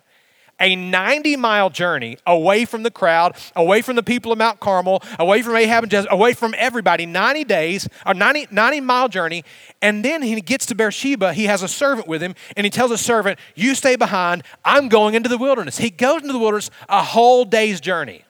A 0.61 0.77
90 0.77 1.35
mile 1.35 1.69
journey 1.69 2.17
away 2.25 2.63
from 2.63 2.83
the 2.83 2.89
crowd, 2.89 3.35
away 3.53 3.81
from 3.81 3.97
the 3.97 4.03
people 4.03 4.31
of 4.31 4.37
Mount 4.37 4.61
Carmel, 4.61 5.03
away 5.19 5.41
from 5.41 5.57
Ahab 5.57 5.83
and 5.83 5.91
Jezebel, 5.91 6.15
away 6.15 6.31
from 6.31 6.55
everybody, 6.57 7.05
90 7.05 7.43
days, 7.43 7.89
or 8.05 8.13
90, 8.13 8.47
90 8.49 8.79
mile 8.79 9.09
journey. 9.09 9.43
And 9.81 10.05
then 10.05 10.21
he 10.21 10.39
gets 10.39 10.67
to 10.67 10.75
Beersheba. 10.75 11.33
He 11.33 11.47
has 11.47 11.61
a 11.61 11.67
servant 11.67 12.07
with 12.07 12.23
him, 12.23 12.33
and 12.55 12.63
he 12.63 12.69
tells 12.69 12.91
a 12.91 12.97
servant, 12.97 13.37
You 13.55 13.75
stay 13.75 13.97
behind. 13.97 14.41
I'm 14.63 14.87
going 14.87 15.15
into 15.15 15.27
the 15.27 15.37
wilderness. 15.37 15.79
He 15.79 15.89
goes 15.89 16.21
into 16.21 16.31
the 16.31 16.39
wilderness 16.39 16.71
a 16.87 17.03
whole 17.03 17.43
day's 17.43 17.81
journey. 17.81 18.23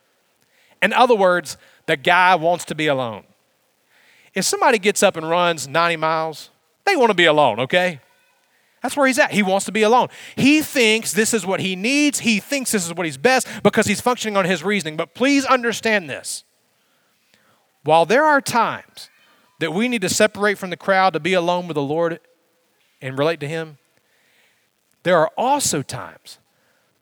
In 0.82 0.91
other 0.91 1.15
words, 1.15 1.58
the 1.86 1.98
guy 1.98 2.34
wants 2.34 2.65
to 2.65 2.74
be 2.74 2.88
alone. 2.88 3.26
If 4.34 4.46
somebody 4.46 4.80
gets 4.80 5.04
up 5.04 5.15
and 5.15 5.30
runs 5.30 5.68
90 5.68 5.98
miles, 5.98 6.50
they 6.86 6.95
want 6.95 7.10
to 7.10 7.15
be 7.15 7.26
alone, 7.26 7.60
okay? 7.62 8.00
That's 8.82 8.95
where 8.95 9.08
he's 9.08 9.17
at. 9.17 9.32
He 9.32 9.41
wants 9.41 9.65
to 9.65 9.71
be 9.71 9.82
alone. 9.82 10.10
He 10.36 10.62
thinks 10.62 11.12
this 11.12 11.34
is 11.34 11.45
what 11.45 11.60
he 11.60 11.76
needs. 11.76 12.19
He 12.19 12.39
thinks 12.39 12.71
this 12.71 12.86
is 12.86 12.93
what 12.93 13.06
he's 13.06 13.17
best 13.17 13.48
because 13.63 13.88
he's 13.88 14.02
functioning 14.02 14.38
on 14.38 14.45
his 14.45 14.63
reasoning. 14.63 14.95
But 14.95 15.15
please 15.15 15.43
understand 15.45 16.10
this. 16.10 16.43
While 17.84 18.06
there 18.06 18.26
are 18.26 18.41
times 18.41 19.10
that 19.60 19.74
we 19.74 19.88
need 19.88 20.02
to 20.02 20.10
separate 20.10 20.58
from 20.58 20.69
the 20.69 20.78
crowd 20.78 21.13
to 21.13 21.19
be 21.19 21.34
alone 21.34 21.67
with 21.67 21.76
the 21.76 21.82
Lord 21.82 22.19
and 23.02 23.17
relate 23.17 23.39
to 23.41 23.48
Him, 23.48 23.78
there 25.04 25.17
are 25.17 25.32
also 25.38 25.82
times 25.82 26.39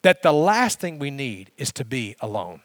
that 0.02 0.22
the 0.22 0.34
last 0.34 0.80
thing 0.80 1.00
we 1.00 1.10
need 1.10 1.52
is 1.58 1.72
to 1.72 1.86
be 1.86 2.16
alone. 2.20 2.62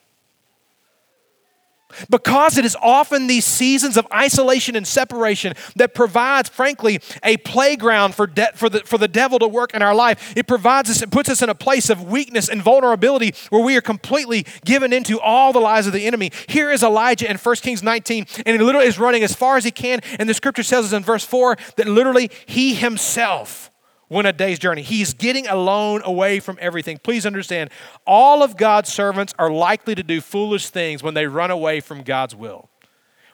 Because 2.11 2.57
it 2.57 2.65
is 2.65 2.77
often 2.81 3.27
these 3.27 3.45
seasons 3.45 3.97
of 3.97 4.07
isolation 4.13 4.77
and 4.77 4.87
separation 4.87 5.55
that 5.77 5.95
provides, 5.95 6.49
frankly, 6.49 7.01
a 7.23 7.37
playground 7.39 8.15
for, 8.15 8.27
de- 8.27 8.53
for, 8.55 8.69
the, 8.69 8.81
for 8.81 8.97
the 8.97 9.09
devil 9.09 9.39
to 9.39 9.49
work 9.49 9.75
in 9.75 9.83
our 9.83 9.95
life. 9.95 10.33
It 10.37 10.47
provides 10.47 10.89
us, 10.89 11.03
it 11.03 11.11
puts 11.11 11.29
us 11.29 11.43
in 11.43 11.49
a 11.49 11.55
place 11.55 11.91
of 11.91 12.05
weakness 12.05 12.49
and 12.49 12.63
vulnerability 12.63 13.35
where 13.51 13.63
we 13.63 13.77
are 13.77 13.83
completely 13.83 14.47
given 14.65 14.93
into 14.93 15.21
all 15.21 15.53
the 15.53 15.61
lies 15.61 15.87
of 15.87 15.93
the 15.93 16.07
enemy. 16.07 16.31
Here 16.49 16.71
is 16.71 16.83
Elijah 16.83 17.31
in 17.31 17.37
1 17.37 17.57
Kings 17.57 17.83
19, 17.83 18.27
and 18.47 18.59
he 18.59 18.63
literally 18.65 18.87
is 18.87 18.99
running 18.99 19.23
as 19.23 19.35
far 19.35 19.57
as 19.57 19.65
he 19.65 19.71
can. 19.71 20.01
And 20.19 20.29
the 20.29 20.35
scripture 20.35 20.63
tells 20.63 20.87
us 20.87 20.93
in 20.93 21.03
verse 21.03 21.25
4 21.25 21.57
that 21.77 21.87
literally 21.87 22.31
he 22.47 22.75
himself 22.75 23.68
went 24.09 24.27
a 24.27 24.33
day's 24.33 24.59
journey. 24.59 24.83
He's 24.83 25.15
getting 25.15 25.47
alone 25.47 26.03
away 26.05 26.41
from 26.41 26.59
everything. 26.61 26.99
Please 26.99 27.27
understand, 27.27 27.71
all 28.07 28.43
of 28.43 28.57
God's 28.57 28.93
servants 28.93 29.35
are 29.39 29.51
likely 29.51 29.95
to 29.95 30.03
do 30.03 30.21
foolish 30.21 30.69
things 30.71 31.03
when 31.03 31.15
they 31.15 31.27
run 31.27 31.51
away 31.51 31.81
from 31.81 32.03
God's 32.03 32.35
will. 32.35 32.69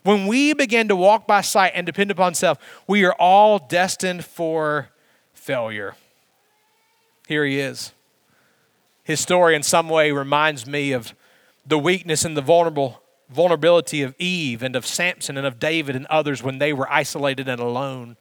When 0.03 0.27
we 0.27 0.53
begin 0.53 0.89
to 0.89 0.97
walk 0.97 1.27
by 1.27 1.41
sight 1.41 1.73
and 1.75 1.87
depend 1.87 2.11
upon 2.11 2.35
self, 2.35 2.59
we 2.87 3.05
are 3.05 3.15
all 3.15 3.59
destined 3.59 4.25
for 4.25 4.91
failure. 5.33 5.95
Here 7.27 7.45
he 7.47 7.59
is. 7.59 7.93
His 9.03 9.21
story, 9.21 9.55
in 9.55 9.63
some 9.63 9.89
way, 9.89 10.13
reminds 10.13 10.67
me 10.67 10.93
of 10.93 11.15
the 11.67 11.79
weakness 11.79 12.25
and 12.25 12.37
the 12.37 12.43
vulnerable 12.43 13.01
vulnerability 13.31 14.03
of 14.03 14.15
Eve 14.19 14.63
and 14.63 14.77
of 14.77 14.87
Samson 14.87 15.39
and 15.39 15.47
of 15.47 15.59
David 15.59 15.97
and 15.97 16.07
others 16.07 16.43
when 16.43 16.59
they 16.59 16.73
were 16.73 16.91
isolated 16.93 17.49
and 17.49 17.61
alone. 17.61 18.17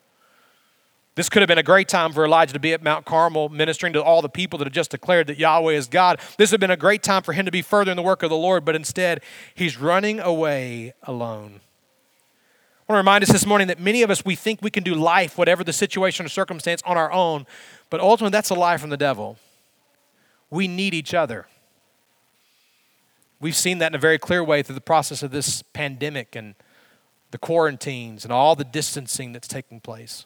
This 1.15 1.30
could 1.30 1.43
have 1.43 1.47
been 1.47 1.60
a 1.60 1.63
great 1.63 1.88
time 1.88 2.12
for 2.12 2.26
Elijah 2.26 2.54
to 2.54 2.60
be 2.60 2.73
at 2.73 2.82
Mount 2.82 3.06
Carmel 3.06 3.49
ministering 3.49 3.93
to 3.93 4.02
all 4.02 4.23
the 4.23 4.30
people 4.30 4.58
that 4.58 4.65
had 4.65 4.73
just 4.73 4.91
declared 4.91 5.28
that 5.28 5.38
Yahweh 5.38 5.73
is 5.73 5.88
God. 5.88 6.19
This 6.38 6.49
would 6.49 6.56
have 6.56 6.62
been 6.62 6.71
a 6.71 6.78
great 6.78 7.04
time 7.04 7.21
for 7.21 7.34
him 7.34 7.45
to 7.45 7.52
be 7.52 7.62
further 7.62 7.91
in 7.91 7.97
the 7.97 8.04
work 8.04 8.23
of 8.23 8.32
the 8.32 8.36
Lord, 8.36 8.65
but 8.65 8.76
instead, 8.76 9.21
he's 9.54 9.78
running 9.78 10.19
away 10.19 10.93
alone. 11.04 11.62
I 12.89 12.91
want 12.91 12.97
to 12.97 12.97
remind 12.97 13.23
us 13.23 13.32
this 13.32 13.45
morning 13.45 13.67
that 13.67 13.80
many 13.80 14.02
of 14.02 14.10
us, 14.10 14.26
we 14.26 14.36
think 14.36 14.62
we 14.62 14.71
can 14.71 14.84
do 14.84 14.95
life, 14.95 15.38
whatever 15.38 15.63
the 15.63 15.71
situation 15.71 16.26
or 16.26 16.30
circumstance, 16.30 16.82
on 16.84 16.97
our 16.97 17.12
own, 17.12 17.45
but 17.91 18.02
ultimately, 18.02 18.32
that's 18.32 18.49
a 18.49 18.56
lie 18.56 18.78
from 18.78 18.89
the 18.89 18.97
devil. 18.97 19.38
We 20.49 20.67
need 20.67 20.95
each 20.95 21.13
other. 21.13 21.45
We've 23.39 23.56
seen 23.56 23.78
that 23.80 23.91
in 23.91 23.95
a 23.95 23.99
very 23.99 24.17
clear 24.17 24.43
way 24.43 24.63
through 24.63 24.76
the 24.76 24.82
process 24.82 25.21
of 25.21 25.30
this 25.32 25.62
pandemic 25.62 26.36
and 26.36 26.56
the 27.32 27.38
quarantines 27.38 28.23
and 28.23 28.34
all 28.34 28.56
the 28.56 28.63
distancing 28.63 29.32
that's 29.32 29.47
taking 29.47 29.80
place. 29.80 30.26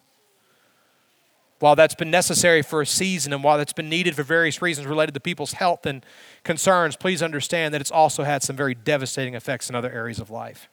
While 1.60 1.76
that's 1.76 1.96
been 1.96 2.12
necessary 2.12 2.62
for 2.62 2.82
a 2.82 2.86
season 2.86 3.34
and 3.34 3.44
while 3.44 3.58
that's 3.58 3.74
been 3.74 3.90
needed 3.90 4.16
for 4.16 4.24
various 4.24 4.62
reasons 4.62 4.86
related 4.88 5.14
to 5.16 5.20
people's 5.20 5.54
health 5.54 5.86
and 5.86 6.06
concerns, 6.44 6.96
please 6.96 7.24
understand 7.24 7.74
that 7.74 7.82
it's 7.82 7.92
also 7.92 8.24
had 8.24 8.44
some 8.44 8.56
very 8.56 8.76
devastating 8.76 9.34
effects 9.34 9.70
in 9.70 9.76
other 9.76 9.92
areas 9.92 10.20
of 10.20 10.30
life. 10.30 10.70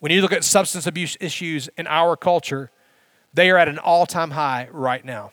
When 0.00 0.10
you 0.10 0.20
look 0.20 0.32
at 0.32 0.42
substance 0.42 0.88
abuse 0.88 1.16
issues 1.20 1.68
in 1.78 1.86
our 1.86 2.16
culture, 2.16 2.72
they 3.32 3.50
are 3.50 3.56
at 3.56 3.68
an 3.68 3.78
all 3.78 4.06
time 4.06 4.32
high 4.32 4.68
right 4.72 5.04
now. 5.04 5.30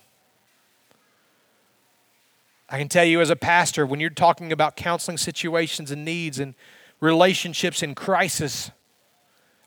I 2.70 2.78
can 2.78 2.88
tell 2.88 3.04
you 3.04 3.20
as 3.20 3.32
a 3.32 3.36
pastor, 3.36 3.88
when 3.88 4.00
you're 4.00 4.12
talking 4.12 4.52
about 4.52 4.76
counseling 4.76 5.18
situations 5.18 5.90
and 5.90 6.06
needs 6.06 6.38
and 6.38 6.54
relationships 7.00 7.82
in 7.82 7.96
crisis, 7.96 8.70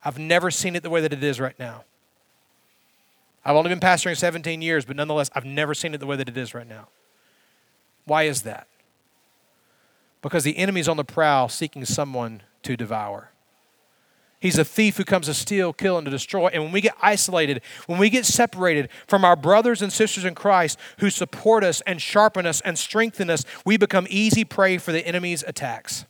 I've 0.04 0.20
never 0.20 0.52
seen 0.52 0.76
it 0.76 0.84
the 0.84 0.90
way 0.90 1.00
that 1.00 1.12
it 1.12 1.24
is 1.24 1.40
right 1.40 1.58
now. 1.58 1.82
I've 3.44 3.56
only 3.56 3.70
been 3.70 3.80
pastoring 3.80 4.16
17 4.16 4.62
years, 4.62 4.84
but 4.84 4.96
nonetheless, 4.96 5.30
I've 5.34 5.44
never 5.44 5.74
seen 5.74 5.94
it 5.94 5.98
the 5.98 6.06
way 6.06 6.16
that 6.16 6.28
it 6.28 6.36
is 6.36 6.54
right 6.54 6.68
now. 6.68 6.88
Why 8.04 8.24
is 8.24 8.42
that? 8.42 8.68
Because 10.20 10.44
the 10.44 10.56
enemy's 10.56 10.88
on 10.88 10.96
the 10.96 11.04
prowl 11.04 11.48
seeking 11.48 11.84
someone 11.84 12.42
to 12.62 12.76
devour. 12.76 13.30
He's 14.38 14.58
a 14.58 14.64
thief 14.64 14.96
who 14.96 15.04
comes 15.04 15.26
to 15.26 15.34
steal, 15.34 15.72
kill, 15.72 15.98
and 15.98 16.04
to 16.04 16.10
destroy. 16.10 16.48
And 16.48 16.64
when 16.64 16.72
we 16.72 16.80
get 16.80 16.96
isolated, 17.00 17.62
when 17.86 17.98
we 17.98 18.10
get 18.10 18.26
separated 18.26 18.88
from 19.06 19.24
our 19.24 19.36
brothers 19.36 19.82
and 19.82 19.92
sisters 19.92 20.24
in 20.24 20.34
Christ 20.34 20.78
who 20.98 21.10
support 21.10 21.62
us 21.62 21.80
and 21.82 22.02
sharpen 22.02 22.44
us 22.44 22.60
and 22.62 22.76
strengthen 22.76 23.30
us, 23.30 23.44
we 23.64 23.76
become 23.76 24.06
easy 24.10 24.44
prey 24.44 24.78
for 24.78 24.90
the 24.90 25.06
enemy's 25.06 25.44
attacks. 25.44 26.06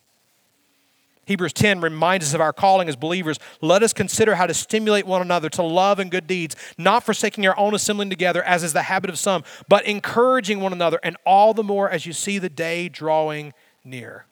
Hebrews 1.25 1.53
10 1.53 1.81
reminds 1.81 2.27
us 2.27 2.35
of 2.35 2.41
our 2.41 2.53
calling 2.53 2.89
as 2.89 2.97
believers. 2.97 3.39
Let 3.61 3.83
us 3.83 3.93
consider 3.93 4.35
how 4.35 4.47
to 4.47 4.55
stimulate 4.55 5.07
one 5.07 5.23
another 5.23 5.49
to 5.51 5.63
love 5.63 5.99
and 6.01 6.11
good 6.11 6.27
deeds, 6.27 6.57
not 6.77 7.05
forsaking 7.05 7.47
our 7.47 7.57
own 7.57 7.75
assembling 7.75 8.11
together, 8.11 8.43
as 8.43 8.65
is 8.65 8.73
the 8.73 8.83
habit 8.83 9.09
of 9.09 9.19
some, 9.19 9.45
but 9.69 9.87
encouraging 9.87 10.61
one 10.61 10.73
another, 10.73 10.99
and 11.03 11.17
all 11.25 11.55
the 11.55 11.63
more 11.63 11.89
as 11.89 12.07
you 12.07 12.13
see 12.13 12.39
the 12.39 12.49
day 12.49 12.89
drawing 12.89 13.53
near. 13.85 14.27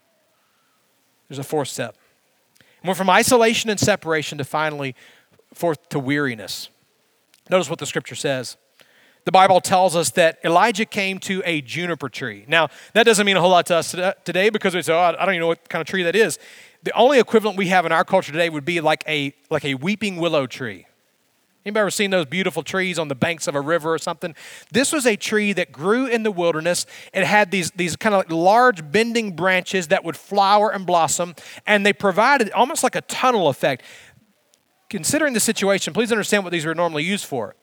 There's 1.29 1.39
a 1.39 1.45
fourth 1.45 1.69
step. 1.69 1.97
We're 2.85 2.95
from 2.95 3.11
isolation 3.11 3.71
and 3.71 3.79
separation 3.79 4.39
to 4.39 4.45
finally 4.45 4.97
forth 5.55 5.89
to 5.91 5.99
weariness. 5.99 6.71
Notice 7.49 7.71
what 7.71 7.79
the 7.79 7.87
scripture 7.87 8.15
says. 8.15 8.57
The 9.27 9.33
Bible 9.33 9.61
tells 9.61 9.95
us 9.95 10.11
that 10.13 10.39
Elijah 10.45 10.87
came 10.87 11.19
to 11.21 11.43
a 11.45 11.61
juniper 11.61 12.09
tree. 12.09 12.45
Now, 12.49 12.69
that 12.95 13.05
doesn't 13.05 13.27
mean 13.27 13.37
a 13.37 13.41
whole 13.41 13.51
lot 13.51 13.67
to 13.67 13.77
us 13.77 13.95
today 14.25 14.49
because 14.49 14.75
we 14.75 14.83
say, 14.83 14.95
oh, 14.95 14.99
I 14.99 15.13
don't 15.13 15.29
even 15.29 15.41
know 15.41 15.47
what 15.49 15.69
kind 15.69 15.81
of 15.81 15.87
tree 15.87 16.03
that 16.05 16.17
is. 16.17 16.39
The 16.83 16.93
only 16.93 17.19
equivalent 17.19 17.59
we 17.59 17.69
have 17.69 17.85
in 17.85 17.93
our 17.93 18.05
culture 18.05 18.33
today 18.33 18.49
would 18.49 18.65
be 18.65 18.81
like 18.81 19.05
a, 19.07 19.35
like 19.51 19.65
a 19.65 19.75
weeping 19.75 20.17
willow 20.17 20.47
tree. 20.47 20.87
Anybody 21.65 21.81
ever 21.83 21.91
seen 21.91 22.11
those 22.11 22.25
beautiful 22.25 22.63
trees 22.63 22.99
on 22.99 23.09
the 23.09 23.15
banks 23.15 23.47
of 23.47 23.55
a 23.55 23.61
river 23.61 23.93
or 23.93 23.99
something? 23.99 24.35
This 24.73 24.93
was 24.93 25.07
a 25.07 25.15
tree 25.15 25.53
that 25.53 25.73
grew 25.73 26.07
in 26.07 26.23
the 26.23 26.31
wilderness. 26.31 26.87
It 27.13 27.25
had 27.25 27.51
these, 27.51 27.71
these 27.73 27.97
kind 27.97 28.15
of 28.15 28.21
like 28.21 28.33
large 28.33 28.91
bending 28.91 29.37
branches 29.37 29.89
that 29.89 30.03
would 30.03 30.17
flower 30.17 30.73
and 30.73 30.87
blossom, 30.87 31.35
and 31.67 31.85
they 31.85 31.93
provided 31.93 32.51
almost 32.53 32.83
like 32.83 32.95
a 32.95 33.03
tunnel 33.03 33.49
effect. 33.49 33.83
Considering 34.89 35.35
the 35.35 35.41
situation, 35.41 35.93
please 35.93 36.11
understand 36.11 36.45
what 36.45 36.51
these 36.51 36.65
were 36.65 36.75
normally 36.75 37.05
used 37.05 37.27
for 37.27 37.55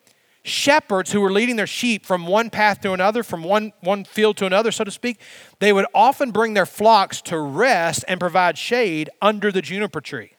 shepherds 0.48 1.12
who 1.12 1.22
were 1.22 1.32
leading 1.32 1.56
their 1.56 1.68
sheep 1.68 2.06
from 2.06 2.28
one 2.28 2.50
path 2.50 2.82
to 2.82 2.94
another, 2.94 3.24
from 3.24 3.44
one, 3.44 3.74
one 3.82 4.04
field 4.04 4.38
to 4.38 4.46
another, 4.46 4.72
so 4.72 4.84
to 4.84 4.92
speak, 4.92 5.20
they 5.60 5.74
would 5.74 5.86
often 5.94 6.32
bring 6.32 6.54
their 6.54 6.66
flocks 6.66 7.22
to 7.22 7.40
rest 7.40 8.06
and 8.08 8.20
provide 8.20 8.58
shade 8.58 9.10
under 9.22 9.52
the 9.52 9.62
juniper 9.62 10.02
tree, 10.02 10.32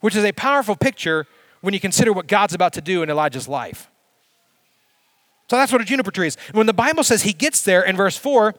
which 0.00 0.14
is 0.14 0.24
a 0.24 0.32
powerful 0.32 0.76
picture 0.76 1.26
when 1.60 1.74
you 1.74 1.80
consider 1.80 2.12
what 2.12 2.26
God's 2.26 2.54
about 2.54 2.72
to 2.74 2.80
do 2.80 3.02
in 3.02 3.10
Elijah's 3.10 3.48
life. 3.48 3.90
So 5.50 5.56
that's 5.56 5.72
what 5.72 5.80
a 5.80 5.84
juniper 5.84 6.10
tree 6.10 6.26
is. 6.26 6.36
When 6.52 6.66
the 6.66 6.74
Bible 6.74 7.02
says 7.02 7.22
he 7.22 7.32
gets 7.32 7.62
there 7.62 7.82
in 7.82 7.96
verse 7.96 8.16
4, 8.16 8.54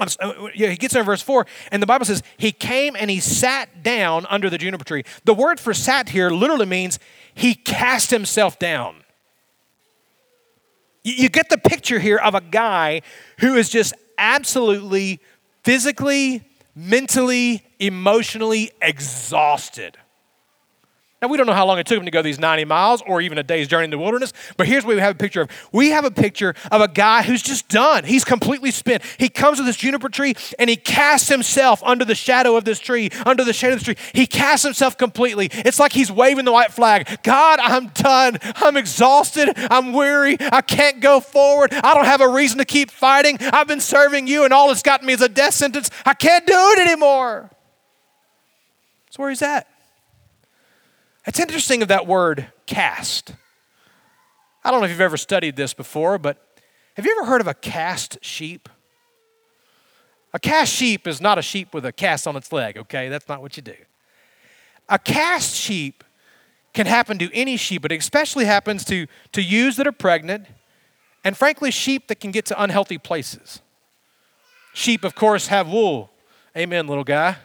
uh, 0.00 0.46
he 0.54 0.76
gets 0.76 0.94
there 0.94 1.02
in 1.02 1.06
verse 1.06 1.22
4, 1.22 1.44
and 1.72 1.82
the 1.82 1.86
Bible 1.86 2.06
says, 2.06 2.22
He 2.36 2.52
came 2.52 2.94
and 2.94 3.10
he 3.10 3.18
sat 3.18 3.82
down 3.82 4.26
under 4.30 4.48
the 4.48 4.56
juniper 4.56 4.84
tree. 4.84 5.02
The 5.24 5.34
word 5.34 5.58
for 5.58 5.74
sat 5.74 6.10
here 6.10 6.30
literally 6.30 6.66
means 6.66 7.00
he 7.34 7.54
cast 7.54 8.12
himself 8.12 8.58
down. 8.58 9.02
You 11.14 11.28
get 11.28 11.48
the 11.48 11.58
picture 11.58 11.98
here 11.98 12.18
of 12.18 12.34
a 12.34 12.40
guy 12.40 13.02
who 13.40 13.54
is 13.54 13.68
just 13.68 13.94
absolutely 14.16 15.20
physically, 15.64 16.48
mentally, 16.74 17.64
emotionally 17.78 18.72
exhausted. 18.80 19.96
Now, 21.20 21.26
we 21.26 21.36
don't 21.36 21.48
know 21.48 21.52
how 21.52 21.66
long 21.66 21.80
it 21.80 21.86
took 21.86 21.98
him 21.98 22.04
to 22.04 22.12
go 22.12 22.22
these 22.22 22.38
90 22.38 22.64
miles 22.66 23.02
or 23.04 23.20
even 23.20 23.38
a 23.38 23.42
day's 23.42 23.66
journey 23.66 23.84
in 23.84 23.90
the 23.90 23.98
wilderness, 23.98 24.32
but 24.56 24.68
here's 24.68 24.84
what 24.84 24.94
we 24.94 25.00
have 25.00 25.16
a 25.16 25.18
picture 25.18 25.42
of. 25.42 25.50
We 25.72 25.90
have 25.90 26.04
a 26.04 26.12
picture 26.12 26.54
of 26.70 26.80
a 26.80 26.86
guy 26.86 27.22
who's 27.22 27.42
just 27.42 27.68
done. 27.68 28.04
He's 28.04 28.24
completely 28.24 28.70
spent. 28.70 29.02
He 29.18 29.28
comes 29.28 29.58
to 29.58 29.64
this 29.64 29.76
juniper 29.76 30.08
tree 30.10 30.34
and 30.60 30.70
he 30.70 30.76
casts 30.76 31.28
himself 31.28 31.82
under 31.82 32.04
the 32.04 32.14
shadow 32.14 32.54
of 32.54 32.64
this 32.64 32.78
tree, 32.78 33.10
under 33.26 33.42
the 33.42 33.52
shade 33.52 33.72
of 33.72 33.80
the 33.80 33.84
tree. 33.84 33.96
He 34.14 34.28
casts 34.28 34.64
himself 34.64 34.96
completely. 34.96 35.48
It's 35.52 35.80
like 35.80 35.92
he's 35.92 36.12
waving 36.12 36.44
the 36.44 36.52
white 36.52 36.72
flag 36.72 37.18
God, 37.24 37.58
I'm 37.58 37.88
done. 37.88 38.38
I'm 38.42 38.76
exhausted. 38.76 39.52
I'm 39.56 39.92
weary. 39.92 40.36
I 40.40 40.60
can't 40.60 41.00
go 41.00 41.18
forward. 41.18 41.72
I 41.72 41.94
don't 41.94 42.04
have 42.04 42.20
a 42.20 42.28
reason 42.28 42.58
to 42.58 42.64
keep 42.64 42.92
fighting. 42.92 43.38
I've 43.40 43.66
been 43.66 43.80
serving 43.80 44.28
you, 44.28 44.44
and 44.44 44.52
all 44.52 44.70
it's 44.70 44.82
gotten 44.82 45.06
me 45.06 45.14
is 45.14 45.20
a 45.20 45.28
death 45.28 45.54
sentence. 45.54 45.90
I 46.06 46.14
can't 46.14 46.46
do 46.46 46.54
it 46.54 46.86
anymore. 46.86 47.50
That's 49.06 49.18
where 49.18 49.30
he's 49.30 49.42
at. 49.42 49.66
It's 51.28 51.38
interesting 51.38 51.82
of 51.82 51.88
that 51.88 52.06
word 52.06 52.50
cast. 52.64 53.34
I 54.64 54.70
don't 54.70 54.80
know 54.80 54.86
if 54.86 54.90
you've 54.90 55.02
ever 55.02 55.18
studied 55.18 55.56
this 55.56 55.74
before, 55.74 56.16
but 56.16 56.42
have 56.96 57.04
you 57.04 57.14
ever 57.18 57.26
heard 57.28 57.42
of 57.42 57.46
a 57.46 57.52
cast 57.52 58.16
sheep? 58.24 58.66
A 60.32 60.38
cast 60.38 60.72
sheep 60.72 61.06
is 61.06 61.20
not 61.20 61.36
a 61.36 61.42
sheep 61.42 61.74
with 61.74 61.84
a 61.84 61.92
cast 61.92 62.26
on 62.26 62.34
its 62.34 62.50
leg, 62.50 62.78
okay? 62.78 63.10
That's 63.10 63.28
not 63.28 63.42
what 63.42 63.58
you 63.58 63.62
do. 63.62 63.74
A 64.88 64.98
cast 64.98 65.54
sheep 65.54 66.02
can 66.72 66.86
happen 66.86 67.18
to 67.18 67.30
any 67.34 67.58
sheep, 67.58 67.82
but 67.82 67.92
it 67.92 67.98
especially 67.98 68.46
happens 68.46 68.82
to, 68.86 69.06
to 69.32 69.42
ewes 69.42 69.76
that 69.76 69.86
are 69.86 69.92
pregnant, 69.92 70.46
and 71.24 71.36
frankly, 71.36 71.70
sheep 71.70 72.08
that 72.08 72.20
can 72.20 72.30
get 72.30 72.46
to 72.46 72.62
unhealthy 72.62 72.96
places. 72.96 73.60
Sheep, 74.72 75.04
of 75.04 75.14
course, 75.14 75.48
have 75.48 75.68
wool. 75.68 76.10
Amen, 76.56 76.86
little 76.86 77.04
guy. 77.04 77.36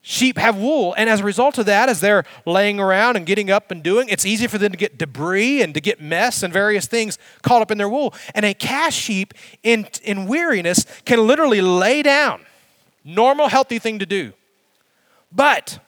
Sheep 0.00 0.38
have 0.38 0.56
wool, 0.56 0.94
and 0.96 1.10
as 1.10 1.20
a 1.20 1.24
result 1.24 1.58
of 1.58 1.66
that, 1.66 1.88
as 1.88 2.00
they're 2.00 2.24
laying 2.46 2.80
around 2.80 3.16
and 3.16 3.26
getting 3.26 3.50
up 3.50 3.70
and 3.70 3.82
doing, 3.82 4.08
it's 4.08 4.24
easy 4.24 4.46
for 4.46 4.56
them 4.56 4.70
to 4.70 4.78
get 4.78 4.96
debris 4.96 5.60
and 5.60 5.74
to 5.74 5.80
get 5.80 6.00
mess 6.00 6.42
and 6.42 6.52
various 6.52 6.86
things 6.86 7.18
caught 7.42 7.62
up 7.62 7.70
in 7.70 7.78
their 7.78 7.88
wool. 7.88 8.14
And 8.34 8.46
a 8.46 8.54
cast 8.54 8.96
sheep 8.96 9.34
in, 9.62 9.88
in 10.02 10.26
weariness 10.26 10.86
can 11.04 11.26
literally 11.26 11.60
lay 11.60 12.02
down. 12.02 12.42
Normal, 13.04 13.48
healthy 13.48 13.78
thing 13.78 13.98
to 13.98 14.06
do. 14.06 14.32
But 15.32 15.78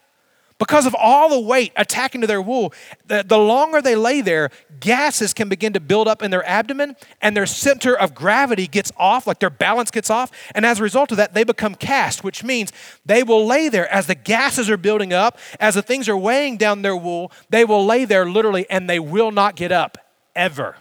because 0.61 0.85
of 0.85 0.95
all 0.95 1.31
the 1.31 1.41
weight 1.41 1.73
attacking 1.75 2.21
to 2.21 2.27
their 2.27 2.43
wool, 2.43 2.73
the, 3.07 3.25
the 3.27 3.39
longer 3.39 3.81
they 3.81 3.97
lay 3.97 4.21
there, 4.21 4.51
gases 4.79 5.33
can 5.33 5.49
begin 5.49 5.73
to 5.73 5.81
build 5.81 6.07
up 6.07 6.23
in 6.23 6.31
their 6.31 6.47
abdomen 6.47 6.95
and 7.23 7.35
their 7.35 7.47
center 7.47 7.99
of 7.99 8.15
gravity 8.15 8.67
gets 8.67 8.93
off, 8.99 9.27
like 9.27 9.41
their 9.41 9.51
balance 9.51 9.91
gets 9.91 10.11
off. 10.11 10.31
And 10.55 10.67
as 10.67 10.79
a 10.79 10.83
result 10.83 11.11
of 11.13 11.17
that, 11.17 11.33
they 11.33 11.45
become 11.45 11.75
cast, 11.75 12.23
which 12.23 12.45
means 12.45 12.73
they 13.07 13.23
will 13.23 13.47
lay 13.47 13.71
there 13.71 13.91
as 13.93 14.07
the 14.07 14.15
gases 14.15 14.69
are 14.69 14.77
building 14.77 15.15
up, 15.15 15.39
as 15.59 15.75
the 15.75 15.83
things 15.83 16.11
are 16.11 16.17
weighing 16.17 16.59
down 16.59 16.83
their 16.83 16.97
wool, 16.97 17.33
they 17.49 17.65
will 17.65 17.87
lay 17.87 18.05
there 18.05 18.27
literally 18.27 18.69
and 18.69 18.89
they 18.89 19.01
will 19.01 19.33
not 19.33 19.57
get 19.57 19.73
up 19.73 19.97
ever. 20.37 20.77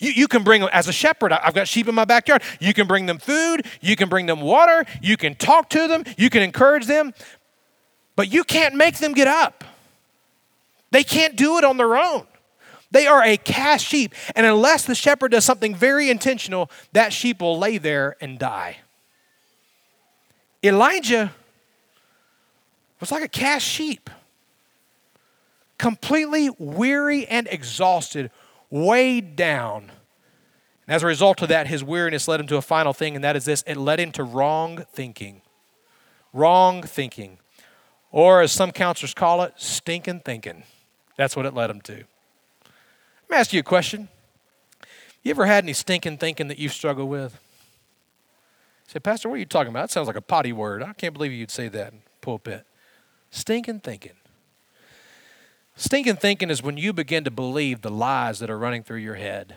You, 0.00 0.10
you 0.10 0.28
can 0.28 0.42
bring 0.42 0.60
them, 0.60 0.70
as 0.72 0.88
a 0.88 0.92
shepherd, 0.92 1.32
I've 1.32 1.54
got 1.54 1.68
sheep 1.68 1.88
in 1.88 1.94
my 1.94 2.04
backyard. 2.04 2.42
You 2.60 2.74
can 2.74 2.86
bring 2.86 3.06
them 3.06 3.18
food, 3.18 3.64
you 3.80 3.94
can 3.94 4.08
bring 4.08 4.26
them 4.26 4.40
water, 4.40 4.84
you 5.00 5.16
can 5.16 5.36
talk 5.36 5.70
to 5.70 5.86
them, 5.86 6.04
you 6.18 6.30
can 6.30 6.42
encourage 6.42 6.86
them. 6.86 7.14
But 8.16 8.32
you 8.32 8.44
can't 8.44 8.74
make 8.74 8.98
them 8.98 9.12
get 9.12 9.28
up. 9.28 9.62
They 10.90 11.04
can't 11.04 11.36
do 11.36 11.58
it 11.58 11.64
on 11.64 11.76
their 11.76 11.96
own. 11.96 12.26
They 12.90 13.06
are 13.06 13.22
a 13.22 13.36
cast 13.36 13.84
sheep. 13.84 14.14
And 14.34 14.46
unless 14.46 14.84
the 14.84 14.94
shepherd 14.94 15.32
does 15.32 15.44
something 15.44 15.74
very 15.74 16.08
intentional, 16.08 16.70
that 16.92 17.12
sheep 17.12 17.40
will 17.40 17.58
lay 17.58 17.78
there 17.78 18.16
and 18.20 18.38
die. 18.38 18.78
Elijah 20.64 21.32
was 22.98 23.12
like 23.12 23.22
a 23.22 23.28
cast 23.28 23.66
sheep, 23.66 24.08
completely 25.78 26.50
weary 26.58 27.26
and 27.26 27.46
exhausted, 27.50 28.30
weighed 28.70 29.36
down. 29.36 29.92
And 30.86 30.94
as 30.94 31.02
a 31.02 31.06
result 31.06 31.42
of 31.42 31.48
that, 31.48 31.66
his 31.66 31.84
weariness 31.84 32.26
led 32.28 32.40
him 32.40 32.46
to 32.46 32.56
a 32.56 32.62
final 32.62 32.92
thing, 32.92 33.14
and 33.14 33.24
that 33.24 33.36
is 33.36 33.44
this 33.44 33.62
it 33.66 33.76
led 33.76 34.00
him 34.00 34.12
to 34.12 34.22
wrong 34.24 34.86
thinking. 34.92 35.42
Wrong 36.32 36.82
thinking. 36.82 37.38
Or, 38.12 38.42
as 38.42 38.52
some 38.52 38.72
counselors 38.72 39.14
call 39.14 39.42
it, 39.42 39.54
stinking 39.56 40.20
thinking. 40.20 40.62
That's 41.16 41.36
what 41.36 41.46
it 41.46 41.54
led 41.54 41.68
them 41.68 41.80
to. 41.82 41.92
Let 41.92 43.30
me 43.30 43.36
ask 43.36 43.52
you 43.52 43.60
a 43.60 43.64
question. 43.64 44.08
You 45.22 45.30
ever 45.30 45.46
had 45.46 45.64
any 45.64 45.72
stinking 45.72 46.18
thinking 46.18 46.48
that 46.48 46.58
you've 46.58 46.72
struggled 46.72 47.10
with? 47.10 47.32
You 47.32 48.92
say, 48.92 49.00
Pastor, 49.00 49.28
what 49.28 49.34
are 49.34 49.38
you 49.38 49.44
talking 49.44 49.70
about? 49.70 49.82
That 49.82 49.90
sounds 49.90 50.06
like 50.06 50.16
a 50.16 50.22
potty 50.22 50.52
word. 50.52 50.82
I 50.82 50.92
can't 50.92 51.12
believe 51.12 51.32
you'd 51.32 51.50
say 51.50 51.68
that 51.68 51.92
in 51.92 52.02
pulpit. 52.20 52.64
Stinking 53.30 53.80
thinking. 53.80 54.12
Stinking 55.74 56.16
thinking 56.16 56.48
is 56.48 56.62
when 56.62 56.76
you 56.76 56.92
begin 56.92 57.24
to 57.24 57.30
believe 57.30 57.82
the 57.82 57.90
lies 57.90 58.38
that 58.38 58.48
are 58.48 58.58
running 58.58 58.82
through 58.82 58.98
your 58.98 59.16
head. 59.16 59.56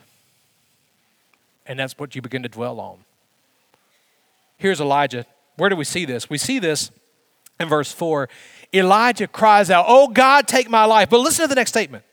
And 1.66 1.80
that's 1.80 1.98
what 1.98 2.16
you 2.16 2.22
begin 2.22 2.44
to 2.44 2.50
dwell 2.50 2.80
on. 2.80 3.06
Here's 4.58 4.82
Elijah. 4.82 5.26
Where 5.56 5.70
do 5.70 5.76
we 5.76 5.86
see 5.86 6.04
this? 6.04 6.30
We 6.30 6.38
see 6.38 6.58
this 6.58 6.92
in 7.60 7.68
verse 7.68 7.92
4, 7.92 8.30
Elijah 8.74 9.28
cries 9.28 9.70
out, 9.70 9.86
Oh 9.88 10.08
God, 10.08 10.48
take 10.48 10.70
my 10.70 10.86
life. 10.86 11.10
But 11.10 11.20
listen 11.20 11.44
to 11.44 11.50
the 11.50 11.56
next 11.56 11.72
statement. 11.72 12.04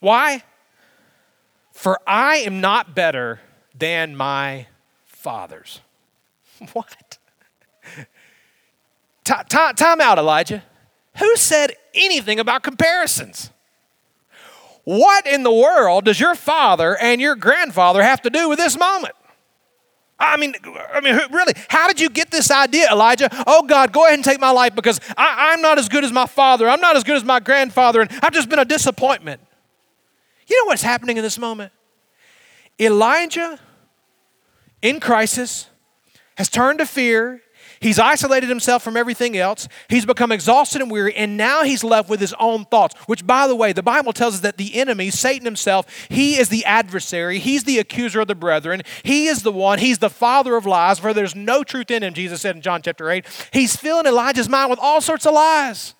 Why? 0.00 0.42
For 1.72 2.00
I 2.06 2.36
am 2.36 2.60
not 2.60 2.94
better 2.94 3.40
than 3.78 4.16
my 4.16 4.66
fathers. 5.06 5.80
What? 6.74 7.18
time 9.24 10.00
out, 10.00 10.18
Elijah. 10.18 10.62
Who 11.18 11.36
said 11.36 11.72
anything 11.94 12.38
about 12.38 12.62
comparisons? 12.62 13.50
What 14.84 15.26
in 15.26 15.42
the 15.42 15.52
world 15.52 16.04
does 16.04 16.20
your 16.20 16.34
father 16.34 16.96
and 16.96 17.20
your 17.20 17.36
grandfather 17.36 18.02
have 18.02 18.20
to 18.22 18.30
do 18.30 18.48
with 18.48 18.58
this 18.58 18.78
moment? 18.78 19.14
I 20.20 20.36
mean, 20.36 20.54
I 20.92 21.00
mean, 21.00 21.18
really, 21.32 21.54
how 21.68 21.88
did 21.88 21.98
you 21.98 22.10
get 22.10 22.30
this 22.30 22.50
idea, 22.50 22.88
Elijah? 22.92 23.28
Oh 23.46 23.62
God, 23.62 23.90
go 23.90 24.04
ahead 24.04 24.16
and 24.16 24.24
take 24.24 24.38
my 24.38 24.50
life 24.50 24.74
because 24.74 25.00
I, 25.16 25.52
I'm 25.52 25.62
not 25.62 25.78
as 25.78 25.88
good 25.88 26.04
as 26.04 26.12
my 26.12 26.26
father. 26.26 26.68
I'm 26.68 26.80
not 26.80 26.94
as 26.94 27.04
good 27.04 27.16
as 27.16 27.24
my 27.24 27.40
grandfather, 27.40 28.02
and 28.02 28.10
I've 28.22 28.32
just 28.32 28.50
been 28.50 28.58
a 28.58 28.64
disappointment. 28.66 29.40
You 30.46 30.62
know 30.62 30.68
what's 30.68 30.82
happening 30.82 31.16
in 31.16 31.22
this 31.22 31.38
moment? 31.38 31.72
Elijah, 32.78 33.58
in 34.82 35.00
crisis, 35.00 35.68
has 36.36 36.48
turned 36.48 36.80
to 36.80 36.86
fear 36.86 37.40
He's 37.80 37.98
isolated 37.98 38.50
himself 38.50 38.82
from 38.82 38.94
everything 38.94 39.38
else. 39.38 39.66
He's 39.88 40.04
become 40.04 40.30
exhausted 40.30 40.82
and 40.82 40.90
weary, 40.90 41.14
and 41.14 41.38
now 41.38 41.62
he's 41.62 41.82
left 41.82 42.10
with 42.10 42.20
his 42.20 42.34
own 42.38 42.66
thoughts. 42.66 42.94
Which, 43.06 43.26
by 43.26 43.48
the 43.48 43.56
way, 43.56 43.72
the 43.72 43.82
Bible 43.82 44.12
tells 44.12 44.34
us 44.34 44.40
that 44.40 44.58
the 44.58 44.74
enemy, 44.74 45.08
Satan 45.08 45.46
himself, 45.46 45.86
he 46.10 46.36
is 46.36 46.50
the 46.50 46.62
adversary. 46.66 47.38
He's 47.38 47.64
the 47.64 47.78
accuser 47.78 48.20
of 48.20 48.28
the 48.28 48.34
brethren. 48.34 48.82
He 49.02 49.28
is 49.28 49.42
the 49.42 49.52
one, 49.52 49.78
he's 49.78 49.98
the 49.98 50.10
father 50.10 50.56
of 50.56 50.66
lies, 50.66 50.98
for 50.98 51.14
there's 51.14 51.34
no 51.34 51.64
truth 51.64 51.90
in 51.90 52.02
him, 52.02 52.12
Jesus 52.12 52.42
said 52.42 52.54
in 52.54 52.60
John 52.60 52.82
chapter 52.82 53.10
8. 53.10 53.24
He's 53.50 53.76
filling 53.76 54.04
Elijah's 54.04 54.48
mind 54.48 54.68
with 54.68 54.78
all 54.78 55.00
sorts 55.00 55.24
of 55.24 55.32
lies. 55.32 55.94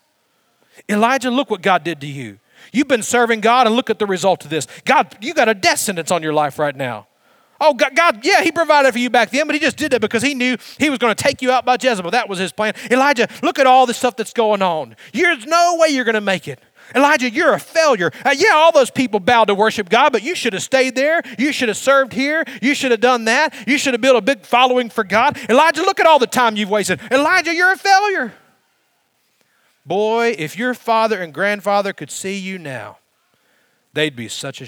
Elijah, 0.86 1.30
look 1.30 1.48
what 1.48 1.62
God 1.62 1.82
did 1.82 2.00
to 2.02 2.06
you. 2.06 2.40
You've 2.72 2.88
been 2.88 3.02
serving 3.02 3.40
God, 3.40 3.66
and 3.66 3.74
look 3.74 3.88
at 3.88 3.98
the 3.98 4.06
result 4.06 4.44
of 4.44 4.50
this. 4.50 4.66
God, 4.84 5.16
you 5.22 5.32
got 5.32 5.48
a 5.48 5.54
death 5.54 5.78
sentence 5.78 6.10
on 6.10 6.22
your 6.22 6.34
life 6.34 6.58
right 6.58 6.76
now. 6.76 7.06
Oh, 7.60 7.74
God, 7.74 7.94
God, 7.94 8.24
yeah, 8.24 8.42
He 8.42 8.50
provided 8.50 8.92
for 8.92 8.98
you 8.98 9.10
back 9.10 9.30
then, 9.30 9.46
but 9.46 9.54
He 9.54 9.60
just 9.60 9.76
did 9.76 9.92
that 9.92 10.00
because 10.00 10.22
He 10.22 10.34
knew 10.34 10.56
He 10.78 10.88
was 10.88 10.98
going 10.98 11.14
to 11.14 11.22
take 11.22 11.42
you 11.42 11.50
out 11.50 11.64
by 11.64 11.76
Jezebel. 11.80 12.10
That 12.12 12.28
was 12.28 12.38
His 12.38 12.52
plan. 12.52 12.74
Elijah, 12.90 13.28
look 13.42 13.58
at 13.58 13.66
all 13.66 13.86
the 13.86 13.94
stuff 13.94 14.16
that's 14.16 14.32
going 14.32 14.62
on. 14.62 14.96
There's 15.12 15.46
no 15.46 15.76
way 15.78 15.88
you're 15.88 16.04
going 16.04 16.14
to 16.14 16.20
make 16.20 16.48
it. 16.48 16.60
Elijah, 16.94 17.30
you're 17.30 17.52
a 17.52 17.60
failure. 17.60 18.10
Uh, 18.24 18.34
yeah, 18.36 18.52
all 18.54 18.72
those 18.72 18.90
people 18.90 19.20
bowed 19.20 19.44
to 19.44 19.54
worship 19.54 19.88
God, 19.88 20.12
but 20.12 20.22
you 20.22 20.34
should 20.34 20.52
have 20.52 20.62
stayed 20.62 20.94
there. 20.94 21.22
You 21.38 21.52
should 21.52 21.68
have 21.68 21.76
served 21.76 22.12
here. 22.12 22.44
You 22.60 22.74
should 22.74 22.90
have 22.90 23.00
done 23.00 23.26
that. 23.26 23.54
You 23.66 23.78
should 23.78 23.94
have 23.94 24.00
built 24.00 24.16
a 24.16 24.20
big 24.20 24.44
following 24.44 24.90
for 24.90 25.04
God. 25.04 25.38
Elijah, 25.48 25.82
look 25.82 26.00
at 26.00 26.06
all 26.06 26.18
the 26.18 26.26
time 26.26 26.56
you've 26.56 26.70
wasted. 26.70 27.00
Elijah, 27.10 27.54
you're 27.54 27.72
a 27.72 27.76
failure. 27.76 28.32
Boy, 29.86 30.34
if 30.38 30.58
your 30.58 30.74
father 30.74 31.20
and 31.20 31.32
grandfather 31.32 31.92
could 31.92 32.10
see 32.10 32.36
you 32.36 32.58
now, 32.58 32.98
they'd 33.92 34.16
be 34.16 34.28
such 34.28 34.60
a 34.60 34.66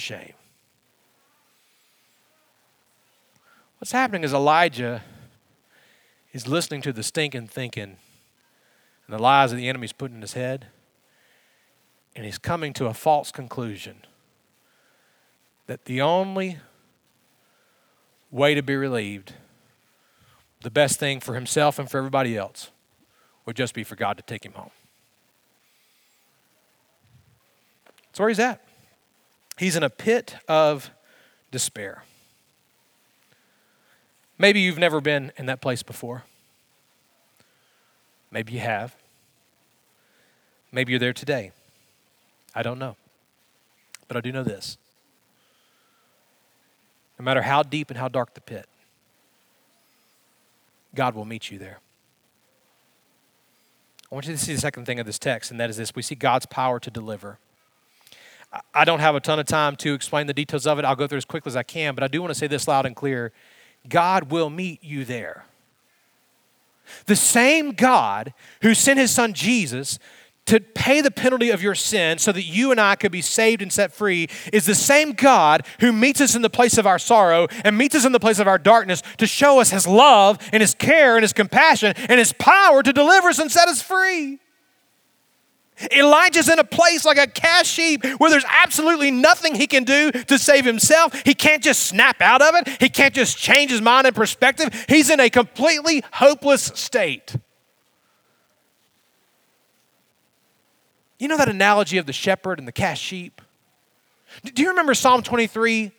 What's 3.83 3.91
happening 3.91 4.23
is 4.23 4.33
Elijah 4.33 5.03
is 6.33 6.47
listening 6.47 6.83
to 6.83 6.93
the 6.93 7.03
stinking 7.03 7.49
thinking 7.49 7.83
and 7.83 7.97
the 9.09 9.19
lies 9.19 9.51
that 9.51 9.57
the 9.57 9.69
enemy's 9.69 9.93
putting 9.93 10.19
in 10.19 10.23
his 10.23 10.35
head, 10.35 10.69
and 12.15 12.25
he's 12.25 12.39
coming 12.39 12.73
to 12.75 12.87
a 12.87 12.95
false 12.95 13.33
conclusion 13.33 13.97
that 15.67 15.87
the 15.87 16.01
only 16.01 16.59
way 18.31 18.55
to 18.55 18.63
be 18.63 18.77
relieved, 18.77 19.33
the 20.63 20.71
best 20.71 21.01
thing 21.01 21.19
for 21.19 21.35
himself 21.35 21.81
and 21.81 21.91
for 21.91 21.99
everybody 21.99 22.39
else, 22.39 22.71
would 23.47 23.57
just 23.57 23.75
be 23.75 23.83
for 23.83 23.97
God 23.97 24.17
to 24.17 24.23
take 24.23 24.47
him 24.47 24.53
home. 24.53 24.71
That's 28.07 28.21
where 28.21 28.29
he's 28.29 28.39
at. 28.39 28.63
He's 29.59 29.75
in 29.75 29.83
a 29.83 29.91
pit 29.91 30.37
of 30.47 30.93
despair. 31.51 32.05
Maybe 34.43 34.59
you've 34.59 34.77
never 34.77 35.01
been 35.01 35.31
in 35.37 35.47
that 35.47 35.61
place 35.61 35.85
before. 35.85 36.25
Maybe 38.33 38.55
you 38.55 38.59
have. 38.59 38.97
Maybe 40.73 40.91
you're 40.91 40.99
there 40.99 41.13
today. 41.13 41.53
I 42.53 42.65
don't 42.65 42.81
know. 42.81 42.97
But 44.09 44.17
I 44.17 44.21
do 44.21 44.33
know 44.33 44.43
this. 44.43 44.79
No 47.21 47.25
matter 47.25 47.43
how 47.43 47.63
deep 47.63 47.89
and 47.89 47.97
how 47.97 48.09
dark 48.09 48.35
the 48.35 48.41
pit, 48.41 48.67
God 50.93 51.15
will 51.15 51.25
meet 51.25 51.53
you 51.53 51.59
there. 51.59 51.79
I 54.11 54.15
want 54.17 54.27
you 54.27 54.33
to 54.33 54.39
see 54.39 54.55
the 54.55 54.61
second 54.61 54.87
thing 54.87 54.99
of 54.99 55.07
this 55.07 55.21
text, 55.21 55.53
and 55.53 55.61
that 55.61 55.71
is 55.71 55.77
this 55.77 55.95
we 55.95 56.03
see 56.03 56.17
God's 56.17 56.47
power 56.47 56.81
to 56.81 56.91
deliver. 56.91 57.39
I 58.75 58.85
don't 58.85 58.99
have 58.99 59.15
a 59.15 59.21
ton 59.21 59.39
of 59.39 59.47
time 59.47 59.77
to 59.77 59.95
explain 59.95 60.27
the 60.27 60.35
details 60.35 60.67
of 60.67 60.81
it. 60.81 60.85
I'll 60.85 60.97
go 60.97 61.07
through 61.07 61.19
as 61.19 61.25
quickly 61.25 61.51
as 61.51 61.57
I 61.57 61.63
can, 61.63 61.95
but 61.95 62.03
I 62.03 62.09
do 62.09 62.21
want 62.21 62.33
to 62.33 62.39
say 62.39 62.49
this 62.49 62.67
loud 62.67 62.87
and 62.87 62.97
clear 62.97 63.31
God 63.89 64.31
will 64.31 64.51
meet 64.51 64.83
you 64.83 65.05
there. 65.05 65.45
The 67.07 67.17
same 67.17 67.73
God 67.73 68.35
who 68.63 68.75
sent 68.75 68.99
his 68.99 69.11
son 69.11 69.33
Jesus 69.33 69.99
to 70.47 70.61
pay 70.61 71.01
the 71.01 71.11
penalty 71.11 71.51
of 71.51 71.63
your 71.63 71.75
sin 71.75 72.19
so 72.19 72.33
that 72.33 72.43
you 72.43 72.73
and 72.73 72.81
I 72.81 72.97
could 72.97 73.13
be 73.13 73.23
saved 73.23 73.63
and 73.63 73.73
set 73.73 73.93
free 73.93 74.29
is 74.53 74.67
the 74.67 74.75
same 74.75 75.13
God 75.13 75.65
who 75.81 75.93
meets 75.93 76.21
us 76.21 76.35
in 76.35 76.43
the 76.43 76.51
place 76.51 76.79
of 76.79 76.87
our 76.87 76.99
sorrow 76.99 77.47
and 77.65 77.79
meets 77.79 77.95
us 77.95 78.05
in 78.05 78.13
the 78.13 78.21
place 78.21 78.41
of 78.41 78.49
our 78.49 78.59
darkness 78.59 79.03
to 79.19 79.27
show 79.27 79.61
us 79.61 79.71
his 79.71 79.87
love 79.87 80.39
and 80.53 80.61
his 80.61 80.75
care 80.75 81.17
and 81.17 81.23
his 81.23 81.33
compassion 81.33 81.95
and 81.97 82.19
his 82.19 82.33
power 82.33 82.83
to 82.83 82.93
deliver 82.93 83.29
us 83.29 83.39
and 83.39 83.53
set 83.53 83.69
us 83.69 83.81
free. 83.81 84.41
Elijah's 85.91 86.49
in 86.49 86.59
a 86.59 86.65
place 86.65 87.05
like 87.05 87.19
a 87.19 87.27
cast 87.27 87.71
sheep 87.71 88.05
where 88.19 88.31
there's 88.31 88.45
absolutely 88.49 89.11
nothing 89.11 89.55
he 89.55 89.67
can 89.67 89.85
do 89.85 90.13
to 90.13 90.39
save 90.39 90.65
himself. 90.65 91.23
He 91.25 91.35
can't 91.35 91.63
just 91.63 91.85
snap 91.85 92.21
out 92.21 92.43
of 92.43 92.55
it, 92.55 92.81
he 92.81 92.89
can't 92.89 93.15
just 93.15 93.37
change 93.37 93.71
his 93.71 93.81
mind 93.81 94.07
and 94.07 94.15
perspective. 94.15 94.87
He's 94.89 95.11
in 95.11 95.21
a 95.21 95.31
completely 95.31 96.05
hopeless 96.13 96.65
state. 96.75 97.35
You 101.19 101.29
know 101.29 101.37
that 101.37 101.49
analogy 101.49 101.99
of 101.99 102.07
the 102.07 102.13
shepherd 102.13 102.59
and 102.59 102.67
the 102.67 102.73
cast 102.73 103.01
sheep? 103.01 103.41
Do 104.43 104.63
you 104.63 104.71
remember 104.71 104.95
Psalm 104.95 105.23
23 105.23 105.93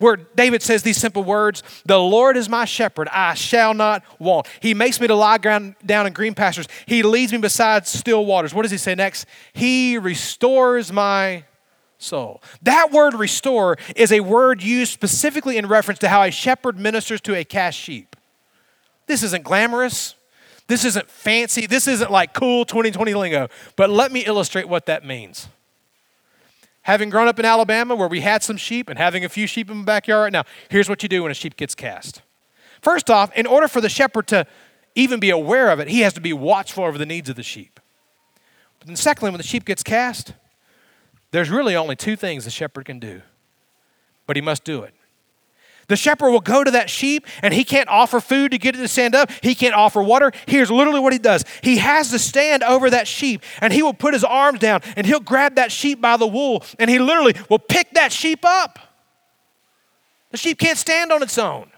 where 0.00 0.16
David 0.16 0.62
says 0.62 0.82
these 0.82 0.96
simple 0.96 1.22
words 1.22 1.62
The 1.86 1.98
Lord 1.98 2.36
is 2.36 2.48
my 2.48 2.64
shepherd, 2.64 3.08
I 3.12 3.34
shall 3.34 3.72
not 3.72 4.02
want. 4.18 4.48
He 4.58 4.74
makes 4.74 5.00
me 5.00 5.06
to 5.06 5.14
lie 5.14 5.38
down 5.38 5.76
in 5.86 6.12
green 6.12 6.34
pastures, 6.34 6.66
He 6.86 7.04
leads 7.04 7.30
me 7.30 7.38
beside 7.38 7.86
still 7.86 8.26
waters. 8.26 8.52
What 8.52 8.62
does 8.62 8.72
He 8.72 8.78
say 8.78 8.96
next? 8.96 9.26
He 9.52 9.96
restores 9.96 10.92
my 10.92 11.44
soul. 11.98 12.42
That 12.62 12.90
word 12.90 13.14
restore 13.14 13.76
is 13.94 14.10
a 14.10 14.20
word 14.20 14.62
used 14.62 14.92
specifically 14.92 15.56
in 15.56 15.66
reference 15.66 16.00
to 16.00 16.08
how 16.08 16.22
a 16.22 16.30
shepherd 16.30 16.78
ministers 16.78 17.20
to 17.22 17.36
a 17.36 17.44
cast 17.44 17.78
sheep. 17.78 18.16
This 19.06 19.22
isn't 19.22 19.44
glamorous. 19.44 20.14
This 20.66 20.84
isn't 20.84 21.10
fancy. 21.10 21.66
This 21.66 21.88
isn't 21.88 22.10
like 22.10 22.32
cool 22.32 22.64
2020 22.64 23.14
lingo. 23.14 23.48
But 23.76 23.90
let 23.90 24.12
me 24.12 24.20
illustrate 24.24 24.68
what 24.68 24.86
that 24.86 25.04
means. 25.04 25.48
Having 26.90 27.10
grown 27.10 27.28
up 27.28 27.38
in 27.38 27.44
Alabama 27.44 27.94
where 27.94 28.08
we 28.08 28.20
had 28.20 28.42
some 28.42 28.56
sheep 28.56 28.88
and 28.88 28.98
having 28.98 29.24
a 29.24 29.28
few 29.28 29.46
sheep 29.46 29.70
in 29.70 29.78
the 29.78 29.84
backyard 29.84 30.32
now, 30.32 30.42
here's 30.68 30.88
what 30.88 31.04
you 31.04 31.08
do 31.08 31.22
when 31.22 31.30
a 31.30 31.34
sheep 31.34 31.56
gets 31.56 31.72
cast. 31.72 32.22
First 32.82 33.08
off, 33.08 33.32
in 33.36 33.46
order 33.46 33.68
for 33.68 33.80
the 33.80 33.88
shepherd 33.88 34.26
to 34.26 34.44
even 34.96 35.20
be 35.20 35.30
aware 35.30 35.70
of 35.70 35.78
it, 35.78 35.86
he 35.86 36.00
has 36.00 36.12
to 36.14 36.20
be 36.20 36.32
watchful 36.32 36.82
over 36.82 36.98
the 36.98 37.06
needs 37.06 37.28
of 37.28 37.36
the 37.36 37.44
sheep. 37.44 37.78
But 38.80 38.88
then, 38.88 38.96
secondly, 38.96 39.30
when 39.30 39.38
the 39.38 39.46
sheep 39.46 39.64
gets 39.64 39.84
cast, 39.84 40.34
there's 41.30 41.48
really 41.48 41.76
only 41.76 41.94
two 41.94 42.16
things 42.16 42.44
the 42.44 42.50
shepherd 42.50 42.86
can 42.86 42.98
do, 42.98 43.22
but 44.26 44.34
he 44.34 44.42
must 44.42 44.64
do 44.64 44.82
it. 44.82 44.92
The 45.90 45.96
shepherd 45.96 46.30
will 46.30 46.40
go 46.40 46.62
to 46.62 46.70
that 46.70 46.88
sheep 46.88 47.26
and 47.42 47.52
he 47.52 47.64
can't 47.64 47.88
offer 47.88 48.20
food 48.20 48.52
to 48.52 48.58
get 48.58 48.76
it 48.76 48.78
to 48.78 48.86
stand 48.86 49.16
up. 49.16 49.28
He 49.42 49.56
can't 49.56 49.74
offer 49.74 50.00
water. 50.00 50.30
Here's 50.46 50.70
literally 50.70 51.00
what 51.00 51.12
he 51.12 51.18
does 51.18 51.44
he 51.62 51.78
has 51.78 52.12
to 52.12 52.18
stand 52.20 52.62
over 52.62 52.90
that 52.90 53.08
sheep 53.08 53.42
and 53.60 53.72
he 53.72 53.82
will 53.82 53.92
put 53.92 54.14
his 54.14 54.22
arms 54.22 54.60
down 54.60 54.82
and 54.94 55.04
he'll 55.04 55.18
grab 55.18 55.56
that 55.56 55.72
sheep 55.72 56.00
by 56.00 56.16
the 56.16 56.28
wool 56.28 56.62
and 56.78 56.88
he 56.88 57.00
literally 57.00 57.34
will 57.48 57.58
pick 57.58 57.90
that 57.94 58.12
sheep 58.12 58.44
up. 58.44 58.78
The 60.30 60.36
sheep 60.36 60.60
can't 60.60 60.78
stand 60.78 61.10
on 61.10 61.24
its 61.24 61.36
own. 61.38 61.68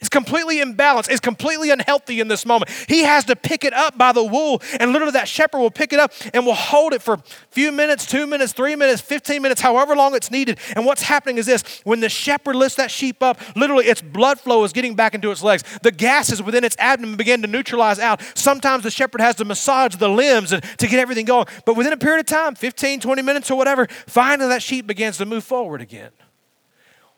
It's 0.00 0.08
completely 0.08 0.58
imbalanced. 0.58 1.10
It's 1.10 1.18
completely 1.18 1.70
unhealthy 1.70 2.20
in 2.20 2.28
this 2.28 2.46
moment. 2.46 2.70
He 2.86 3.02
has 3.02 3.24
to 3.24 3.34
pick 3.34 3.64
it 3.64 3.72
up 3.72 3.98
by 3.98 4.12
the 4.12 4.22
wool, 4.22 4.62
and 4.78 4.92
literally 4.92 5.12
that 5.12 5.26
shepherd 5.26 5.58
will 5.58 5.72
pick 5.72 5.92
it 5.92 5.98
up 5.98 6.12
and 6.32 6.46
will 6.46 6.54
hold 6.54 6.92
it 6.92 7.02
for 7.02 7.14
a 7.14 7.22
few 7.50 7.72
minutes, 7.72 8.06
two 8.06 8.24
minutes, 8.24 8.52
three 8.52 8.76
minutes, 8.76 9.00
15 9.00 9.42
minutes, 9.42 9.60
however 9.60 9.96
long 9.96 10.14
it's 10.14 10.30
needed. 10.30 10.60
And 10.76 10.86
what's 10.86 11.02
happening 11.02 11.36
is 11.36 11.46
this 11.46 11.80
when 11.82 11.98
the 11.98 12.08
shepherd 12.08 12.54
lifts 12.54 12.76
that 12.76 12.92
sheep 12.92 13.24
up, 13.24 13.40
literally 13.56 13.86
its 13.86 14.00
blood 14.00 14.38
flow 14.38 14.62
is 14.62 14.72
getting 14.72 14.94
back 14.94 15.14
into 15.14 15.32
its 15.32 15.42
legs. 15.42 15.64
The 15.82 15.90
gases 15.90 16.40
within 16.40 16.62
its 16.62 16.76
abdomen 16.78 17.16
begin 17.16 17.42
to 17.42 17.48
neutralize 17.48 17.98
out. 17.98 18.22
Sometimes 18.34 18.84
the 18.84 18.92
shepherd 18.92 19.20
has 19.20 19.34
to 19.36 19.44
massage 19.44 19.96
the 19.96 20.08
limbs 20.08 20.52
and, 20.52 20.62
to 20.78 20.86
get 20.86 21.00
everything 21.00 21.24
going. 21.24 21.46
But 21.64 21.74
within 21.74 21.92
a 21.92 21.96
period 21.96 22.20
of 22.20 22.26
time, 22.26 22.54
15, 22.54 23.00
20 23.00 23.22
minutes 23.22 23.50
or 23.50 23.58
whatever, 23.58 23.88
finally 24.06 24.48
that 24.50 24.62
sheep 24.62 24.86
begins 24.86 25.18
to 25.18 25.26
move 25.26 25.42
forward 25.42 25.80
again. 25.80 26.10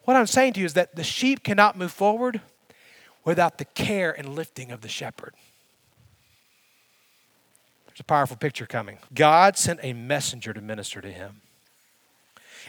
What 0.04 0.16
I'm 0.16 0.26
saying 0.26 0.54
to 0.54 0.60
you 0.60 0.66
is 0.66 0.72
that 0.74 0.96
the 0.96 1.04
sheep 1.04 1.44
cannot 1.44 1.76
move 1.76 1.92
forward 1.92 2.40
without 3.24 3.58
the 3.58 3.64
care 3.64 4.12
and 4.12 4.34
lifting 4.34 4.70
of 4.70 4.80
the 4.80 4.88
shepherd. 4.88 5.34
There's 7.86 8.00
a 8.00 8.04
powerful 8.04 8.36
picture 8.36 8.66
coming. 8.66 8.98
God 9.14 9.56
sent 9.58 9.80
a 9.82 9.92
messenger 9.92 10.52
to 10.52 10.60
minister 10.60 11.00
to 11.00 11.10
him. 11.10 11.42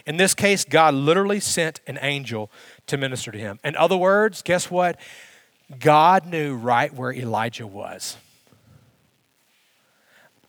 In 0.06 0.16
this 0.16 0.34
case, 0.34 0.64
God 0.64 0.94
literally 0.94 1.40
sent 1.40 1.80
an 1.86 1.98
angel 2.02 2.50
to 2.86 2.96
minister 2.96 3.30
to 3.30 3.38
him. 3.38 3.60
In 3.62 3.76
other 3.76 3.96
words, 3.96 4.42
guess 4.42 4.70
what? 4.70 4.98
God 5.78 6.26
knew 6.26 6.56
right 6.56 6.92
where 6.92 7.12
Elijah 7.12 7.66
was. 7.66 8.16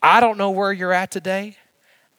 I 0.01 0.19
don't 0.19 0.37
know 0.37 0.51
where 0.51 0.73
you're 0.73 0.91
at 0.91 1.11
today. 1.11 1.57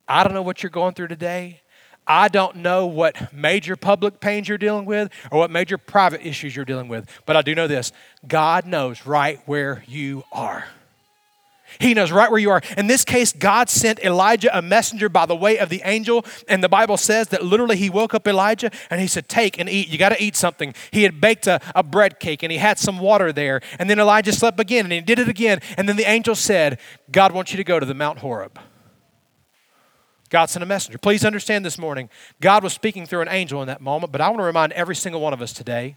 I 0.09 0.25
don't 0.25 0.33
know 0.33 0.43
what 0.43 0.63
you're 0.63 0.71
going 0.71 0.95
through 0.95 1.09
today. 1.09 1.61
I 2.07 2.29
don't 2.29 2.57
know 2.57 2.87
what 2.87 3.33
major 3.33 3.77
public 3.77 4.21
pains 4.21 4.49
you're 4.49 4.59
dealing 4.59 4.85
with 4.85 5.11
or 5.31 5.39
what 5.39 5.51
major 5.51 5.79
private 5.79 6.27
issues 6.27 6.55
you're 6.55 6.65
dealing 6.65 6.89
with, 6.89 7.09
but 7.27 7.37
I 7.37 7.43
do 7.43 7.55
know 7.55 7.67
this 7.67 7.93
God 8.27 8.67
knows 8.67 9.07
right 9.07 9.41
where 9.47 9.85
you 9.87 10.25
are. 10.33 10.67
He 11.81 11.95
knows 11.95 12.13
right 12.13 12.31
where 12.31 12.41
you 12.41 12.51
are. 12.51 12.63
In 12.77 12.87
this 12.87 13.05
case, 13.05 13.33
God 13.33 13.69
sent 13.69 13.99
Elijah 14.01 14.57
a 14.57 14.63
messenger 14.63 15.09
by 15.09 15.27
the 15.27 15.35
way 15.35 15.59
of 15.59 15.69
the 15.69 15.83
angel. 15.85 16.25
And 16.49 16.63
the 16.63 16.69
Bible 16.69 16.97
says 16.97 17.29
that 17.29 17.43
literally 17.45 17.77
he 17.77 17.91
woke 17.91 18.15
up 18.15 18.29
Elijah 18.29 18.71
and 18.91 19.01
he 19.01 19.07
said, 19.07 19.29
Take 19.29 19.59
and 19.59 19.69
eat. 19.69 19.89
You 19.89 19.99
got 19.99 20.11
to 20.11 20.23
eat 20.23 20.37
something. 20.37 20.75
He 20.91 21.03
had 21.03 21.21
baked 21.21 21.47
a, 21.47 21.61
a 21.75 21.83
bread 21.83 22.21
cake 22.21 22.43
and 22.43 22.53
he 22.53 22.59
had 22.59 22.79
some 22.79 22.99
water 22.99 23.33
there. 23.33 23.61
And 23.79 23.91
then 23.91 23.99
Elijah 23.99 24.33
slept 24.33 24.61
again 24.61 24.85
and 24.85 24.93
he 24.93 25.01
did 25.01 25.19
it 25.19 25.29
again. 25.29 25.61
And 25.77 25.89
then 25.89 25.97
the 25.97 26.09
angel 26.09 26.35
said, 26.35 26.79
God 27.11 27.33
wants 27.33 27.53
you 27.53 27.57
to 27.57 27.65
go 27.65 27.81
to 27.81 27.87
the 27.87 27.95
Mount 27.95 28.21
Horeb. 28.21 28.59
God 30.35 30.51
sent 30.51 30.65
a 30.65 30.67
messenger. 30.67 30.99
Please 30.99 31.25
understand 31.25 31.65
this 31.65 31.79
morning, 31.79 32.11
God 32.41 32.65
was 32.65 32.73
speaking 32.73 33.07
through 33.07 33.21
an 33.21 33.29
angel 33.29 33.61
in 33.63 33.69
that 33.69 33.81
moment, 33.81 34.11
but 34.11 34.21
I 34.21 34.27
want 34.31 34.41
to 34.41 34.45
remind 34.45 34.73
every 34.73 34.97
single 34.97 35.21
one 35.21 35.33
of 35.33 35.41
us 35.41 35.53
today 35.53 35.95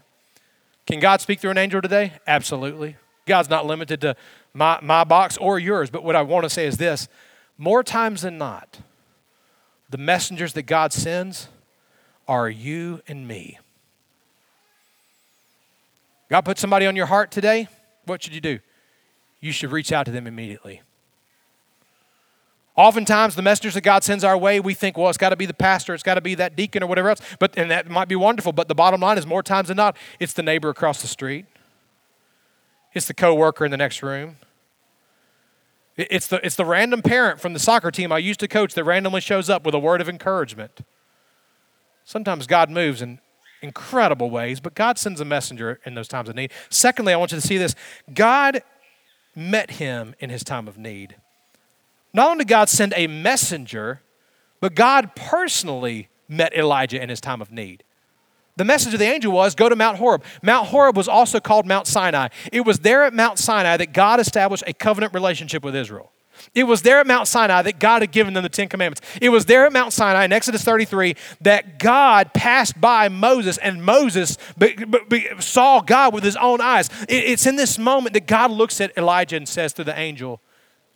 can 0.86 1.00
God 1.00 1.20
speak 1.20 1.40
through 1.40 1.50
an 1.50 1.58
angel 1.58 1.82
today? 1.82 2.12
Absolutely. 2.24 2.94
God's 3.26 3.50
not 3.50 3.66
limited 3.66 4.00
to 4.02 4.14
my, 4.54 4.78
my 4.80 5.02
box 5.02 5.36
or 5.38 5.58
yours, 5.58 5.90
but 5.90 6.04
what 6.04 6.14
I 6.14 6.22
want 6.22 6.44
to 6.44 6.50
say 6.50 6.66
is 6.66 6.76
this 6.76 7.08
more 7.58 7.82
times 7.82 8.22
than 8.22 8.38
not, 8.38 8.78
the 9.90 9.98
messengers 9.98 10.52
that 10.52 10.62
God 10.62 10.92
sends 10.92 11.48
are 12.28 12.48
you 12.48 13.02
and 13.08 13.26
me. 13.26 13.58
God 16.30 16.42
put 16.42 16.60
somebody 16.60 16.86
on 16.86 16.94
your 16.94 17.06
heart 17.06 17.32
today, 17.32 17.66
what 18.04 18.22
should 18.22 18.36
you 18.36 18.40
do? 18.40 18.60
You 19.40 19.50
should 19.50 19.72
reach 19.72 19.90
out 19.90 20.06
to 20.06 20.12
them 20.12 20.28
immediately. 20.28 20.82
Oftentimes, 22.78 23.34
the 23.34 23.42
messengers 23.42 23.74
that 23.74 23.80
God 23.80 24.04
sends 24.04 24.22
our 24.22 24.38
way, 24.38 24.60
we 24.60 24.72
think, 24.72 24.96
well, 24.96 25.08
it's 25.08 25.18
got 25.18 25.30
to 25.30 25.36
be 25.36 25.46
the 25.46 25.52
pastor, 25.52 25.94
it's 25.94 26.04
got 26.04 26.14
to 26.14 26.20
be 26.20 26.36
that 26.36 26.54
deacon 26.54 26.80
or 26.80 26.86
whatever 26.86 27.08
else. 27.08 27.20
But 27.40 27.58
and 27.58 27.72
that 27.72 27.90
might 27.90 28.06
be 28.06 28.14
wonderful. 28.14 28.52
But 28.52 28.68
the 28.68 28.74
bottom 28.76 29.00
line 29.00 29.18
is, 29.18 29.26
more 29.26 29.42
times 29.42 29.66
than 29.66 29.76
not, 29.76 29.96
it's 30.20 30.32
the 30.32 30.44
neighbor 30.44 30.68
across 30.68 31.02
the 31.02 31.08
street. 31.08 31.46
It's 32.94 33.06
the 33.06 33.14
coworker 33.14 33.64
in 33.64 33.72
the 33.72 33.76
next 33.76 34.00
room. 34.00 34.36
It's 35.96 36.28
the, 36.28 36.44
it's 36.46 36.54
the 36.54 36.64
random 36.64 37.02
parent 37.02 37.40
from 37.40 37.52
the 37.52 37.58
soccer 37.58 37.90
team 37.90 38.12
I 38.12 38.18
used 38.18 38.38
to 38.40 38.48
coach 38.48 38.74
that 38.74 38.84
randomly 38.84 39.20
shows 39.20 39.50
up 39.50 39.66
with 39.66 39.74
a 39.74 39.80
word 39.80 40.00
of 40.00 40.08
encouragement. 40.08 40.82
Sometimes 42.04 42.46
God 42.46 42.70
moves 42.70 43.02
in 43.02 43.18
incredible 43.60 44.30
ways, 44.30 44.60
but 44.60 44.76
God 44.76 44.98
sends 44.98 45.20
a 45.20 45.24
messenger 45.24 45.80
in 45.84 45.94
those 45.94 46.06
times 46.06 46.28
of 46.28 46.36
need. 46.36 46.52
Secondly, 46.70 47.12
I 47.12 47.16
want 47.16 47.32
you 47.32 47.40
to 47.40 47.46
see 47.46 47.58
this 47.58 47.74
God 48.14 48.62
met 49.34 49.72
him 49.72 50.14
in 50.20 50.30
his 50.30 50.44
time 50.44 50.68
of 50.68 50.78
need. 50.78 51.16
Not 52.12 52.30
only 52.30 52.44
did 52.44 52.48
God 52.48 52.68
send 52.68 52.94
a 52.96 53.06
messenger, 53.06 54.02
but 54.60 54.74
God 54.74 55.14
personally 55.14 56.08
met 56.28 56.54
Elijah 56.56 57.02
in 57.02 57.08
his 57.08 57.20
time 57.20 57.40
of 57.40 57.50
need. 57.50 57.84
The 58.56 58.64
message 58.64 58.92
of 58.92 58.98
the 58.98 59.06
angel 59.06 59.32
was 59.32 59.54
go 59.54 59.68
to 59.68 59.76
Mount 59.76 59.98
Horeb. 59.98 60.24
Mount 60.42 60.68
Horeb 60.68 60.96
was 60.96 61.06
also 61.06 61.38
called 61.38 61.64
Mount 61.64 61.86
Sinai. 61.86 62.28
It 62.52 62.62
was 62.62 62.80
there 62.80 63.04
at 63.04 63.14
Mount 63.14 63.38
Sinai 63.38 63.76
that 63.76 63.92
God 63.92 64.18
established 64.18 64.64
a 64.66 64.72
covenant 64.72 65.14
relationship 65.14 65.62
with 65.62 65.76
Israel. 65.76 66.10
It 66.54 66.64
was 66.64 66.82
there 66.82 66.98
at 66.98 67.06
Mount 67.06 67.28
Sinai 67.28 67.62
that 67.62 67.78
God 67.78 68.02
had 68.02 68.10
given 68.10 68.34
them 68.34 68.42
the 68.42 68.48
Ten 68.48 68.68
Commandments. 68.68 69.00
It 69.20 69.28
was 69.28 69.44
there 69.46 69.66
at 69.66 69.72
Mount 69.72 69.92
Sinai 69.92 70.24
in 70.24 70.32
Exodus 70.32 70.62
33 70.64 71.14
that 71.40 71.78
God 71.78 72.32
passed 72.34 72.80
by 72.80 73.08
Moses 73.08 73.58
and 73.58 73.84
Moses 73.84 74.38
saw 75.38 75.80
God 75.80 76.14
with 76.14 76.24
his 76.24 76.36
own 76.36 76.60
eyes. 76.60 76.90
It's 77.08 77.46
in 77.46 77.56
this 77.56 77.78
moment 77.78 78.14
that 78.14 78.26
God 78.26 78.50
looks 78.50 78.80
at 78.80 78.96
Elijah 78.96 79.36
and 79.36 79.48
says 79.48 79.72
to 79.74 79.84
the 79.84 79.96
angel, 79.96 80.40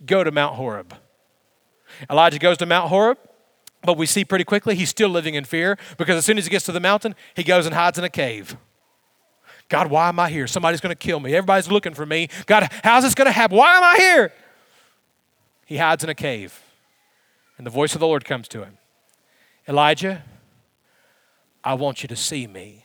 Go 0.05 0.25
to 0.25 0.33
Mount 0.33 0.57
Horeb. 0.57 0.95
Elijah 2.11 2.39
goes 2.39 2.59
to 2.59 2.67
Mount 2.67 2.89
Horeb, 2.89 3.19
but 3.83 3.97
we 3.97 4.07
see 4.07 4.25
pretty 4.25 4.45
quickly 4.45 4.75
he's 4.75 4.91
still 4.91 5.09
living 5.09 5.35
in 5.35 5.45
fear 5.45 5.77
because 5.99 6.17
as 6.17 6.25
soon 6.25 6.39
as 6.39 6.45
he 6.45 6.51
gets 6.51 6.65
to 6.67 6.73
the 6.73 6.81
mountain, 6.81 7.15
he 7.35 7.43
goes 7.43 7.67
and 7.67 7.75
hides 7.75 7.99
in 7.99 8.05
a 8.05 8.11
cave. 8.11 8.57
God, 9.69 9.89
why 9.89 10.09
am 10.09 10.19
I 10.19 10.29
here? 10.29 10.47
Somebody's 10.47 10.81
going 10.81 10.95
to 10.95 10.99
kill 10.99 11.19
me. 11.19 11.35
Everybody's 11.35 11.71
looking 11.71 11.95
for 11.95 12.05
me. 12.05 12.29
God, 12.47 12.69
how's 12.85 13.05
this 13.05 13.15
going 13.15 13.27
to 13.27 13.33
happen? 13.33 13.57
Why 13.57 13.77
am 13.77 13.83
I 13.83 13.97
here? 13.97 14.33
He 15.65 15.79
hides 15.79 16.05
in 16.05 16.11
a 16.11 16.15
cave, 16.15 16.61
and 17.57 17.67
the 17.67 17.71
voice 17.71 17.95
of 17.95 18.01
the 18.01 18.07
Lord 18.07 18.25
comes 18.25 18.49
to 18.49 18.63
him 18.63 18.77
Elijah, 19.67 20.23
I 21.65 21.75
want 21.75 22.03
you 22.03 22.09
to 22.09 22.17
see 22.17 22.47
me. 22.47 22.85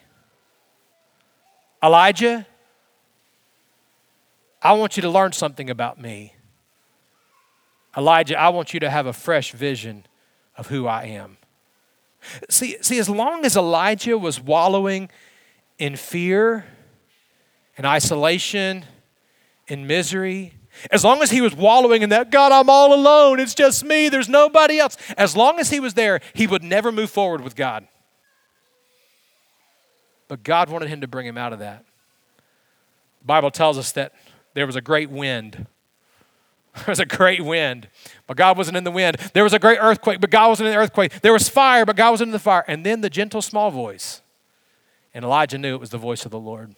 Elijah, 1.83 2.47
I 4.61 4.73
want 4.73 4.97
you 4.97 5.01
to 5.01 5.09
learn 5.09 5.33
something 5.33 5.69
about 5.69 5.99
me. 5.99 6.33
Elijah, 7.97 8.39
I 8.39 8.49
want 8.49 8.73
you 8.73 8.79
to 8.81 8.89
have 8.89 9.07
a 9.07 9.13
fresh 9.13 9.51
vision 9.51 10.05
of 10.55 10.67
who 10.67 10.85
I 10.85 11.05
am. 11.05 11.37
See, 12.49 12.77
see, 12.81 12.99
as 12.99 13.09
long 13.09 13.43
as 13.43 13.57
Elijah 13.57 14.17
was 14.17 14.39
wallowing 14.39 15.09
in 15.79 15.95
fear, 15.95 16.65
in 17.75 17.85
isolation, 17.85 18.85
in 19.67 19.87
misery, 19.87 20.53
as 20.91 21.03
long 21.03 21.21
as 21.23 21.31
he 21.31 21.41
was 21.41 21.55
wallowing 21.55 22.03
in 22.03 22.09
that, 22.09 22.29
God, 22.29 22.51
I'm 22.51 22.69
all 22.69 22.93
alone, 22.93 23.39
it's 23.39 23.55
just 23.55 23.83
me, 23.83 24.09
there's 24.09 24.29
nobody 24.29 24.77
else. 24.77 24.95
As 25.17 25.35
long 25.35 25.59
as 25.59 25.71
he 25.71 25.79
was 25.79 25.95
there, 25.95 26.19
he 26.33 26.45
would 26.45 26.63
never 26.63 26.91
move 26.91 27.09
forward 27.09 27.41
with 27.41 27.55
God. 27.55 27.87
But 30.27 30.43
God 30.43 30.69
wanted 30.69 30.89
him 30.89 31.01
to 31.01 31.07
bring 31.07 31.25
him 31.25 31.37
out 31.37 31.53
of 31.53 31.59
that. 31.59 31.85
The 33.21 33.25
Bible 33.25 33.49
tells 33.49 33.77
us 33.77 33.91
that 33.93 34.13
there 34.53 34.67
was 34.67 34.75
a 34.75 34.81
great 34.81 35.09
wind 35.09 35.65
there 36.85 36.91
was 36.91 36.99
a 36.99 37.05
great 37.05 37.43
wind, 37.43 37.87
but 38.27 38.37
God 38.37 38.57
wasn't 38.57 38.77
in 38.77 38.83
the 38.83 38.91
wind. 38.91 39.17
There 39.33 39.43
was 39.43 39.53
a 39.53 39.59
great 39.59 39.79
earthquake, 39.81 40.21
but 40.21 40.29
God 40.29 40.49
wasn't 40.49 40.67
in 40.67 40.73
the 40.73 40.79
earthquake. 40.79 41.21
There 41.21 41.33
was 41.33 41.49
fire, 41.49 41.85
but 41.85 41.95
God 41.95 42.11
wasn't 42.11 42.29
in 42.29 42.33
the 42.33 42.39
fire. 42.39 42.63
And 42.67 42.85
then 42.85 43.01
the 43.01 43.09
gentle 43.09 43.41
small 43.41 43.71
voice. 43.71 44.21
And 45.13 45.25
Elijah 45.25 45.57
knew 45.57 45.73
it 45.73 45.79
was 45.79 45.89
the 45.89 45.97
voice 45.97 46.25
of 46.25 46.31
the 46.31 46.39
Lord. 46.39 46.75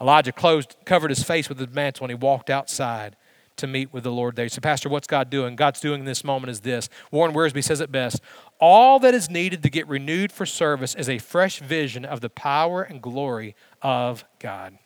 Elijah 0.00 0.32
closed, 0.32 0.76
covered 0.84 1.10
his 1.10 1.22
face 1.22 1.48
with 1.48 1.58
his 1.58 1.68
mantle, 1.68 2.04
and 2.04 2.10
he 2.10 2.14
walked 2.14 2.50
outside 2.50 3.16
to 3.56 3.66
meet 3.66 3.92
with 3.92 4.04
the 4.04 4.10
Lord 4.10 4.36
there. 4.36 4.48
So, 4.48 4.60
Pastor, 4.60 4.88
what's 4.88 5.06
God 5.06 5.30
doing? 5.30 5.56
God's 5.56 5.80
doing 5.80 6.00
in 6.00 6.06
this 6.06 6.24
moment 6.24 6.50
is 6.50 6.60
this. 6.60 6.88
Warren 7.10 7.34
Wiersbe 7.34 7.62
says 7.62 7.80
it 7.80 7.92
best. 7.92 8.20
All 8.58 8.98
that 9.00 9.14
is 9.14 9.28
needed 9.28 9.62
to 9.62 9.70
get 9.70 9.86
renewed 9.86 10.32
for 10.32 10.46
service 10.46 10.94
is 10.94 11.08
a 11.08 11.18
fresh 11.18 11.60
vision 11.60 12.04
of 12.04 12.20
the 12.20 12.30
power 12.30 12.82
and 12.82 13.02
glory 13.02 13.54
of 13.82 14.24
God. 14.38 14.78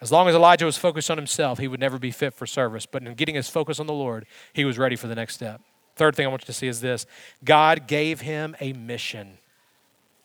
As 0.00 0.10
long 0.10 0.28
as 0.28 0.34
Elijah 0.34 0.64
was 0.64 0.78
focused 0.78 1.10
on 1.10 1.18
himself, 1.18 1.58
he 1.58 1.68
would 1.68 1.80
never 1.80 1.98
be 1.98 2.10
fit 2.10 2.32
for 2.32 2.46
service. 2.46 2.86
But 2.86 3.02
in 3.02 3.14
getting 3.14 3.34
his 3.34 3.48
focus 3.48 3.78
on 3.78 3.86
the 3.86 3.92
Lord, 3.92 4.26
he 4.52 4.64
was 4.64 4.78
ready 4.78 4.96
for 4.96 5.08
the 5.08 5.14
next 5.14 5.34
step. 5.34 5.60
Third 5.94 6.16
thing 6.16 6.26
I 6.26 6.30
want 6.30 6.42
you 6.42 6.46
to 6.46 6.52
see 6.52 6.68
is 6.68 6.80
this 6.80 7.06
God 7.44 7.86
gave 7.86 8.22
him 8.22 8.56
a 8.60 8.72
mission. 8.72 9.38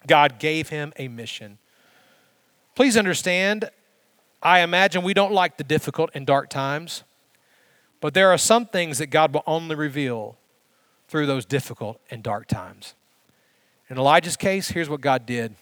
God 0.07 0.39
gave 0.39 0.69
him 0.69 0.93
a 0.97 1.07
mission. 1.07 1.57
Please 2.75 2.95
understand, 2.95 3.69
I 4.41 4.59
imagine 4.59 5.03
we 5.03 5.13
don't 5.13 5.33
like 5.33 5.57
the 5.57 5.63
difficult 5.63 6.11
and 6.13 6.25
dark 6.25 6.49
times, 6.49 7.03
but 7.99 8.13
there 8.13 8.29
are 8.31 8.37
some 8.37 8.65
things 8.65 8.99
that 8.99 9.07
God 9.07 9.33
will 9.33 9.43
only 9.47 9.75
reveal 9.75 10.37
through 11.07 11.25
those 11.25 11.45
difficult 11.45 11.99
and 12.11 12.21
dark 12.21 12.47
times. 12.47 12.93
In 13.89 13.97
Elijah's 13.97 14.37
case, 14.37 14.69
here's 14.69 14.89
what 14.89 15.01
God 15.01 15.25
did 15.25 15.55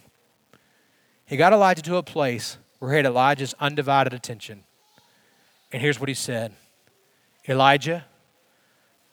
He 1.26 1.38
got 1.38 1.54
Elijah 1.54 1.82
to 1.84 1.96
a 1.96 2.04
place 2.04 2.58
where 2.84 2.92
he 2.92 2.98
had 2.98 3.06
Elijah's 3.06 3.56
undivided 3.62 4.14
attention. 4.14 4.62
And 5.72 5.82
here's 5.82 6.02
what 6.02 6.10
he 6.10 6.16
said 6.16 6.52
Elijah, 7.48 8.04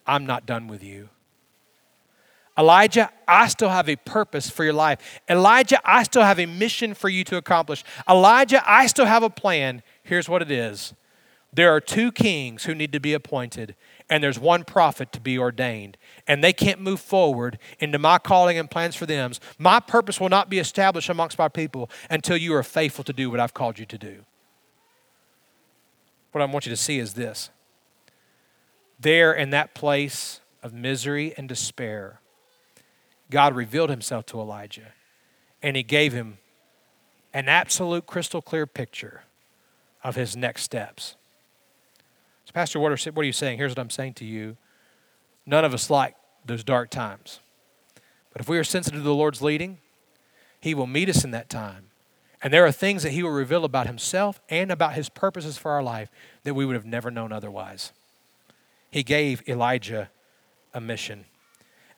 I'm 0.04 0.26
not 0.26 0.44
done 0.44 0.66
with 0.66 0.82
you. 0.82 1.08
Elijah, 2.58 3.10
I 3.28 3.46
still 3.46 3.68
have 3.68 3.88
a 3.88 3.94
purpose 3.94 4.50
for 4.50 4.64
your 4.64 4.72
life. 4.72 5.20
Elijah, 5.28 5.80
I 5.84 6.02
still 6.02 6.24
have 6.24 6.40
a 6.40 6.46
mission 6.46 6.94
for 6.94 7.08
you 7.08 7.22
to 7.22 7.36
accomplish. 7.36 7.84
Elijah, 8.08 8.60
I 8.66 8.88
still 8.88 9.06
have 9.06 9.22
a 9.22 9.30
plan. 9.30 9.84
Here's 10.02 10.28
what 10.28 10.42
it 10.42 10.50
is 10.50 10.92
there 11.52 11.72
are 11.72 11.80
two 11.80 12.10
kings 12.10 12.64
who 12.64 12.74
need 12.74 12.90
to 12.90 12.98
be 12.98 13.14
appointed, 13.14 13.76
and 14.10 14.22
there's 14.22 14.38
one 14.38 14.64
prophet 14.64 15.12
to 15.12 15.20
be 15.20 15.38
ordained, 15.38 15.96
and 16.26 16.42
they 16.42 16.52
can't 16.52 16.80
move 16.80 17.00
forward 17.00 17.58
into 17.78 17.98
my 17.98 18.18
calling 18.18 18.58
and 18.58 18.68
plans 18.68 18.96
for 18.96 19.06
them. 19.06 19.32
My 19.56 19.78
purpose 19.78 20.20
will 20.20 20.28
not 20.28 20.50
be 20.50 20.58
established 20.58 21.08
amongst 21.08 21.38
my 21.38 21.48
people 21.48 21.88
until 22.10 22.36
you 22.36 22.52
are 22.54 22.64
faithful 22.64 23.04
to 23.04 23.12
do 23.12 23.30
what 23.30 23.38
I've 23.38 23.54
called 23.54 23.78
you 23.78 23.86
to 23.86 23.96
do. 23.96 24.24
What 26.32 26.42
I 26.42 26.44
want 26.46 26.66
you 26.66 26.70
to 26.70 26.76
see 26.76 26.98
is 26.98 27.14
this 27.14 27.50
there 28.98 29.32
in 29.32 29.50
that 29.50 29.74
place 29.74 30.40
of 30.62 30.74
misery 30.74 31.32
and 31.36 31.48
despair, 31.48 32.20
God 33.30 33.54
revealed 33.54 33.90
himself 33.90 34.26
to 34.26 34.40
Elijah, 34.40 34.92
and 35.62 35.76
he 35.76 35.82
gave 35.82 36.12
him 36.12 36.38
an 37.32 37.48
absolute 37.48 38.06
crystal 38.06 38.42
clear 38.42 38.66
picture 38.66 39.22
of 40.02 40.16
his 40.16 40.36
next 40.36 40.64
steps. 40.64 41.14
So, 42.50 42.54
Pastor, 42.54 42.80
what 42.80 42.90
are, 42.90 43.12
what 43.12 43.22
are 43.22 43.26
you 43.26 43.32
saying? 43.32 43.58
Here's 43.58 43.70
what 43.70 43.78
I'm 43.78 43.90
saying 43.90 44.14
to 44.14 44.24
you. 44.24 44.56
None 45.46 45.64
of 45.64 45.72
us 45.72 45.88
like 45.88 46.16
those 46.44 46.64
dark 46.64 46.90
times. 46.90 47.38
But 48.32 48.42
if 48.42 48.48
we 48.48 48.58
are 48.58 48.64
sensitive 48.64 48.98
to 48.98 49.04
the 49.04 49.14
Lord's 49.14 49.40
leading, 49.40 49.78
He 50.60 50.74
will 50.74 50.88
meet 50.88 51.08
us 51.08 51.22
in 51.22 51.30
that 51.30 51.48
time. 51.48 51.86
And 52.42 52.52
there 52.52 52.66
are 52.66 52.72
things 52.72 53.04
that 53.04 53.12
He 53.12 53.22
will 53.22 53.30
reveal 53.30 53.64
about 53.64 53.86
Himself 53.86 54.40
and 54.48 54.72
about 54.72 54.94
His 54.94 55.08
purposes 55.08 55.58
for 55.58 55.70
our 55.70 55.82
life 55.82 56.10
that 56.42 56.54
we 56.54 56.66
would 56.66 56.74
have 56.74 56.84
never 56.84 57.08
known 57.08 57.30
otherwise. 57.30 57.92
He 58.90 59.04
gave 59.04 59.48
Elijah 59.48 60.10
a 60.74 60.80
mission. 60.80 61.26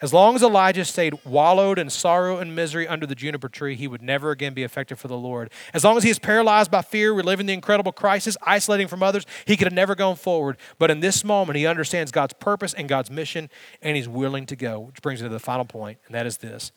As 0.02 0.12
long 0.12 0.34
as 0.34 0.42
Elijah 0.42 0.84
stayed 0.84 1.24
wallowed 1.24 1.78
in 1.78 1.88
sorrow 1.88 2.38
and 2.38 2.56
misery 2.56 2.88
under 2.88 3.06
the 3.06 3.14
juniper 3.14 3.48
tree, 3.48 3.76
he 3.76 3.86
would 3.86 4.02
never 4.02 4.32
again 4.32 4.52
be 4.52 4.64
effective 4.64 4.98
for 4.98 5.06
the 5.06 5.16
Lord. 5.16 5.52
As 5.72 5.84
long 5.84 5.96
as 5.96 6.02
he 6.02 6.10
is 6.10 6.18
paralyzed 6.18 6.72
by 6.72 6.82
fear, 6.82 7.12
reliving 7.12 7.46
the 7.46 7.52
incredible 7.52 7.92
crisis, 7.92 8.36
isolating 8.42 8.88
from 8.88 9.00
others, 9.00 9.24
he 9.44 9.56
could 9.56 9.68
have 9.68 9.72
never 9.72 9.94
gone 9.94 10.16
forward. 10.16 10.56
But 10.80 10.90
in 10.90 10.98
this 10.98 11.22
moment, 11.22 11.56
he 11.56 11.66
understands 11.66 12.10
God's 12.10 12.34
purpose 12.34 12.74
and 12.74 12.88
God's 12.88 13.12
mission, 13.12 13.48
and 13.80 13.96
he's 13.96 14.08
willing 14.08 14.44
to 14.46 14.56
go. 14.56 14.80
Which 14.80 15.00
brings 15.02 15.22
me 15.22 15.28
to 15.28 15.32
the 15.32 15.38
final 15.38 15.64
point, 15.64 15.98
and 16.06 16.16
that 16.16 16.26
is 16.26 16.38
this 16.38 16.72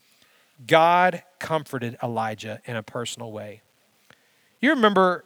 God 0.67 1.23
comforted 1.39 1.97
Elijah 2.03 2.61
in 2.65 2.75
a 2.75 2.83
personal 2.83 3.31
way. 3.31 3.63
You 4.61 4.69
remember 4.69 5.25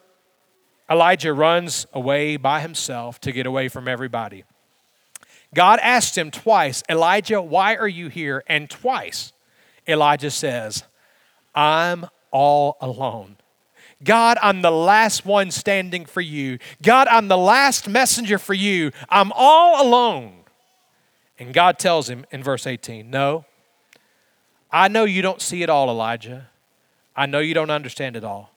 Elijah 0.89 1.34
runs 1.34 1.86
away 1.91 2.38
by 2.38 2.62
himself 2.62 3.20
to 3.22 3.34
get 3.34 3.45
away 3.45 3.68
from 3.68 3.89
everybody. 3.89 4.45
God 5.54 5.80
asked 5.82 6.18
him 6.18 6.32
twice, 6.32 6.84
Elijah, 6.89 7.41
why 7.41 7.76
are 7.76 7.88
you 7.88 8.08
here? 8.08 8.43
And 8.47 8.70
twice, 8.70 9.34
Elijah 9.88 10.32
says, 10.32 10.84
I'm 11.56 12.06
all 12.32 12.78
alone. 12.80 13.38
God, 14.04 14.38
I'm 14.41 14.62
the 14.62 14.72
last 14.72 15.26
one 15.26 15.52
standing 15.52 16.06
for 16.06 16.22
you. 16.22 16.60
God, 16.82 17.08
I'm 17.08 17.28
the 17.28 17.38
last 17.38 17.89
messenger 17.89 18.38
for 18.38 18.54
you. 18.54 18.91
I'm 19.10 19.32
all 19.34 19.86
alone. 19.86 20.34
And 21.38 21.54
God 21.54 21.80
tells 21.80 22.10
him 22.10 22.26
in 22.32 22.43
verse 22.43 22.68
18, 22.68 23.10
No, 23.10 23.45
I 24.72 24.88
know 24.88 25.04
you 25.04 25.22
don't 25.22 25.41
see 25.41 25.64
it 25.64 25.70
all, 25.70 25.89
Elijah. 25.89 26.50
I 27.16 27.26
know 27.26 27.39
you 27.39 27.54
don't 27.54 27.72
understand 27.72 28.16
it 28.16 28.24
all. 28.24 28.52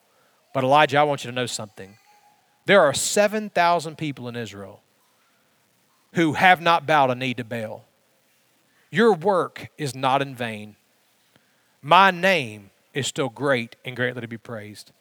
But 0.55 0.63
Elijah, 0.63 0.99
I 0.99 1.03
want 1.05 1.25
you 1.25 1.31
to 1.31 1.35
know 1.35 1.47
something. 1.47 1.97
There 2.67 2.83
are 2.83 2.95
7,000 2.95 3.97
people 3.97 4.29
in 4.29 4.37
Israel 4.37 4.82
who 6.15 6.35
have 6.35 6.61
not 6.61 6.87
bowed 6.87 7.11
a 7.11 7.15
knee 7.15 7.35
to 7.35 7.45
Baal. 7.45 7.85
Your 8.91 9.15
work 9.15 9.71
is 9.79 9.95
not 9.95 10.21
in 10.21 10.35
vain. 10.35 10.77
My 11.81 12.11
name 12.11 12.71
is 12.93 13.07
still 13.07 13.31
great 13.31 13.77
and 13.85 13.97
greatly 13.97 14.21
to 14.21 14.29
be 14.29 14.39
praised. 14.39 14.93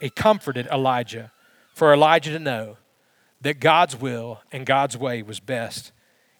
It 0.00 0.16
comforted 0.16 0.66
Elijah 0.68 1.30
for 1.74 1.92
Elijah 1.92 2.32
to 2.32 2.38
know 2.38 2.78
that 3.40 3.60
God's 3.60 4.00
will 4.00 4.40
and 4.50 4.64
God's 4.64 4.96
way 4.96 5.22
was 5.22 5.40
best 5.40 5.92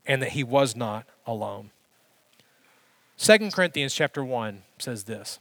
and 0.06 0.22
that 0.22 0.30
he 0.30 0.42
was 0.42 0.74
not 0.74 1.06
alone. 1.26 1.70
2 3.18 3.50
Corinthians 3.50 3.94
chapter 3.94 4.24
1 4.24 4.62
says 4.78 5.04
this. 5.04 5.38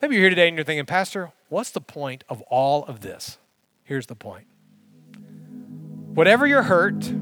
Maybe 0.00 0.14
you're 0.14 0.22
here 0.22 0.30
today 0.30 0.48
and 0.48 0.56
you're 0.56 0.64
thinking, 0.64 0.86
Pastor, 0.86 1.32
what's 1.48 1.70
the 1.70 1.80
point 1.80 2.24
of 2.28 2.40
all 2.42 2.84
of 2.84 3.00
this? 3.00 3.38
Here's 3.82 4.06
the 4.06 4.14
point. 4.14 4.46
Whatever 6.14 6.46
your 6.46 6.62
hurt, 6.62 7.12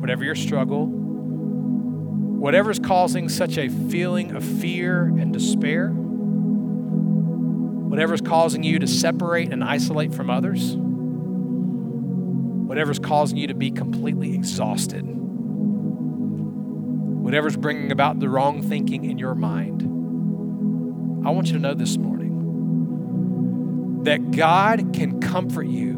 whatever 0.00 0.24
your 0.24 0.34
struggle, 0.34 0.86
whatever's 0.86 2.78
causing 2.78 3.28
such 3.28 3.58
a 3.58 3.68
feeling 3.68 4.34
of 4.36 4.44
fear 4.44 5.06
and 5.06 5.32
despair, 5.32 5.90
whatever's 7.88 8.20
causing 8.20 8.62
you 8.62 8.78
to 8.78 8.86
separate 8.86 9.50
and 9.52 9.64
isolate 9.64 10.14
from 10.14 10.30
others, 10.30 10.76
whatever's 10.76 12.98
causing 12.98 13.38
you 13.38 13.46
to 13.46 13.54
be 13.54 13.70
completely 13.70 14.34
exhausted, 14.34 15.04
whatever's 17.22 17.56
bringing 17.56 17.90
about 17.90 18.20
the 18.20 18.28
wrong 18.28 18.60
thinking 18.62 19.04
in 19.04 19.18
your 19.18 19.34
mind, 19.34 19.82
I 21.26 21.30
want 21.30 21.48
you 21.48 21.54
to 21.54 21.58
know 21.58 21.74
this 21.74 21.96
morning 21.96 24.04
that 24.04 24.30
God 24.30 24.94
can 24.94 25.20
comfort 25.20 25.66
you, 25.66 25.94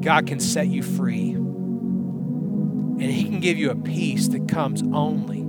God 0.00 0.26
can 0.26 0.40
set 0.40 0.68
you 0.68 0.82
free 0.82 1.36
and 3.00 3.10
He 3.10 3.24
can 3.24 3.40
give 3.40 3.58
you 3.58 3.70
a 3.70 3.76
peace 3.76 4.28
that 4.28 4.48
comes 4.48 4.82
only 4.82 5.40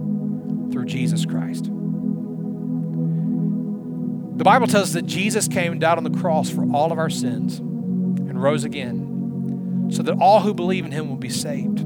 through 0.72 0.86
Jesus 0.86 1.26
Christ. 1.26 1.66
The 4.36 4.44
Bible 4.44 4.68
tells 4.68 4.88
us 4.90 4.94
that 4.94 5.06
Jesus 5.06 5.48
came 5.48 5.74
and 5.74 5.80
died 5.80 5.98
on 5.98 6.04
the 6.04 6.20
cross 6.20 6.50
for 6.50 6.64
all 6.74 6.92
of 6.92 6.98
our 6.98 7.10
sins 7.10 7.60
and 7.60 8.42
rose 8.42 8.64
again 8.64 9.90
so 9.92 10.02
that 10.02 10.18
all 10.20 10.40
who 10.40 10.54
believe 10.54 10.86
in 10.86 10.92
him 10.92 11.08
will 11.08 11.18
be 11.18 11.30
saved. 11.30 11.78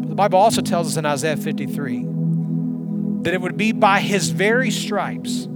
But 0.00 0.08
the 0.08 0.14
Bible 0.14 0.38
also 0.38 0.62
tells 0.62 0.88
us 0.88 0.96
in 0.96 1.04
Isaiah 1.04 1.36
53 1.36 2.04
that 3.22 3.34
it 3.34 3.40
would 3.40 3.56
be 3.56 3.72
by 3.72 4.00
his 4.00 4.30
very 4.30 4.70
stripes, 4.70 5.48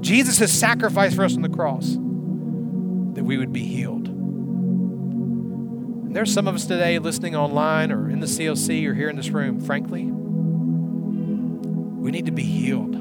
Jesus' 0.00 0.52
sacrifice 0.52 1.14
for 1.14 1.24
us 1.24 1.36
on 1.36 1.42
the 1.42 1.48
cross, 1.48 1.92
that 1.94 3.24
we 3.24 3.38
would 3.38 3.52
be 3.52 3.64
healed. 3.64 4.03
There's 6.14 6.32
some 6.32 6.46
of 6.46 6.54
us 6.54 6.64
today 6.64 7.00
listening 7.00 7.34
online 7.34 7.90
or 7.90 8.08
in 8.08 8.20
the 8.20 8.26
CLC 8.26 8.86
or 8.86 8.94
here 8.94 9.08
in 9.08 9.16
this 9.16 9.30
room, 9.30 9.60
frankly, 9.60 10.04
we 10.04 12.12
need 12.12 12.26
to 12.26 12.32
be 12.32 12.44
healed. 12.44 12.92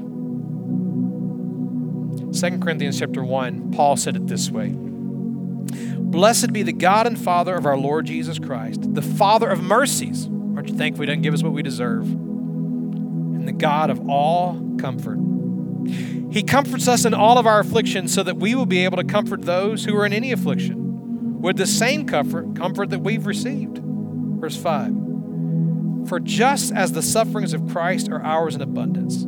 2 2.34 2.58
Corinthians 2.58 2.98
chapter 2.98 3.24
1, 3.24 3.72
Paul 3.72 3.98
said 3.98 4.16
it 4.16 4.26
this 4.26 4.50
way 4.50 4.72
Blessed 4.74 6.54
be 6.54 6.64
the 6.64 6.74
God 6.74 7.06
and 7.06 7.16
Father 7.16 7.54
of 7.54 7.68
our 7.68 7.78
Lord 7.78 8.08
Jesus 8.08 8.40
Christ, 8.40 8.96
the 8.96 9.04
Father 9.04 9.48
of 9.48 9.62
mercies. 9.62 10.26
Aren't 10.26 10.70
you 10.70 10.76
thankful 10.76 11.04
He 11.04 11.06
doesn't 11.06 11.22
give 11.22 11.36
us 11.36 11.44
what 11.44 11.54
we 11.54 11.62
deserve? 11.62 12.10
And 12.10 13.48
the 13.48 13.54
God 13.54 13.92
of 13.92 14.10
all 14.10 14.60
comfort. 14.80 15.20
He 16.34 16.42
comforts 16.42 16.88
us 16.88 17.06
in 17.06 17.14
all 17.14 17.38
of 17.38 17.46
our 17.46 17.60
afflictions 17.60 18.12
so 18.12 18.24
that 18.24 18.38
we 18.38 18.56
will 18.56 18.66
be 18.66 18.86
able 18.86 18.98
to 18.98 19.04
comfort 19.04 19.44
those 19.44 19.86
who 19.86 19.96
are 19.98 20.06
in 20.08 20.14
any 20.14 20.32
affliction 20.32 20.83
with 21.44 21.58
the 21.58 21.68
same 21.68 22.08
comfort, 22.08 22.56
comfort 22.56 22.90
that 22.90 23.00
we've 23.00 23.28
received. 23.28 23.80
Verse 23.84 24.56
5 24.56 26.08
For 26.08 26.22
just 26.22 26.72
as 26.72 26.94
the 26.94 27.02
sufferings 27.02 27.54
of 27.54 27.68
Christ 27.68 28.10
are 28.10 28.24
ours 28.24 28.56
in 28.56 28.62
abundance, 28.62 29.28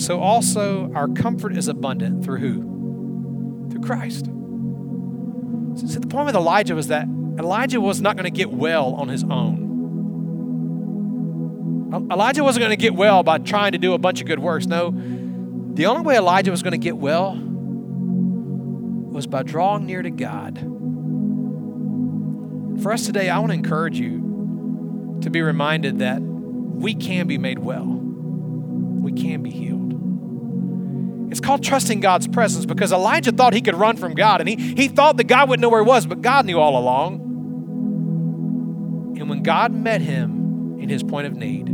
so 0.00 0.20
also 0.20 0.92
our 0.94 1.08
comfort 1.08 1.56
is 1.56 1.66
abundant 1.66 2.24
through 2.24 2.38
who? 2.38 3.68
Through 3.68 3.80
Christ. 3.80 4.26
So 4.26 5.98
the 5.98 6.06
point 6.06 6.26
with 6.26 6.36
Elijah 6.36 6.76
was 6.76 6.86
that 6.86 7.08
Elijah 7.36 7.80
was 7.80 8.00
not 8.00 8.16
going 8.16 8.24
to 8.24 8.30
get 8.30 8.50
well 8.50 8.94
on 8.94 9.08
his 9.08 9.24
own. 9.24 9.66
Elijah 12.12 12.44
wasn't 12.44 12.62
going 12.62 12.70
to 12.70 12.80
get 12.80 12.94
well 12.94 13.24
by 13.24 13.38
trying 13.38 13.72
to 13.72 13.78
do 13.78 13.94
a 13.94 13.98
bunch 13.98 14.20
of 14.20 14.28
good 14.28 14.38
works. 14.38 14.66
No, 14.66 14.92
the 14.92 15.86
only 15.86 16.02
way 16.02 16.16
Elijah 16.16 16.52
was 16.52 16.62
going 16.62 16.72
to 16.72 16.78
get 16.78 16.96
well 16.96 17.34
was 19.10 19.26
by 19.26 19.42
drawing 19.42 19.84
near 19.84 20.02
to 20.02 20.10
God. 20.10 20.77
For 22.82 22.92
us 22.92 23.06
today, 23.06 23.28
I 23.28 23.38
want 23.38 23.50
to 23.50 23.54
encourage 23.54 23.98
you 23.98 25.18
to 25.22 25.30
be 25.30 25.42
reminded 25.42 25.98
that 25.98 26.20
we 26.20 26.94
can 26.94 27.26
be 27.26 27.38
made 27.38 27.58
well, 27.58 27.84
we 27.86 29.12
can 29.12 29.42
be 29.42 29.50
healed. 29.50 29.78
It's 31.30 31.40
called 31.40 31.62
trusting 31.62 32.00
God's 32.00 32.28
presence 32.28 32.64
because 32.66 32.92
Elijah 32.92 33.32
thought 33.32 33.52
he 33.52 33.60
could 33.60 33.74
run 33.74 33.96
from 33.96 34.14
God 34.14 34.40
and 34.40 34.48
he, 34.48 34.56
he 34.74 34.88
thought 34.88 35.16
that 35.18 35.24
God 35.24 35.48
wouldn't 35.48 35.60
know 35.60 35.68
where 35.68 35.82
he 35.82 35.88
was, 35.88 36.06
but 36.06 36.22
God 36.22 36.46
knew 36.46 36.58
all 36.58 36.78
along. 36.78 37.16
And 39.18 39.28
when 39.28 39.42
God 39.42 39.72
met 39.72 40.00
him 40.00 40.78
in 40.80 40.88
his 40.88 41.02
point 41.02 41.26
of 41.26 41.34
need, 41.34 41.66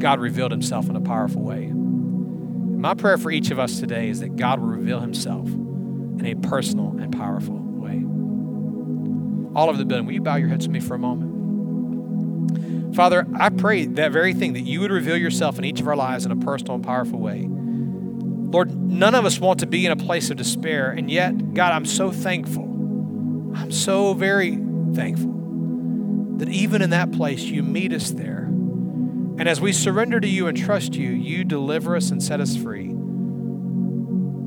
God 0.00 0.20
revealed 0.20 0.50
himself 0.50 0.90
in 0.90 0.96
a 0.96 1.00
powerful 1.00 1.42
way. 1.42 1.68
My 1.68 2.94
prayer 2.94 3.16
for 3.16 3.30
each 3.30 3.50
of 3.50 3.58
us 3.58 3.80
today 3.80 4.10
is 4.10 4.20
that 4.20 4.36
God 4.36 4.60
will 4.60 4.68
reveal 4.68 5.00
himself 5.00 5.48
in 5.48 6.26
a 6.26 6.34
personal 6.34 6.98
and 6.98 7.16
powerful. 7.16 7.65
All 9.56 9.70
over 9.70 9.78
the 9.78 9.86
building, 9.86 10.04
will 10.04 10.12
you 10.12 10.20
bow 10.20 10.36
your 10.36 10.50
heads 10.50 10.66
to 10.66 10.70
me 10.70 10.80
for 10.80 10.94
a 10.94 10.98
moment? 10.98 12.94
Father, 12.94 13.26
I 13.34 13.48
pray 13.48 13.86
that 13.86 14.12
very 14.12 14.34
thing, 14.34 14.52
that 14.52 14.60
you 14.60 14.80
would 14.80 14.90
reveal 14.90 15.16
yourself 15.16 15.58
in 15.58 15.64
each 15.64 15.80
of 15.80 15.88
our 15.88 15.96
lives 15.96 16.26
in 16.26 16.30
a 16.30 16.36
personal 16.36 16.74
and 16.74 16.84
powerful 16.84 17.18
way. 17.18 17.46
Lord, 17.48 18.76
none 18.76 19.14
of 19.14 19.24
us 19.24 19.40
want 19.40 19.60
to 19.60 19.66
be 19.66 19.86
in 19.86 19.92
a 19.92 19.96
place 19.96 20.30
of 20.30 20.36
despair, 20.36 20.90
and 20.90 21.10
yet, 21.10 21.54
God, 21.54 21.72
I'm 21.72 21.86
so 21.86 22.12
thankful. 22.12 22.64
I'm 23.56 23.72
so 23.72 24.12
very 24.12 24.58
thankful 24.92 25.32
that 26.36 26.50
even 26.50 26.82
in 26.82 26.90
that 26.90 27.12
place, 27.12 27.40
you 27.44 27.62
meet 27.62 27.94
us 27.94 28.10
there. 28.10 28.44
And 28.44 29.48
as 29.48 29.58
we 29.58 29.72
surrender 29.72 30.20
to 30.20 30.28
you 30.28 30.48
and 30.48 30.56
trust 30.56 30.94
you, 30.96 31.08
you 31.08 31.44
deliver 31.44 31.96
us 31.96 32.10
and 32.10 32.22
set 32.22 32.40
us 32.42 32.56
free. 32.56 32.88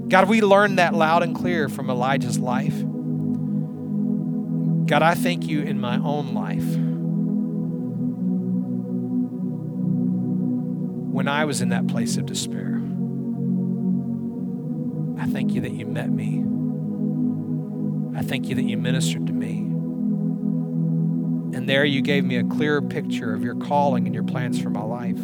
God, 0.08 0.30
we 0.30 0.42
learned 0.42 0.78
that 0.78 0.94
loud 0.94 1.24
and 1.24 1.36
clear 1.36 1.68
from 1.68 1.90
Elijah's 1.90 2.38
life. 2.38 2.84
God, 4.90 5.04
I 5.04 5.14
thank 5.14 5.48
you 5.48 5.62
in 5.62 5.80
my 5.80 5.98
own 5.98 6.34
life. 6.34 6.66
When 11.14 11.28
I 11.28 11.46
was 11.46 11.62
in 11.62 11.70
that 11.70 11.88
place 11.88 12.18
of 12.18 12.26
despair, 12.26 12.82
I 15.20 15.28
thank 15.28 15.54
you 15.54 15.62
that 15.62 15.74
you 15.74 15.86
met 15.86 16.10
me. 16.10 16.44
I 18.18 18.24
thank 18.24 18.48
you 18.48 18.56
that 18.56 18.64
you 18.64 18.80
ministered 18.80 19.28
to 19.28 19.34
me. 19.34 19.60
And 21.56 21.70
there 21.70 21.86
you 21.86 22.02
gave 22.02 22.26
me 22.26 22.38
a 22.38 22.44
clearer 22.44 22.82
picture 22.82 23.36
of 23.36 23.44
your 23.44 23.58
calling 23.58 24.08
and 24.08 24.16
your 24.16 24.24
plans 24.24 24.60
for 24.60 24.72
my 24.72 24.82
life. 24.82 25.22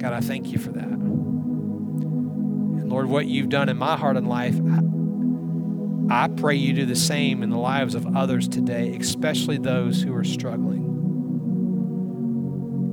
God, 0.00 0.12
I 0.12 0.20
thank 0.20 0.48
you 0.48 0.58
for 0.58 0.72
that. 0.72 0.82
And 0.82 2.88
Lord, 2.88 3.06
what 3.06 3.26
you've 3.26 3.50
done 3.50 3.68
in 3.68 3.76
my 3.76 3.96
heart 3.96 4.16
and 4.16 4.28
life, 4.28 4.56
I, 4.56 4.80
I 6.10 6.28
pray 6.28 6.54
you 6.54 6.72
do 6.72 6.86
the 6.86 6.96
same 6.96 7.42
in 7.42 7.50
the 7.50 7.58
lives 7.58 7.94
of 7.94 8.16
others 8.16 8.48
today, 8.48 8.96
especially 8.98 9.58
those 9.58 10.02
who 10.02 10.14
are 10.14 10.24
struggling. 10.24 10.96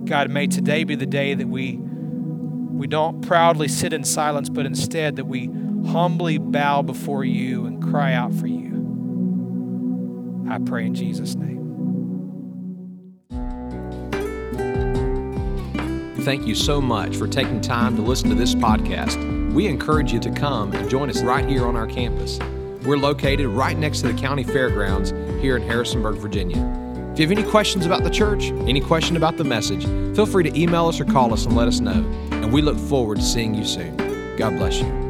God, 0.05 0.29
may 0.29 0.47
today 0.47 0.83
be 0.83 0.95
the 0.95 1.05
day 1.05 1.33
that 1.33 1.47
we 1.47 1.79
we 2.75 2.87
don't 2.87 3.21
proudly 3.21 3.69
sit 3.69 3.93
in 3.93 4.03
silence, 4.03 4.49
but 4.49 4.65
instead 4.65 5.15
that 5.15 5.27
we 5.27 5.49
humbly 5.87 6.37
bow 6.37 6.81
before 6.81 7.23
you 7.23 7.65
and 7.65 7.81
cry 7.81 8.13
out 8.13 8.33
for 8.33 8.47
you. 8.47 8.65
I 10.49 10.59
pray 10.59 10.85
in 10.85 10.93
Jesus' 10.93 11.35
name. 11.35 11.55
Thank 16.25 16.45
you 16.47 16.55
so 16.55 16.81
much 16.81 17.15
for 17.15 17.27
taking 17.27 17.61
time 17.61 17.95
to 17.95 18.01
listen 18.01 18.29
to 18.29 18.35
this 18.35 18.55
podcast. 18.55 19.53
We 19.53 19.67
encourage 19.67 20.11
you 20.11 20.19
to 20.19 20.31
come 20.31 20.73
and 20.73 20.89
join 20.89 21.09
us 21.09 21.21
right 21.21 21.47
here 21.47 21.65
on 21.65 21.77
our 21.77 21.87
campus. 21.87 22.39
We're 22.85 22.97
located 22.97 23.47
right 23.47 23.77
next 23.77 24.01
to 24.01 24.11
the 24.11 24.13
county 24.13 24.43
fairgrounds 24.43 25.11
here 25.41 25.57
in 25.57 25.63
Harrisonburg, 25.63 26.17
Virginia. 26.17 26.57
If 27.13 27.19
you 27.19 27.27
have 27.27 27.37
any 27.37 27.49
questions 27.49 27.85
about 27.85 28.03
the 28.03 28.09
church, 28.09 28.51
any 28.67 28.81
question 28.81 29.15
about 29.17 29.37
the 29.37 29.43
message, 29.43 29.85
feel 30.15 30.25
free 30.25 30.43
to 30.43 30.59
email 30.59 30.87
us 30.87 30.99
or 30.99 31.05
call 31.05 31.33
us 31.33 31.45
and 31.45 31.55
let 31.55 31.67
us 31.67 31.79
know. 31.79 32.05
And 32.31 32.53
we 32.53 32.61
look 32.61 32.77
forward 32.77 33.17
to 33.17 33.23
seeing 33.23 33.55
you 33.55 33.65
soon. 33.65 33.95
God 34.37 34.57
bless 34.57 34.79
you. 34.79 35.04